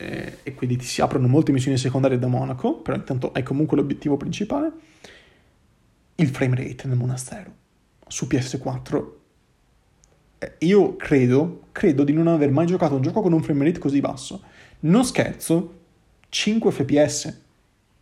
eh, 0.00 0.38
e 0.42 0.54
quindi 0.54 0.76
ti 0.76 0.86
si 0.86 1.02
aprono 1.02 1.28
molte 1.28 1.52
missioni 1.52 1.76
secondarie 1.76 2.18
da 2.18 2.26
monaco, 2.26 2.76
però 2.76 2.96
intanto 2.96 3.32
hai 3.32 3.42
comunque 3.42 3.76
l'obiettivo 3.76 4.16
principale 4.16 4.72
il 6.16 6.28
frame 6.28 6.56
rate 6.56 6.86
nel 6.86 6.96
monastero 6.96 7.52
su 8.06 8.26
PS4 8.26 9.04
eh, 10.38 10.54
io 10.60 10.96
credo, 10.96 11.64
credo 11.72 12.02
di 12.02 12.14
non 12.14 12.26
aver 12.26 12.50
mai 12.50 12.64
giocato 12.64 12.94
un 12.94 13.02
gioco 13.02 13.20
con 13.20 13.34
un 13.34 13.42
frame 13.42 13.64
rate 13.64 13.78
così 13.78 14.00
basso. 14.00 14.42
Non 14.80 15.04
scherzo, 15.04 15.74
5 16.30 16.72
fps. 16.72 17.40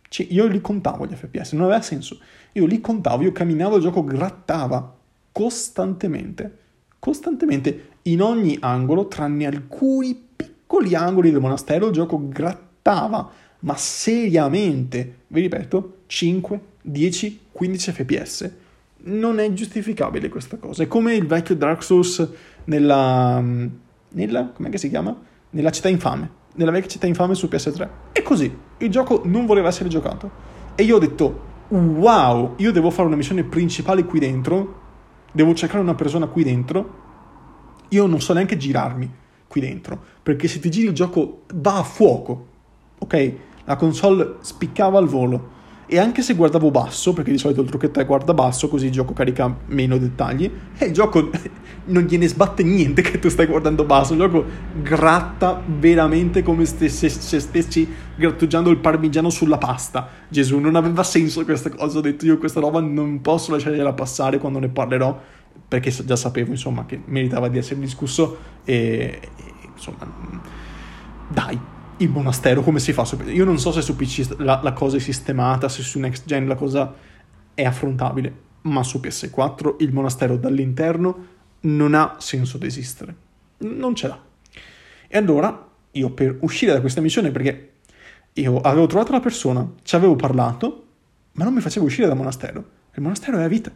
C- 0.07 0.27
io 0.29 0.47
li 0.47 0.61
contavo 0.61 1.05
gli 1.05 1.13
fps, 1.13 1.51
non 1.51 1.65
aveva 1.65 1.81
senso. 1.81 2.19
Io 2.53 2.65
li 2.65 2.79
contavo, 2.79 3.23
io 3.23 3.33
camminavo, 3.33 3.75
il 3.75 3.81
gioco 3.81 4.05
grattava 4.05 4.97
costantemente, 5.33 6.57
costantemente, 6.97 7.89
in 8.03 8.21
ogni 8.21 8.57
angolo, 8.61 9.09
tranne 9.09 9.45
alcuni 9.45 10.15
piccoli 10.15 10.48
angoli 10.95 11.31
del 11.31 11.41
monastero, 11.41 11.87
il 11.87 11.93
gioco 11.93 12.27
grattava, 12.27 13.29
ma 13.59 13.75
seriamente, 13.75 15.21
vi 15.27 15.41
ripeto, 15.41 15.97
5 16.07 16.61
10, 16.81 17.39
15 17.51 17.91
fps. 17.91 18.53
Non 19.01 19.39
è 19.39 19.51
giustificabile 19.53 20.29
questa 20.29 20.57
cosa. 20.57 20.83
È 20.83 20.87
come 20.87 21.13
il 21.13 21.25
vecchio 21.25 21.55
Dark 21.55 21.83
Souls 21.83 22.27
nella... 22.65 23.41
nella... 24.09 24.47
com'è 24.49 24.69
che 24.69 24.77
si 24.77 24.89
chiama? 24.89 25.15
Nella 25.51 25.71
città 25.71 25.89
infame. 25.89 26.37
Nella 26.55 26.71
vecchia 26.71 26.89
città 26.89 27.07
infame 27.07 27.35
su 27.35 27.47
PS3. 27.47 27.89
È 28.11 28.21
così. 28.21 28.53
Il 28.77 28.89
gioco 28.89 29.21
non 29.25 29.45
voleva 29.45 29.69
essere 29.69 29.89
giocato. 29.89 30.57
E 30.75 30.83
io 30.83 30.95
ho 30.95 30.99
detto, 30.99 31.47
wow, 31.69 32.55
io 32.57 32.71
devo 32.71 32.89
fare 32.89 33.07
una 33.07 33.15
missione 33.15 33.43
principale 33.43 34.03
qui 34.03 34.19
dentro. 34.19 34.81
Devo 35.31 35.53
cercare 35.53 35.81
una 35.81 35.95
persona 35.95 36.27
qui 36.27 36.43
dentro. 36.43 37.07
Io 37.89 38.05
non 38.05 38.19
so 38.19 38.33
neanche 38.33 38.57
girarmi 38.57 39.11
qui 39.49 39.59
dentro. 39.59 40.01
Perché 40.23 40.47
se 40.47 40.59
ti 40.59 40.69
giri 40.69 40.87
il 40.87 40.93
gioco 40.93 41.41
va 41.55 41.79
a 41.79 41.83
fuoco. 41.83 42.45
Ok? 42.99 43.33
La 43.65 43.75
console 43.75 44.35
spiccava 44.39 44.97
al 44.97 45.07
volo 45.07 45.57
e 45.91 45.97
anche 45.97 46.21
se 46.21 46.35
guardavo 46.35 46.69
basso, 46.69 47.13
perché 47.13 47.31
di 47.31 47.39
solito 47.39 47.61
il 47.61 47.67
trucchetto 47.67 47.99
è 47.99 48.05
guarda 48.05 48.35
basso, 48.35 48.69
così 48.69 48.85
il 48.85 48.91
gioco 48.91 49.13
carica 49.13 49.51
meno 49.65 49.97
dettagli, 49.97 50.49
e 50.77 50.85
il 50.85 50.93
gioco 50.93 51.31
non 51.85 52.03
gliene 52.03 52.27
sbatte 52.27 52.61
niente 52.61 53.01
che 53.01 53.17
tu 53.17 53.27
stai 53.27 53.47
guardando 53.47 53.83
basso, 53.85 54.13
il 54.13 54.19
gioco 54.19 54.45
gratta 54.83 55.59
veramente 55.65 56.43
come 56.43 56.65
se, 56.65 56.89
se, 56.89 57.09
se 57.09 57.39
stessi 57.39 57.91
grattugiando 58.15 58.69
il 58.69 58.77
parmigiano 58.77 59.31
sulla 59.31 59.57
pasta. 59.57 60.07
Gesù, 60.29 60.59
non 60.59 60.75
aveva 60.75 61.01
senso 61.01 61.43
questa 61.43 61.71
cosa, 61.71 61.97
ho 61.97 62.01
detto 62.01 62.23
io 62.27 62.37
questa 62.37 62.59
roba 62.59 62.79
non 62.79 63.21
posso 63.21 63.51
lasciargliela 63.51 63.93
passare 63.93 64.37
quando 64.37 64.59
ne 64.59 64.69
parlerò, 64.69 65.19
perché 65.67 65.91
già 65.91 66.15
sapevo 66.15 66.51
insomma 66.51 66.85
che 66.85 67.01
meritava 67.05 67.47
di 67.47 67.57
essere 67.57 67.79
discusso 67.79 68.37
e, 68.63 69.19
e 69.21 69.43
insomma 69.73 70.07
dai 71.27 71.59
il 71.97 72.09
monastero 72.09 72.61
come 72.61 72.79
si 72.79 72.93
fa? 72.93 73.05
Io 73.25 73.45
non 73.45 73.59
so 73.59 73.71
se 73.71 73.81
su 73.81 73.95
PC 73.95 74.35
la, 74.37 74.59
la, 74.63 74.73
cosa 74.73 74.97
è 74.97 74.99
sistemata, 74.99 75.67
se 75.67 75.81
su 75.81 75.99
Next 75.99 76.25
Gen 76.25 76.47
la 76.47 76.55
cosa 76.55 76.93
è 77.53 77.63
affrontabile, 77.65 78.33
ma 78.61 78.83
su 78.83 78.99
PS4 78.99 79.75
il 79.79 79.91
monastero 79.91 80.37
dall'interno 80.37 81.25
non 81.61 81.93
ha 81.93 82.15
senso 82.19 82.57
di 82.57 82.67
esistere. 82.67 83.15
Non 83.59 83.95
ce 83.95 84.07
l'ha. 84.07 84.21
E 85.07 85.17
allora 85.17 85.67
io 85.91 86.11
per 86.11 86.37
uscire 86.41 86.71
da 86.71 86.79
questa 86.79 87.01
missione, 87.01 87.31
perché 87.31 87.71
io 88.33 88.61
avevo 88.61 88.87
trovato 88.87 89.11
la 89.11 89.19
persona, 89.19 89.69
ci 89.83 89.95
avevo 89.95 90.15
parlato, 90.15 90.85
ma 91.33 91.43
non 91.43 91.53
mi 91.53 91.61
facevo 91.61 91.85
uscire 91.85 92.07
dal 92.07 92.15
monastero. 92.15 92.63
Il 92.93 93.01
monastero 93.01 93.37
è 93.37 93.41
la 93.41 93.47
vita. 93.47 93.71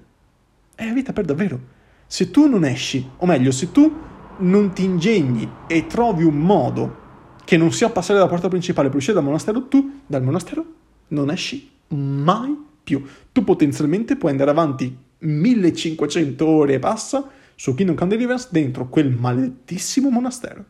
È 0.75 0.85
la 0.85 0.93
vita 0.93 1.13
per 1.13 1.25
davvero. 1.25 1.59
Se 2.07 2.31
tu 2.31 2.47
non 2.47 2.65
esci, 2.65 3.07
o 3.17 3.25
meglio, 3.25 3.51
se 3.51 3.71
tu 3.71 3.91
non 4.39 4.73
ti 4.73 4.83
ingegni 4.83 5.49
e 5.67 5.87
trovi 5.87 6.23
un 6.23 6.37
modo 6.37 7.01
che 7.45 7.57
non 7.57 7.71
sia 7.71 7.89
passare 7.89 8.17
dalla 8.17 8.29
porta 8.29 8.47
principale 8.47 8.87
per 8.87 8.97
uscire 8.97 9.15
dal 9.15 9.23
monastero, 9.23 9.67
tu 9.67 10.01
dal 10.05 10.23
monastero 10.23 10.65
non 11.09 11.29
esci 11.29 11.69
mai 11.89 12.57
più. 12.83 13.03
Tu 13.31 13.43
potenzialmente 13.43 14.15
puoi 14.15 14.31
andare 14.31 14.51
avanti 14.51 14.95
1500 15.19 16.45
ore 16.45 16.73
e 16.73 16.79
passa 16.79 17.29
su 17.55 17.73
Kingdom 17.73 17.95
Come 17.95 18.09
Deliverance 18.09 18.47
dentro 18.51 18.89
quel 18.89 19.09
maledettissimo 19.09 20.09
monastero. 20.09 20.65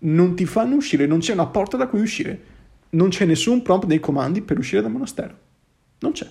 Non 0.00 0.34
ti 0.34 0.44
fanno 0.46 0.74
uscire, 0.76 1.06
non 1.06 1.20
c'è 1.20 1.32
una 1.32 1.46
porta 1.46 1.76
da 1.76 1.86
cui 1.86 2.00
uscire. 2.00 2.50
Non 2.90 3.08
c'è 3.08 3.24
nessun 3.24 3.62
prompt 3.62 3.86
nei 3.86 4.00
comandi 4.00 4.42
per 4.42 4.58
uscire 4.58 4.82
dal 4.82 4.90
monastero. 4.90 5.38
Non 6.00 6.12
c'è. 6.12 6.28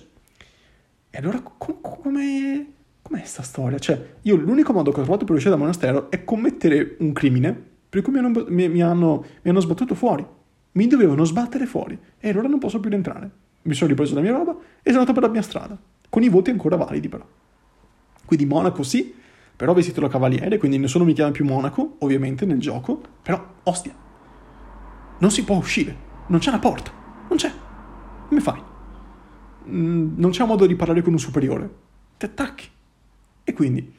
E 1.10 1.18
allora 1.18 1.40
com- 1.40 1.80
come... 1.80 2.66
com'è 3.12 3.24
sta 3.24 3.42
storia? 3.42 3.78
Cioè, 3.78 4.14
io 4.22 4.36
l'unico 4.36 4.72
modo 4.72 4.90
che 4.90 5.00
ho 5.00 5.02
trovato 5.02 5.26
per 5.26 5.34
uscire 5.34 5.50
dal 5.50 5.60
monastero 5.60 6.10
è 6.10 6.24
commettere 6.24 6.96
un 7.00 7.12
crimine 7.12 7.70
per 7.88 8.00
cui 8.00 8.12
mi 8.12 8.18
hanno, 8.18 8.46
mi, 8.48 8.68
mi, 8.68 8.82
hanno, 8.82 9.24
mi 9.42 9.50
hanno 9.50 9.60
sbattuto 9.60 9.94
fuori. 9.94 10.26
Mi 10.72 10.86
dovevano 10.86 11.24
sbattere 11.24 11.66
fuori 11.66 11.98
e 12.18 12.30
allora 12.30 12.48
non 12.48 12.58
posso 12.58 12.80
più 12.80 12.88
rientrare. 12.88 13.30
Mi 13.62 13.74
sono 13.74 13.90
ripreso 13.90 14.14
la 14.14 14.22
mia 14.22 14.32
roba 14.32 14.52
e 14.82 14.90
sono 14.90 15.00
andato 15.00 15.12
per 15.12 15.22
la 15.24 15.28
mia 15.28 15.42
strada, 15.42 15.78
con 16.08 16.22
i 16.22 16.30
voti 16.30 16.48
ancora 16.48 16.76
validi 16.76 17.08
però. 17.08 17.24
Quindi 18.24 18.46
Monaco 18.46 18.82
sì, 18.82 19.14
però 19.54 19.74
vestito 19.74 20.00
da 20.00 20.08
cavaliere, 20.08 20.56
quindi 20.56 20.78
nessuno 20.78 21.04
mi 21.04 21.12
chiama 21.12 21.32
più 21.32 21.44
Monaco, 21.44 21.96
ovviamente, 21.98 22.46
nel 22.46 22.58
gioco, 22.58 23.00
però, 23.22 23.44
ostia, 23.64 23.94
non 25.18 25.30
si 25.30 25.44
può 25.44 25.56
uscire, 25.56 25.94
non 26.28 26.40
c'è 26.40 26.48
una 26.48 26.58
porta, 26.58 26.90
non 27.28 27.36
c'è. 27.36 27.52
Come 28.28 28.40
fai? 28.40 28.62
Mm, 29.68 30.14
non 30.16 30.30
c'è 30.30 30.44
modo 30.46 30.64
di 30.64 30.74
parlare 30.74 31.02
con 31.02 31.12
un 31.12 31.18
superiore. 31.18 31.70
Ti 32.16 32.24
attacchi. 32.24 32.70
E 33.44 33.52
quindi, 33.52 33.92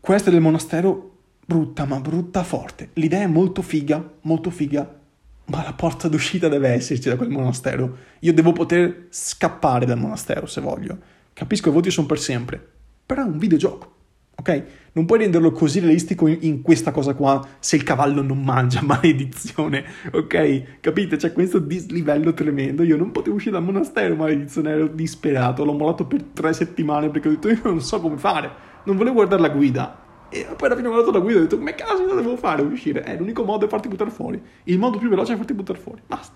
questo 0.00 0.28
è 0.28 0.32
del 0.32 0.40
monastero 0.40 1.12
brutta, 1.44 1.84
ma 1.84 2.00
brutta 2.00 2.42
forte. 2.42 2.90
L'idea 2.94 3.22
è 3.22 3.26
molto 3.26 3.62
figa, 3.62 4.02
molto 4.22 4.50
figa, 4.50 5.00
ma 5.46 5.62
la 5.62 5.74
porta 5.74 6.08
d'uscita 6.08 6.48
deve 6.48 6.68
esserci 6.70 7.08
da 7.08 7.16
quel 7.16 7.28
monastero. 7.28 7.96
Io 8.20 8.32
devo 8.32 8.52
poter 8.52 9.06
scappare 9.10 9.86
dal 9.86 9.98
monastero 9.98 10.46
se 10.46 10.60
voglio. 10.60 10.98
Capisco, 11.32 11.68
i 11.68 11.72
voti 11.72 11.90
sono 11.90 12.06
per 12.06 12.18
sempre, 12.18 12.64
però 13.04 13.22
è 13.22 13.26
un 13.26 13.38
videogioco, 13.38 13.94
ok? 14.36 14.64
Non 14.96 15.06
puoi 15.06 15.18
renderlo 15.18 15.50
così 15.50 15.80
realistico 15.80 16.28
in, 16.28 16.38
in 16.42 16.62
questa 16.62 16.92
cosa 16.92 17.14
qua 17.14 17.44
se 17.58 17.74
il 17.74 17.82
cavallo 17.82 18.22
non 18.22 18.42
mangia, 18.42 18.80
maledizione, 18.86 19.84
ok? 20.12 20.80
Capite? 20.80 21.16
C'è 21.16 21.32
questo 21.32 21.58
dislivello 21.58 22.32
tremendo. 22.32 22.82
Io 22.84 22.96
non 22.96 23.10
potevo 23.10 23.36
uscire 23.36 23.54
dal 23.54 23.64
monastero, 23.64 24.14
maledizione, 24.14 24.70
ero 24.70 24.86
disperato. 24.86 25.64
L'ho 25.64 25.72
mollato 25.72 26.06
per 26.06 26.22
tre 26.22 26.52
settimane 26.52 27.10
perché 27.10 27.28
ho 27.28 27.32
detto 27.32 27.48
io 27.48 27.60
non 27.64 27.80
so 27.80 28.00
come 28.00 28.18
fare. 28.18 28.50
Non 28.84 28.96
volevo 28.96 29.16
guardare 29.16 29.42
la 29.42 29.48
guida 29.48 30.02
e 30.34 30.46
poi 30.56 30.66
alla 30.66 30.76
fine 30.76 30.88
ho 30.88 30.90
guardato 30.90 31.16
la 31.16 31.22
guida 31.22 31.38
e 31.38 31.40
ho 31.40 31.44
detto, 31.44 31.58
come 31.58 31.74
cazzo 31.74 32.14
devo 32.14 32.36
fare 32.36 32.62
uscire? 32.62 33.04
Eh, 33.04 33.16
l'unico 33.16 33.44
modo 33.44 33.66
è 33.66 33.68
farti 33.68 33.86
buttare 33.88 34.10
fuori. 34.10 34.42
Il 34.64 34.78
modo 34.78 34.98
più 34.98 35.08
veloce 35.08 35.34
è 35.34 35.36
farti 35.36 35.54
buttare 35.54 35.78
fuori. 35.78 36.02
Basta. 36.04 36.34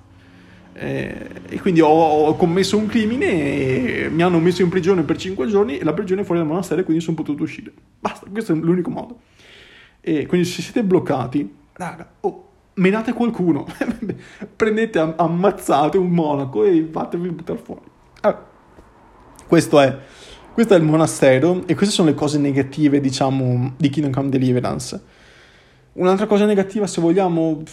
Eh, 0.81 1.29
e 1.49 1.61
quindi 1.61 1.81
ho, 1.81 1.89
ho, 1.89 2.37
commesso 2.37 2.77
un 2.79 2.87
crimine 2.87 3.27
e 3.27 4.09
mi 4.13 4.23
hanno 4.23 4.39
messo 4.39 4.63
in 4.63 4.69
prigione 4.69 5.03
per 5.03 5.17
5 5.17 5.49
giorni 5.49 5.77
e 5.77 5.83
la 5.83 5.93
prigione 5.93 6.21
è 6.21 6.25
fuori 6.25 6.39
dal 6.39 6.49
monastero 6.49 6.85
quindi 6.85 7.03
sono 7.03 7.17
potuto 7.17 7.43
uscire. 7.43 7.73
Basta, 7.99 8.27
questo 8.31 8.53
è 8.53 8.55
l'unico 8.55 8.91
modo. 8.91 9.19
E 10.01 10.27
quindi 10.27 10.47
se 10.47 10.63
siete 10.63 10.85
bloccati, 10.85 11.53
raga, 11.73 12.09
oh, 12.21 12.49
menate 12.75 13.13
qualcuno, 13.13 13.67
prendete, 14.55 15.15
ammazzate 15.17 15.99
un 15.99 16.11
monaco 16.11 16.63
e 16.63 16.89
fatevi 16.91 17.29
buttare 17.31 17.59
fuori. 17.59 17.91
Ah, 18.21 18.41
questo 19.49 19.81
è, 19.81 19.99
questo 20.53 20.75
è 20.75 20.77
il 20.77 20.85
monastero 20.85 21.63
e 21.67 21.75
queste 21.75 21.95
sono 21.95 22.09
le 22.09 22.15
cose 22.15 22.39
negative, 22.39 23.01
diciamo, 23.01 23.75
di 23.77 23.89
Kingdom 23.89 24.13
Come 24.13 24.29
Deliverance. 24.29 25.03
Un'altra 25.95 26.27
cosa 26.27 26.45
negativa, 26.45 26.87
se 26.87 27.01
vogliamo, 27.01 27.65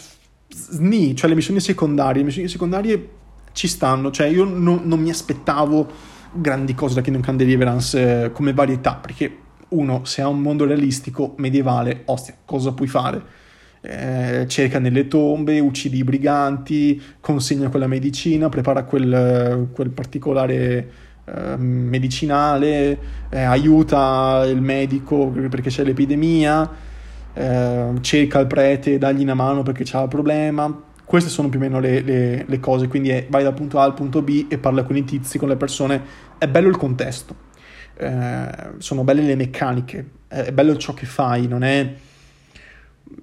sni, 0.48 1.16
cioè 1.16 1.30
le 1.30 1.36
missioni 1.36 1.60
secondarie. 1.60 2.20
Le 2.20 2.26
missioni 2.26 2.48
secondarie 2.48 3.10
ci 3.52 3.68
stanno, 3.68 4.12
cioè 4.12 4.28
io 4.28 4.44
non, 4.44 4.82
non 4.84 5.00
mi 5.00 5.10
aspettavo 5.10 5.88
grandi 6.34 6.74
cose 6.76 6.96
da 6.96 7.02
Kingdom 7.02 7.24
Come 7.24 7.38
Deliverance 7.38 8.24
eh, 8.26 8.32
come 8.32 8.54
varietà, 8.54 8.96
perché 8.96 9.38
uno, 9.70 10.04
se 10.06 10.22
ha 10.22 10.28
un 10.28 10.42
mondo 10.42 10.66
realistico, 10.66 11.34
medievale, 11.38 12.02
ostia, 12.06 12.36
cosa 12.46 12.74
puoi 12.74 12.88
fare? 12.88 13.44
Eh, 13.82 14.46
cerca 14.48 14.80
nelle 14.80 15.08
tombe, 15.08 15.60
uccidi 15.60 15.98
i 15.98 16.04
briganti, 16.04 17.02
consegna 17.20 17.70
quella 17.70 17.88
medicina, 17.88 18.50
prepara 18.50 18.84
quel, 18.84 19.70
quel 19.72 19.90
particolare 19.92 20.92
eh, 21.26 21.56
medicinale, 21.58 22.98
eh, 23.30 23.42
aiuta 23.42 24.44
il 24.48 24.62
medico 24.62 25.28
perché 25.28 25.70
c'è 25.70 25.84
l'epidemia, 25.84 26.70
eh, 27.36 27.92
cerca 28.02 28.40
il 28.40 28.48
prete, 28.48 28.98
dagli 28.98 29.22
una 29.22 29.36
mano 29.36 29.62
perché 29.62 29.84
c'ha 29.86 30.02
il 30.02 30.08
problema. 30.08 30.84
Queste 31.06 31.30
sono 31.30 31.50
più 31.50 31.60
o 31.60 31.62
meno 31.62 31.80
le, 31.80 32.02
le, 32.02 32.46
le 32.48 32.60
cose, 32.60 32.88
quindi 32.88 33.10
è, 33.10 33.28
vai 33.30 33.44
dal 33.44 33.54
punto 33.54 33.80
A 33.80 33.84
al 33.84 33.94
punto 33.94 34.24
B 34.24 34.48
e 34.50 34.58
parla 34.58 34.84
con 34.84 34.98
i 34.98 35.04
tizi, 35.04 35.38
con 35.38 35.50
le 35.50 35.56
persone. 35.56 36.02
È 36.40 36.48
bello 36.48 36.68
il 36.68 36.78
contesto, 36.78 37.36
eh, 37.98 38.50
sono 38.80 39.04
belle 39.04 39.22
le 39.22 39.36
meccaniche, 39.36 40.10
è 40.28 40.52
bello 40.52 40.76
ciò 40.78 40.94
che 40.94 41.06
fai, 41.06 41.48
non 41.48 41.64
è... 41.64 41.94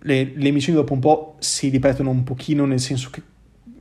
Le, 0.05 0.33
le 0.35 0.51
missioni 0.53 0.79
dopo 0.79 0.93
un 0.93 1.01
po' 1.01 1.35
si 1.41 1.69
ripetono 1.71 2.11
un 2.11 2.23
pochino, 2.23 2.65
nel 2.67 2.79
senso 2.79 3.11
che 3.11 3.21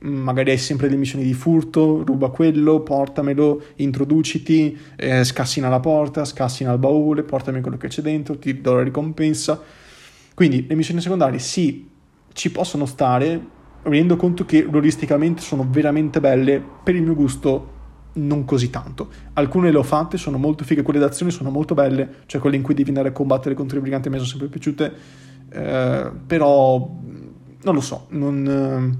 magari 0.00 0.50
hai 0.50 0.58
sempre 0.58 0.88
le 0.88 0.96
missioni 0.96 1.24
di 1.24 1.32
furto, 1.32 2.02
ruba 2.04 2.28
quello, 2.30 2.80
portamelo, 2.80 3.62
introduciti, 3.76 4.76
eh, 4.96 5.22
scassina 5.22 5.68
la 5.68 5.78
porta, 5.78 6.24
scassina 6.24 6.72
il 6.72 6.78
baule, 6.78 7.22
portami 7.22 7.60
quello 7.60 7.76
che 7.76 7.86
c'è 7.86 8.02
dentro, 8.02 8.36
ti 8.36 8.60
do 8.60 8.74
la 8.74 8.82
ricompensa. 8.82 9.60
Quindi 10.34 10.66
le 10.66 10.74
missioni 10.74 11.00
secondarie 11.00 11.38
sì, 11.38 11.88
ci 12.32 12.50
possono 12.50 12.86
stare, 12.86 13.40
rendo 13.82 14.16
conto 14.16 14.44
che 14.44 14.66
ruolisticamente 14.68 15.42
sono 15.42 15.66
veramente 15.68 16.20
belle, 16.20 16.62
per 16.82 16.94
il 16.94 17.02
mio 17.02 17.14
gusto 17.14 17.80
non 18.14 18.44
così 18.44 18.70
tanto. 18.70 19.08
Alcune 19.34 19.70
le 19.70 19.78
ho 19.78 19.82
fatte, 19.82 20.16
sono 20.16 20.38
molto 20.38 20.64
fighe, 20.64 20.82
quelle 20.82 20.98
d'azione 20.98 21.30
sono 21.30 21.50
molto 21.50 21.74
belle, 21.74 22.08
cioè 22.26 22.40
quelle 22.40 22.56
in 22.56 22.62
cui 22.62 22.74
devi 22.74 22.88
andare 22.88 23.08
a 23.08 23.12
combattere 23.12 23.54
contro 23.54 23.78
i 23.78 23.80
briganti 23.80 24.08
mi 24.08 24.16
sono 24.16 24.28
sempre 24.28 24.48
piaciute, 24.48 24.92
eh, 25.50 26.10
però 26.26 26.90
non 27.62 27.74
lo 27.74 27.80
so, 27.80 28.06
non, 28.10 28.98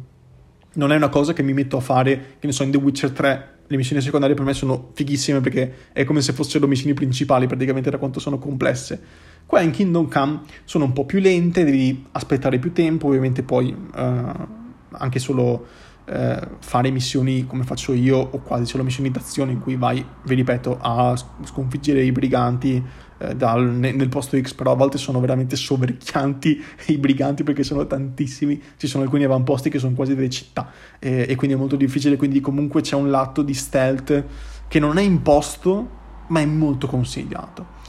non, 0.72 0.92
è 0.92 0.96
una 0.96 1.08
cosa 1.08 1.32
che 1.32 1.42
mi 1.42 1.52
metto 1.52 1.76
a 1.76 1.80
fare, 1.80 2.36
che 2.38 2.46
ne 2.46 2.52
so, 2.52 2.62
in 2.62 2.70
The 2.70 2.78
Witcher 2.78 3.10
3 3.10 3.50
le 3.66 3.76
missioni 3.76 4.02
secondarie 4.02 4.34
per 4.36 4.44
me 4.44 4.52
sono 4.52 4.90
fighissime 4.92 5.40
perché 5.40 5.72
è 5.92 6.04
come 6.04 6.20
se 6.20 6.34
fossero 6.34 6.66
missioni 6.66 6.92
principali 6.92 7.46
praticamente 7.46 7.88
da 7.88 7.96
quanto 7.96 8.20
sono 8.20 8.38
complesse. 8.38 9.30
Qua 9.52 9.60
in 9.60 9.70
Kingdom 9.70 10.08
Come 10.08 10.40
sono 10.64 10.86
un 10.86 10.94
po' 10.94 11.04
più 11.04 11.20
lente, 11.20 11.62
devi 11.62 12.06
aspettare 12.12 12.58
più 12.58 12.72
tempo, 12.72 13.08
ovviamente 13.08 13.42
poi 13.42 13.70
uh, 13.70 14.46
anche 14.92 15.18
solo 15.18 15.66
uh, 16.06 16.46
fare 16.58 16.90
missioni 16.90 17.46
come 17.46 17.62
faccio 17.62 17.92
io 17.92 18.16
o 18.16 18.38
quasi 18.38 18.64
solo 18.64 18.82
missioni 18.82 19.10
d'azione 19.10 19.52
in 19.52 19.60
cui 19.60 19.76
vai, 19.76 20.02
vi 20.22 20.34
ripeto, 20.36 20.78
a 20.80 21.14
sconfiggere 21.44 22.02
i 22.02 22.12
briganti 22.12 22.82
uh, 23.18 23.34
dal, 23.34 23.62
nel, 23.62 24.08
posto 24.08 24.40
X, 24.40 24.54
però 24.54 24.72
a 24.72 24.74
volte 24.74 24.96
sono 24.96 25.20
veramente 25.20 25.54
soverchianti 25.54 26.58
i 26.88 26.96
briganti 26.96 27.42
perché 27.42 27.62
sono 27.62 27.86
tantissimi, 27.86 28.58
ci 28.78 28.86
sono 28.86 29.04
alcuni 29.04 29.24
avamposti 29.24 29.68
che 29.68 29.78
sono 29.78 29.92
quasi 29.92 30.14
delle 30.14 30.30
città 30.30 30.70
e 30.98 31.34
quindi 31.36 31.56
è 31.56 31.58
molto 31.58 31.76
difficile, 31.76 32.16
quindi 32.16 32.40
comunque 32.40 32.80
c'è 32.80 32.96
un 32.96 33.10
lato 33.10 33.42
di 33.42 33.52
stealth 33.52 34.24
che 34.66 34.78
non 34.78 34.96
è 34.96 35.02
imposto 35.02 36.00
ma 36.28 36.40
è 36.40 36.46
molto 36.46 36.86
consigliato 36.86 37.81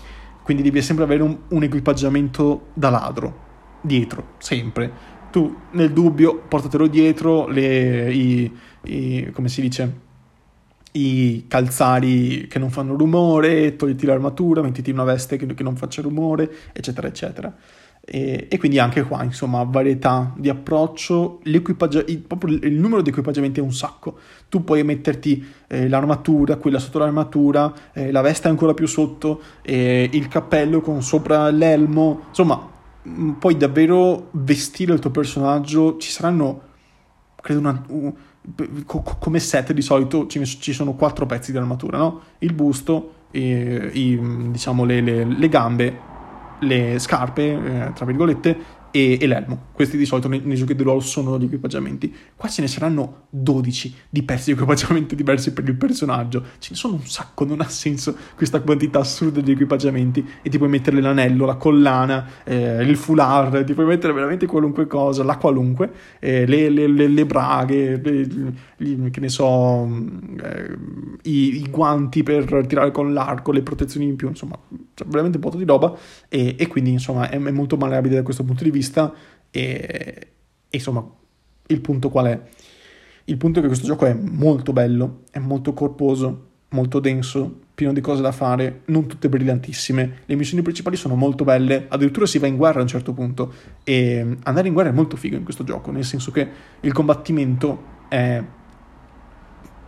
quindi 0.44 0.64
devi 0.64 0.82
sempre 0.82 1.04
avere 1.06 1.24
un, 1.24 1.38
un 1.50 1.64
equipaggiamento 1.64 2.68
da 2.74 2.90
ladro, 2.90 3.40
dietro, 3.82 4.34
sempre. 4.38 5.12
Tu 5.32 5.56
nel 5.72 5.92
dubbio 5.92 6.44
portatelo 6.48 6.88
dietro, 6.88 7.48
le, 7.48 8.14
i, 8.14 8.52
i, 8.84 9.30
come 9.34 9.50
si 9.50 9.62
dice, 9.62 10.02
i 10.92 11.46
calzari 11.48 12.48
che 12.48 12.60
non 12.60 12.70
fanno 12.70 12.96
rumore, 12.96 13.76
togliti 13.76 14.06
l'armatura, 14.06 14.62
mettiti 14.62 14.92
una 14.92 15.04
veste 15.04 15.38
che, 15.38 15.46
che 15.54 15.64
non 15.64 15.76
faccia 15.76 16.02
rumore, 16.02 16.52
eccetera, 16.74 17.08
eccetera. 17.08 17.56
E, 18.06 18.48
e, 18.50 18.58
quindi 18.58 18.80
anche 18.80 19.04
qua, 19.04 19.24
insomma, 19.24 19.64
varietà 19.64 20.34
di 20.36 20.50
approccio, 20.50 21.40
il, 21.44 21.62
proprio 21.62 22.58
il 22.62 22.74
numero 22.74 23.02
di 23.02 23.10
equipaggiamenti 23.10 23.62
è 23.62 23.64
un 23.64 23.72
sacco. 23.72 24.18
Tu 24.50 24.64
puoi 24.64 24.84
metterti 24.84 25.46
eh, 25.68 25.88
l'armatura, 25.88 26.58
quella 26.58 26.80
sotto 26.80 27.00
l'armatura, 27.00 27.74
eh, 27.94 28.12
la 28.12 28.20
veste 28.20 28.50
ancora 28.50 28.74
più 28.74 28.88
sotto, 28.88 29.42
eh, 29.62 30.10
il 30.12 30.28
cappello 30.28 30.82
con 30.82 31.02
sopra 31.02 31.50
l'elmo, 31.50 32.26
insomma, 32.28 32.70
mm, 33.08 33.32
puoi 33.34 33.56
davvero 33.56 34.28
vestire 34.32 34.94
il 34.94 35.00
tuo 35.00 35.12
personaggio. 35.12 35.96
Ci 35.96 36.12
saranno, 36.12 36.62
credo, 37.40 37.62
una, 37.62 37.84
uh, 37.88 38.14
co- 38.86 39.16
come 39.18 39.40
set 39.40 39.72
di 39.72 39.82
solito 39.82 40.28
ci, 40.28 40.44
ci, 40.46 40.74
sono 40.74 40.94
quattro 40.96 41.26
pezzi 41.26 41.52
di 41.52 41.58
armatura, 41.58 41.98
no? 42.00 42.22
Il 42.40 42.54
busto, 42.54 43.14
i, 43.32 44.20
diciamo 44.52 44.84
le, 44.84 45.00
le, 45.00 45.24
le 45.24 45.50
gambe 45.50 46.12
le 46.64 47.00
scarpe, 47.00 47.42
eh, 47.42 47.92
tra 47.94 48.06
virgolette, 48.06 48.58
e, 48.96 49.18
e, 49.20 49.26
l'elmo. 49.26 49.70
Questi 49.72 49.98
di 49.98 50.06
solito 50.06 50.28
nei, 50.28 50.42
nei 50.44 50.56
giochi 50.56 50.76
di 50.76 50.84
ruolo 50.84 51.00
sono 51.00 51.40
gli 51.40 51.46
equipaggiamenti. 51.46 52.16
Qua 52.36 52.48
ce 52.48 52.62
ne 52.62 52.68
saranno 52.68 53.26
12 53.32 53.96
di 54.08 54.22
pezzi 54.22 54.46
di 54.46 54.52
equipaggiamento 54.52 55.16
diversi 55.16 55.52
per 55.52 55.68
il 55.68 55.76
personaggio. 55.76 56.44
Ce 56.60 56.70
ne 56.72 56.76
sono 56.76 56.94
un 56.94 57.06
sacco, 57.08 57.44
non 57.44 57.60
ha 57.60 57.68
senso 57.68 58.16
questa 58.36 58.62
quantità 58.62 59.00
assurda 59.00 59.42
di 59.42 59.52
equipaggiamenti. 59.52 60.24
E 60.44 60.50
ti 60.50 60.60
puoi 60.60 60.70
mettere 60.70 61.02
l'anello, 61.02 61.48
la 61.48 61.56
collana, 61.56 62.28
eh, 62.44 62.84
il 62.84 62.96
foulard, 62.96 63.64
ti 63.64 63.74
puoi 63.74 63.88
mettere 63.88 64.14
veramente 64.14 64.46
qualunque 64.46 64.86
cosa, 64.86 65.24
la 65.24 65.38
qualunque, 65.38 65.92
eh, 66.20 66.46
le, 66.46 66.70
le, 66.70 66.86
le, 66.86 67.08
le, 67.08 67.26
braghe, 67.26 68.00
gli, 68.78 69.10
che 69.10 69.20
ne 69.20 69.30
so, 69.30 69.90
eh, 70.40 70.78
i, 71.24 71.64
i, 71.64 71.68
guanti 71.72 72.22
per 72.22 72.68
tirare 72.68 72.92
con 72.92 73.12
l'arco, 73.12 73.52
le 73.52 73.64
protezioni 73.64 74.06
in 74.06 74.16
più, 74.16 74.28
insomma, 74.28 74.56
c'è 74.94 75.06
veramente 75.08 75.38
un 75.38 75.50
po' 75.50 75.58
di 75.58 75.66
roba. 75.66 75.98
E, 76.30 76.56
e 76.60 76.68
quindi, 76.68 76.92
insomma, 76.92 77.28
è, 77.28 77.42
è 77.42 77.52
molto 77.52 77.76
malleabile 77.76 78.16
da 78.16 78.22
questo 78.22 78.44
punto 78.44 78.64
di 78.64 78.70
vista 78.70 78.82
vista 78.84 79.14
e, 79.50 80.28
e 80.70 80.78
insomma 80.78 81.08
il 81.68 81.82
punto 81.82 82.10
qual 82.10 82.26
è? 82.26 82.42
Il 83.26 83.38
punto 83.38 83.60
è 83.60 83.62
che 83.62 83.68
questo 83.70 83.88
gioco 83.88 84.06
è 84.06 84.14
molto 84.14 84.74
bello, 84.74 85.22
è 85.32 85.40
molto 85.40 85.74
corposo, 85.74 86.48
molto 86.70 87.00
denso, 87.00 87.62
pieno 87.74 87.94
di 87.94 88.02
cose 88.02 88.22
da 88.22 88.34
fare, 88.34 88.82
non 88.86 89.08
tutte 89.08 89.30
brillantissime. 89.30 90.22
Le 90.26 90.36
missioni 90.36 90.62
principali 90.62 90.98
sono 90.98 91.16
molto 91.16 91.46
belle, 91.46 91.86
addirittura 91.88 92.26
si 92.26 92.38
va 92.38 92.48
in 92.48 92.58
guerra 92.58 92.80
a 92.80 92.82
un 92.82 92.90
certo 92.90 93.14
punto 93.14 93.54
e 93.84 94.38
andare 94.44 94.68
in 94.68 94.74
guerra 94.74 94.90
è 94.90 94.94
molto 94.94 95.16
figo 95.16 95.38
in 95.38 95.44
questo 95.44 95.64
gioco, 95.64 95.92
nel 95.92 96.04
senso 96.04 96.32
che 96.32 96.48
il 96.82 96.92
combattimento 96.92 97.92
è 98.10 98.44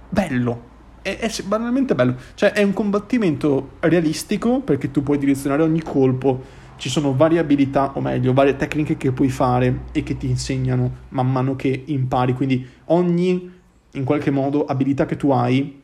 bello, 0.10 0.64
è, 1.02 1.30
banalmente 1.46 1.94
bello, 1.94 2.16
cioè 2.36 2.54
è 2.54 2.64
un 2.64 2.72
combattimento 2.72 3.72
realistico 3.82 4.62
perché 4.62 4.90
tu 4.92 5.04
puoi 5.04 5.18
direzionare 5.18 5.62
ogni 5.62 5.82
colpo 5.84 6.64
ci 6.78 6.90
sono 6.90 7.16
varie 7.16 7.40
abilità, 7.40 7.92
o 7.96 8.02
meglio, 8.02 8.34
varie 8.34 8.56
tecniche 8.56 8.98
che 8.98 9.12
puoi 9.12 9.30
fare 9.30 9.82
e 9.92 10.04
che 10.04 10.18
ti 10.18 10.28
insegnano 10.28 10.92
man 11.10 11.32
mano 11.32 11.56
che 11.56 11.84
impari. 11.86 12.34
Quindi 12.34 12.66
ogni, 12.86 13.52
in 13.92 14.04
qualche 14.04 14.32
modo, 14.32 14.66
abilità 14.66 15.06
che 15.06 15.16
tu 15.16 15.32
hai, 15.32 15.82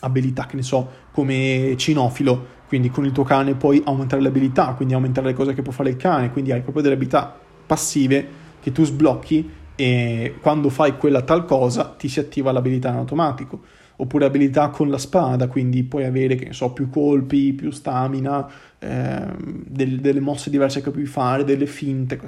abilità 0.00 0.46
che 0.46 0.56
ne 0.56 0.62
so, 0.62 0.88
come 1.12 1.74
cinofilo, 1.76 2.58
quindi 2.68 2.90
con 2.90 3.04
il 3.04 3.12
tuo 3.12 3.24
cane 3.24 3.54
puoi 3.54 3.82
aumentare 3.84 4.22
le 4.22 4.28
abilità, 4.28 4.74
quindi 4.74 4.94
aumentare 4.94 5.28
le 5.28 5.34
cose 5.34 5.54
che 5.54 5.62
può 5.62 5.72
fare 5.72 5.90
il 5.90 5.96
cane, 5.96 6.30
quindi 6.30 6.52
hai 6.52 6.60
proprio 6.60 6.82
delle 6.82 6.94
abilità 6.94 7.36
passive 7.66 8.26
che 8.60 8.72
tu 8.72 8.84
sblocchi 8.84 9.50
e 9.74 10.34
quando 10.40 10.68
fai 10.68 10.96
quella 10.96 11.22
tal 11.22 11.44
cosa 11.44 11.94
ti 11.98 12.08
si 12.08 12.20
attiva 12.20 12.52
l'abilità 12.52 12.90
in 12.90 12.96
automatico 12.96 13.60
oppure 13.96 14.24
abilità 14.24 14.68
con 14.68 14.88
la 14.88 14.98
spada, 14.98 15.46
quindi 15.48 15.82
puoi 15.84 16.04
avere, 16.04 16.34
che 16.34 16.46
ne 16.46 16.52
so, 16.52 16.72
più 16.72 16.88
colpi, 16.88 17.52
più 17.52 17.70
stamina, 17.70 18.48
eh, 18.82 19.26
del, 19.38 20.00
delle 20.00 20.20
mosse 20.20 20.48
diverse 20.48 20.80
che 20.80 20.90
puoi 20.90 21.04
fare, 21.04 21.44
delle 21.44 21.66
finte, 21.66 22.18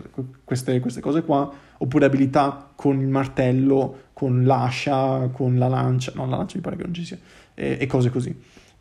queste, 0.44 0.80
queste, 0.80 1.00
cose 1.00 1.22
qua, 1.22 1.50
oppure 1.78 2.05
abilità 2.05 2.70
con 2.74 3.00
il 3.00 3.09
martello, 3.09 4.11
con 4.12 4.44
l'ascia, 4.44 5.30
con 5.32 5.57
la 5.57 5.68
lancia, 5.68 6.12
no, 6.14 6.26
la 6.26 6.36
lancia 6.36 6.57
mi 6.57 6.62
pare 6.62 6.76
che 6.76 6.82
non 6.82 6.92
ci 6.92 7.07
sia, 7.07 7.18
eh, 7.55 7.78
e 7.80 7.86
cose 7.86 8.11
così. 8.11 8.34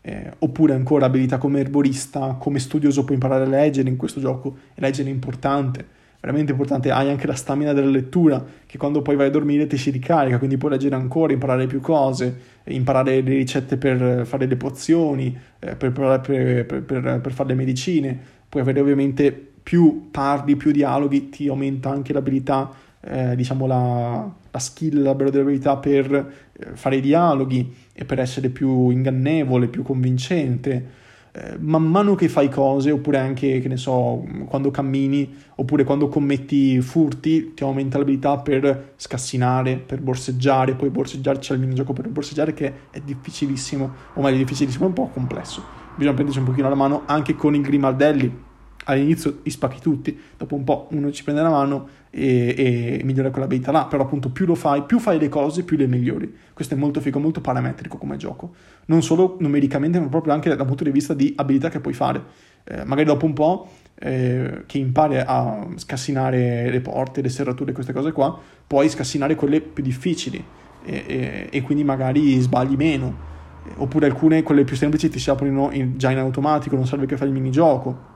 Eh, 0.03 0.33
oppure 0.39 0.73
ancora 0.73 1.05
abilità 1.05 1.37
come 1.37 1.59
erborista, 1.59 2.35
come 2.39 2.59
studioso 2.59 3.03
puoi 3.03 3.15
imparare 3.15 3.45
a 3.45 3.47
leggere 3.47 3.87
in 3.87 3.95
questo 3.95 4.19
gioco, 4.19 4.57
e 4.73 4.81
leggere 4.81 5.09
è 5.09 5.13
importante, 5.13 5.85
veramente 6.21 6.51
importante, 6.51 6.91
hai 6.91 7.09
anche 7.09 7.25
la 7.25 7.33
stamina 7.33 7.73
della 7.73 7.89
lettura, 7.89 8.43
che 8.65 8.77
quando 8.77 9.01
poi 9.01 9.15
vai 9.15 9.27
a 9.27 9.29
dormire 9.31 9.65
ti 9.65 9.75
si 9.75 9.89
ricarica, 9.89 10.37
quindi 10.37 10.55
puoi 10.55 10.71
leggere 10.71 10.95
ancora, 10.95 11.33
imparare 11.33 11.65
più 11.65 11.81
cose, 11.81 12.59
imparare 12.65 13.21
le 13.21 13.33
ricette 13.33 13.75
per 13.75 14.25
fare 14.25 14.45
le 14.45 14.55
pozioni, 14.55 15.35
eh, 15.59 15.75
per, 15.75 15.91
per, 15.91 16.21
per, 16.21 17.19
per, 17.21 17.33
fare 17.33 17.49
le 17.49 17.55
medicine, 17.55 18.17
puoi 18.47 18.61
avere 18.61 18.79
ovviamente 18.79 19.31
più 19.63 20.09
parli, 20.11 20.55
più 20.55 20.71
dialoghi, 20.71 21.29
ti 21.29 21.47
aumenta 21.47 21.89
anche 21.89 22.13
l'abilità, 22.13 22.71
eh, 23.01 23.35
diciamo 23.35 23.65
la, 23.65 24.31
la 24.51 24.59
skill, 24.59 25.01
la 25.01 25.11
abilità 25.11 25.77
per 25.77 26.13
eh, 26.13 26.65
fare 26.73 26.97
i 26.97 27.01
dialoghi 27.01 27.73
e 27.93 28.05
per 28.05 28.19
essere 28.19 28.49
più 28.49 28.91
ingannevole, 28.91 29.67
più 29.67 29.81
convincente 29.81 30.99
eh, 31.33 31.57
man 31.59 31.83
mano 31.83 32.15
che 32.15 32.27
fai 32.27 32.49
cose, 32.49 32.91
oppure 32.91 33.17
anche, 33.17 33.59
che 33.59 33.67
ne 33.67 33.77
so, 33.77 34.25
quando 34.47 34.69
cammini, 34.69 35.33
oppure 35.55 35.83
quando 35.83 36.07
commetti 36.07 36.81
furti, 36.81 37.53
ti 37.53 37.63
aumenta 37.63 37.97
l'abilità 37.97 38.37
per 38.37 38.93
scassinare, 38.97 39.77
per 39.77 40.01
borseggiare, 40.01 40.75
poi 40.75 40.89
borseggiare 40.89 41.39
c'è 41.39 41.53
il 41.53 41.61
minigioco 41.61 41.93
per 41.93 42.09
borseggiare 42.09 42.53
che 42.53 42.73
è 42.91 42.99
difficilissimo, 42.99 43.93
o 44.13 44.21
meglio 44.21 44.37
difficilissimo, 44.37 44.85
è 44.85 44.87
un 44.87 44.93
po' 44.93 45.07
complesso. 45.07 45.63
Bisogna 45.95 46.13
prendersi 46.13 46.39
un 46.39 46.45
pochino 46.45 46.67
la 46.67 46.75
mano 46.75 47.03
anche 47.05 47.35
con 47.35 47.55
i 47.55 47.61
grimaldelli. 47.61 48.49
All'inizio 48.85 49.39
li 49.43 49.51
spacchi 49.51 49.79
tutti, 49.79 50.19
dopo 50.35 50.55
un 50.55 50.63
po' 50.63 50.87
uno 50.91 51.11
ci 51.11 51.23
prende 51.23 51.41
la 51.41 51.49
mano 51.49 51.87
e, 52.11 52.99
e 52.99 53.01
migliora 53.03 53.31
quell'abilità 53.31 53.71
là, 53.71 53.85
però 53.85 54.03
appunto 54.03 54.29
più 54.29 54.45
lo 54.45 54.53
fai, 54.55 54.83
più 54.83 54.99
fai 54.99 55.17
le 55.17 55.29
cose, 55.29 55.63
più 55.63 55.77
le 55.77 55.87
migliori. 55.87 56.31
Questo 56.53 56.75
è 56.75 56.77
molto 56.77 56.99
figo, 56.99 57.19
molto 57.19 57.41
parametrico 57.41 57.97
come 57.97 58.17
gioco, 58.17 58.53
non 58.85 59.01
solo 59.01 59.37
numericamente, 59.39 59.99
ma 59.99 60.07
proprio 60.07 60.33
anche 60.33 60.53
dal 60.53 60.67
punto 60.67 60.83
di 60.83 60.91
vista 60.91 61.13
di 61.13 61.33
abilità 61.37 61.69
che 61.69 61.79
puoi 61.79 61.93
fare. 61.93 62.23
Eh, 62.63 62.83
magari 62.83 63.05
dopo 63.07 63.25
un 63.25 63.33
po' 63.33 63.69
eh, 63.97 64.63
che 64.67 64.77
impari 64.77 65.17
a 65.17 65.67
scassinare 65.75 66.69
le 66.69 66.81
porte, 66.81 67.21
le 67.21 67.29
serrature, 67.29 67.71
queste 67.71 67.93
cose 67.93 68.11
qua, 68.11 68.37
puoi 68.67 68.89
scassinare 68.89 69.35
quelle 69.35 69.61
più 69.61 69.81
difficili 69.81 70.43
e, 70.83 71.03
e, 71.07 71.47
e 71.49 71.61
quindi 71.61 71.83
magari 71.83 72.39
sbagli 72.39 72.75
meno. 72.75 73.29
Oppure 73.77 74.07
alcune, 74.07 74.41
quelle 74.43 74.63
più 74.63 74.75
semplici, 74.75 75.07
ti 75.07 75.19
si 75.19 75.29
aprono 75.29 75.69
in, 75.71 75.97
già 75.97 76.09
in 76.11 76.17
automatico, 76.17 76.75
non 76.75 76.87
serve 76.87 77.05
che 77.05 77.15
fai 77.15 77.27
il 77.27 77.33
minigioco. 77.33 78.09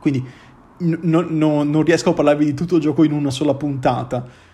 Quindi 0.00 0.24
no, 0.78 1.26
no, 1.28 1.62
non 1.62 1.82
riesco 1.82 2.10
a 2.10 2.12
parlarvi 2.12 2.44
di 2.44 2.54
tutto 2.54 2.76
il 2.76 2.82
gioco 2.82 3.04
in 3.04 3.12
una 3.12 3.30
sola 3.30 3.54
puntata. 3.54 4.44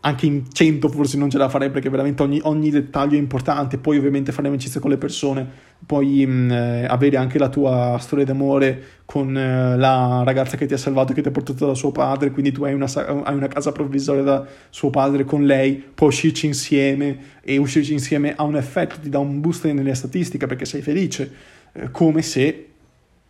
Anche 0.00 0.26
in 0.26 0.44
100 0.52 0.88
forse 0.88 1.16
non 1.16 1.30
ce 1.30 1.36
la 1.36 1.48
farei 1.48 1.70
perché 1.70 1.88
veramente 1.88 2.22
ogni, 2.22 2.38
ogni 2.44 2.70
dettaglio 2.70 3.16
è 3.16 3.18
importante. 3.18 3.78
Poi 3.78 3.98
ovviamente 3.98 4.30
fare 4.30 4.46
amicizia 4.46 4.78
con 4.78 4.90
le 4.90 4.98
persone, 4.98 5.44
poi 5.84 6.24
mh, 6.24 6.50
eh, 6.52 6.84
avere 6.84 7.16
anche 7.16 7.38
la 7.38 7.48
tua 7.48 7.96
storia 7.98 8.24
d'amore 8.24 8.82
con 9.04 9.36
eh, 9.36 9.76
la 9.76 10.22
ragazza 10.24 10.56
che 10.56 10.66
ti 10.66 10.74
ha 10.74 10.78
salvato 10.78 11.12
che 11.12 11.22
ti 11.22 11.28
ha 11.28 11.32
portato 11.32 11.66
da 11.66 11.74
suo 11.74 11.90
padre, 11.90 12.30
quindi 12.30 12.52
tu 12.52 12.62
hai 12.62 12.72
una, 12.72 12.86
hai 12.94 13.34
una 13.34 13.48
casa 13.48 13.72
provvisoria 13.72 14.22
da 14.22 14.46
suo 14.70 14.90
padre 14.90 15.24
con 15.24 15.44
lei, 15.44 15.74
puoi 15.74 16.10
uscirci 16.10 16.46
insieme 16.46 17.18
e 17.42 17.56
uscirci 17.56 17.92
insieme 17.92 18.34
ha 18.36 18.44
un 18.44 18.56
effetto, 18.56 19.00
ti 19.00 19.08
dà 19.08 19.18
un 19.18 19.40
boost 19.40 19.68
nelle 19.72 19.94
statistiche 19.94 20.46
perché 20.46 20.66
sei 20.66 20.82
felice, 20.82 21.32
eh, 21.72 21.90
come 21.90 22.22
se 22.22 22.66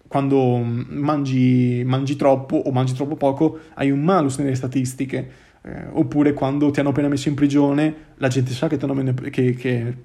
quando 0.09 0.59
mangi, 0.59 1.83
mangi, 1.85 2.17
troppo 2.17 2.57
o 2.57 2.71
mangi 2.71 2.95
troppo 2.95 3.17
poco 3.17 3.59
hai 3.75 3.91
un 3.91 4.03
malus 4.03 4.39
nelle 4.39 4.55
statistiche, 4.55 5.31
eh, 5.63 5.87
oppure 5.93 6.33
quando 6.33 6.71
ti 6.71 6.81
hanno 6.81 6.91
appena 6.91 7.09
messo 7.09 7.29
in 7.29 7.35
prigione, 7.35 7.95
la 8.17 8.29
gente 8.29 8.53
sa 8.53 8.69
che 8.69 8.77
ti, 8.77 8.85
hanno, 8.85 9.15
che, 9.15 9.55
che, 9.55 9.97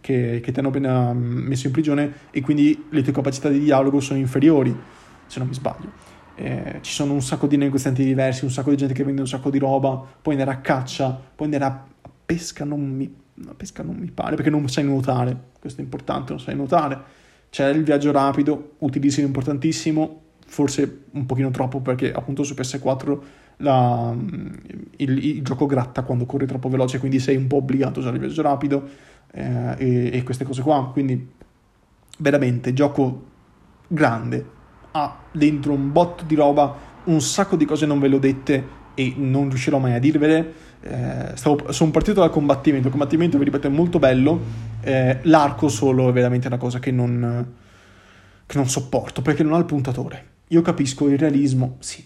che, 0.00 0.40
che 0.42 0.52
ti 0.52 0.58
hanno 0.58 0.68
appena 0.68 1.12
messo 1.12 1.66
in 1.66 1.72
prigione 1.72 2.12
e 2.30 2.40
quindi 2.40 2.86
le 2.90 3.02
tue 3.02 3.12
capacità 3.12 3.48
di 3.48 3.58
dialogo 3.58 4.00
sono 4.00 4.18
inferiori, 4.18 4.74
se 5.26 5.38
non 5.38 5.48
mi 5.48 5.54
sbaglio. 5.54 6.10
Eh, 6.34 6.78
ci 6.80 6.92
sono 6.92 7.12
un 7.12 7.20
sacco 7.20 7.46
di 7.46 7.56
negozianti 7.58 8.04
diversi, 8.04 8.44
un 8.44 8.50
sacco 8.50 8.70
di 8.70 8.76
gente 8.76 8.94
che 8.94 9.04
vende 9.04 9.20
un 9.20 9.28
sacco 9.28 9.50
di 9.50 9.58
roba, 9.58 10.02
puoi 10.22 10.34
andare 10.34 10.56
a 10.56 10.60
caccia, 10.60 11.20
puoi 11.34 11.52
andare 11.52 11.72
a 11.72 11.84
pesca, 12.24 12.64
non 12.64 12.80
mi, 12.80 13.14
pesca 13.54 13.82
non 13.82 13.96
mi 13.96 14.10
pare, 14.10 14.34
perché 14.34 14.50
non 14.50 14.66
sai 14.68 14.84
nuotare, 14.84 15.36
questo 15.60 15.82
è 15.82 15.84
importante, 15.84 16.32
non 16.32 16.40
sai 16.40 16.56
nuotare 16.56 17.20
c'è 17.52 17.68
il 17.68 17.84
viaggio 17.84 18.10
rapido, 18.12 18.76
utilissimo, 18.78 19.26
importantissimo, 19.26 20.20
forse 20.46 21.02
un 21.10 21.26
pochino 21.26 21.50
troppo 21.50 21.80
perché 21.80 22.10
appunto 22.10 22.44
su 22.44 22.54
PS4 22.54 23.18
la, 23.58 24.16
il, 24.96 25.24
il, 25.24 25.42
gioco 25.42 25.66
gratta 25.66 26.02
quando 26.02 26.24
corri 26.24 26.46
troppo 26.46 26.70
veloce, 26.70 26.98
quindi 26.98 27.18
sei 27.18 27.36
un 27.36 27.48
po' 27.48 27.56
obbligato 27.56 27.98
a 27.98 28.00
usare 28.00 28.14
il 28.16 28.22
viaggio 28.22 28.40
rapido 28.40 28.88
eh, 29.32 29.74
e, 29.76 30.10
e, 30.14 30.22
queste 30.22 30.46
cose 30.46 30.62
qua. 30.62 30.88
Quindi 30.94 31.28
veramente 32.20 32.72
gioco 32.72 33.22
grande, 33.86 34.46
ha 34.92 35.18
dentro 35.30 35.74
un 35.74 35.92
botto 35.92 36.24
di 36.24 36.34
roba, 36.34 36.74
un 37.04 37.20
sacco 37.20 37.56
di 37.56 37.66
cose 37.66 37.84
non 37.84 38.00
ve 38.00 38.08
le 38.08 38.14
ho 38.14 38.18
dette 38.18 38.66
e 38.94 39.12
non 39.14 39.50
riuscirò 39.50 39.76
mai 39.76 39.92
a 39.92 39.98
dirvele. 39.98 40.54
Eh, 40.80 41.32
stavo, 41.34 41.70
sono 41.70 41.90
partito 41.90 42.20
dal 42.20 42.30
combattimento, 42.30 42.86
il 42.86 42.92
combattimento 42.92 43.36
vi 43.36 43.44
ripeto 43.44 43.66
è 43.66 43.70
molto 43.70 43.98
bello 43.98 44.70
eh, 44.82 45.18
l'arco 45.22 45.68
solo 45.68 46.08
è 46.08 46.12
veramente 46.12 46.46
una 46.46 46.58
cosa 46.58 46.78
che 46.78 46.90
non, 46.90 47.54
che 48.46 48.56
non 48.56 48.68
sopporto 48.68 49.22
perché 49.22 49.42
non 49.42 49.54
ha 49.54 49.58
il 49.58 49.64
puntatore. 49.64 50.30
Io 50.48 50.60
capisco 50.60 51.08
il 51.08 51.18
realismo, 51.18 51.76
sì, 51.78 52.04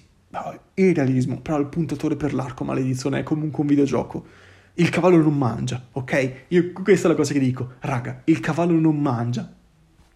il 0.74 0.94
realismo, 0.94 1.40
però 1.40 1.58
il 1.58 1.66
puntatore 1.66 2.16
per 2.16 2.34
l'arco, 2.34 2.64
maledizione, 2.64 3.20
è 3.20 3.22
comunque 3.22 3.60
un 3.60 3.66
videogioco. 3.66 4.24
Il 4.74 4.90
cavallo 4.90 5.16
non 5.16 5.36
mangia, 5.36 5.82
ok? 5.92 6.32
Io, 6.48 6.72
questa 6.72 7.06
è 7.06 7.10
la 7.10 7.16
cosa 7.16 7.32
che 7.32 7.38
dico. 7.38 7.72
Raga, 7.80 8.20
il 8.24 8.40
cavallo 8.40 8.78
non 8.78 9.00
mangia. 9.00 9.50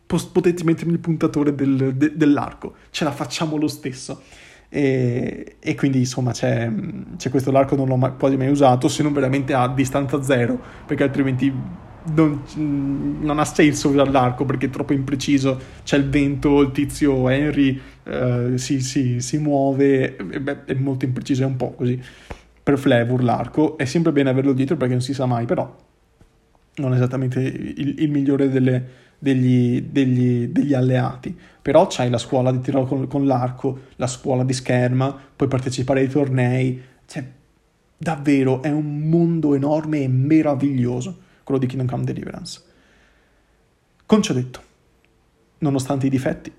Potete 0.07 0.65
mettermi 0.65 0.93
il 0.93 0.99
puntatore 0.99 1.55
del, 1.55 1.95
de, 1.95 2.17
dell'arco, 2.17 2.75
ce 2.91 3.05
la 3.05 3.13
facciamo 3.13 3.57
lo 3.57 3.69
stesso. 3.69 4.23
E, 4.69 5.57
e 5.59 5.75
quindi 5.75 5.99
insomma 5.99 6.31
c'è, 6.31 6.71
c'è, 7.17 7.29
questo 7.31 7.51
l'arco 7.51 7.75
non 7.75 7.89
l'ho 7.89 7.97
mai, 7.97 8.13
quasi 8.17 8.37
mai 8.37 8.49
usato 8.51 8.87
se 8.87 9.03
non 9.03 9.13
veramente 9.13 9.53
a 9.53 9.67
distanza 9.67 10.23
zero 10.23 10.57
perché 10.87 11.03
altrimenti 11.03 11.53
non, 12.15 12.43
non, 13.21 13.39
ha 13.39 13.45
senso 13.45 13.91
usare 13.91 14.11
l'arco 14.11 14.45
perché 14.45 14.67
è 14.67 14.71
troppo 14.71 14.93
impreciso. 14.93 15.59
C'è 15.85 15.97
il 15.97 16.09
vento, 16.09 16.61
il 16.61 16.73
tizio 16.73 17.29
Henry 17.29 17.81
uh, 18.05 18.57
si, 18.57 18.81
si, 18.81 19.21
si, 19.21 19.39
muove, 19.39 20.17
beh, 20.41 20.65
è 20.65 20.75
molto 20.75 21.05
impreciso, 21.05 21.43
è 21.43 21.47
un 21.47 21.57
po' 21.57 21.73
così. 21.73 22.01
Per 22.63 22.79
flavor 22.79 23.23
l'arco 23.23 23.77
è 23.77 23.85
sempre 23.85 24.13
bene 24.13 24.31
averlo 24.31 24.53
dietro 24.53 24.77
perché 24.77 24.93
non 24.93 25.03
si 25.03 25.15
sa 25.15 25.27
mai, 25.27 25.45
però 25.45 25.75
non 26.77 26.93
è 26.93 26.97
esattamente 26.97 27.41
il, 27.41 27.95
il 27.99 28.11
migliore 28.11 28.49
delle, 28.49 28.85
degli, 29.19 29.83
degli, 29.83 30.47
degli, 30.47 30.75
alleati. 30.75 31.37
Però 31.61 31.87
c'hai 31.89 32.11
la 32.11 32.19
scuola 32.19 32.51
di 32.51 32.61
tiro 32.61 32.85
con, 32.85 33.07
con 33.07 33.27
l'arco, 33.27 33.81
la 33.97 34.07
scuola 34.07 34.45
di 34.45 34.53
scherma, 34.53 35.17
puoi 35.37 35.49
partecipare 35.49 36.01
ai 36.01 36.09
tornei. 36.09 36.83
Cioè, 37.07 37.25
davvero 37.97 38.63
è 38.63 38.71
un 38.71 39.09
mondo 39.09 39.55
enorme 39.55 40.03
e 40.03 40.09
meraviglioso 40.09 41.29
quello 41.51 41.59
di 41.59 41.67
Kingdom 41.67 41.89
Come 41.89 42.05
Deliverance. 42.05 42.63
Con 44.07 44.23
ciò 44.23 44.33
detto, 44.33 44.63
nonostante 45.59 46.07
i 46.07 46.11
difetti, 46.11 46.53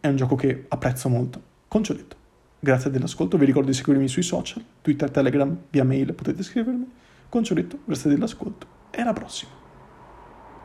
è 0.00 0.06
un 0.06 0.16
gioco 0.16 0.36
che 0.36 0.66
apprezzo 0.68 1.08
molto. 1.08 1.42
Con 1.66 1.82
ciò 1.82 1.94
detto, 1.94 2.16
grazie 2.58 2.90
dell'ascolto, 2.90 3.36
vi 3.36 3.44
ricordo 3.44 3.70
di 3.70 3.76
seguirmi 3.76 4.08
sui 4.08 4.22
social, 4.22 4.64
Twitter, 4.80 5.10
Telegram, 5.10 5.56
via 5.70 5.84
mail, 5.84 6.14
potete 6.14 6.42
scrivermi. 6.42 6.88
Con 7.28 7.44
ciò 7.44 7.54
detto, 7.54 7.80
grazie 7.84 8.10
dell'ascolto 8.10 8.66
e 8.90 9.00
alla 9.00 9.12
prossima. 9.12 9.59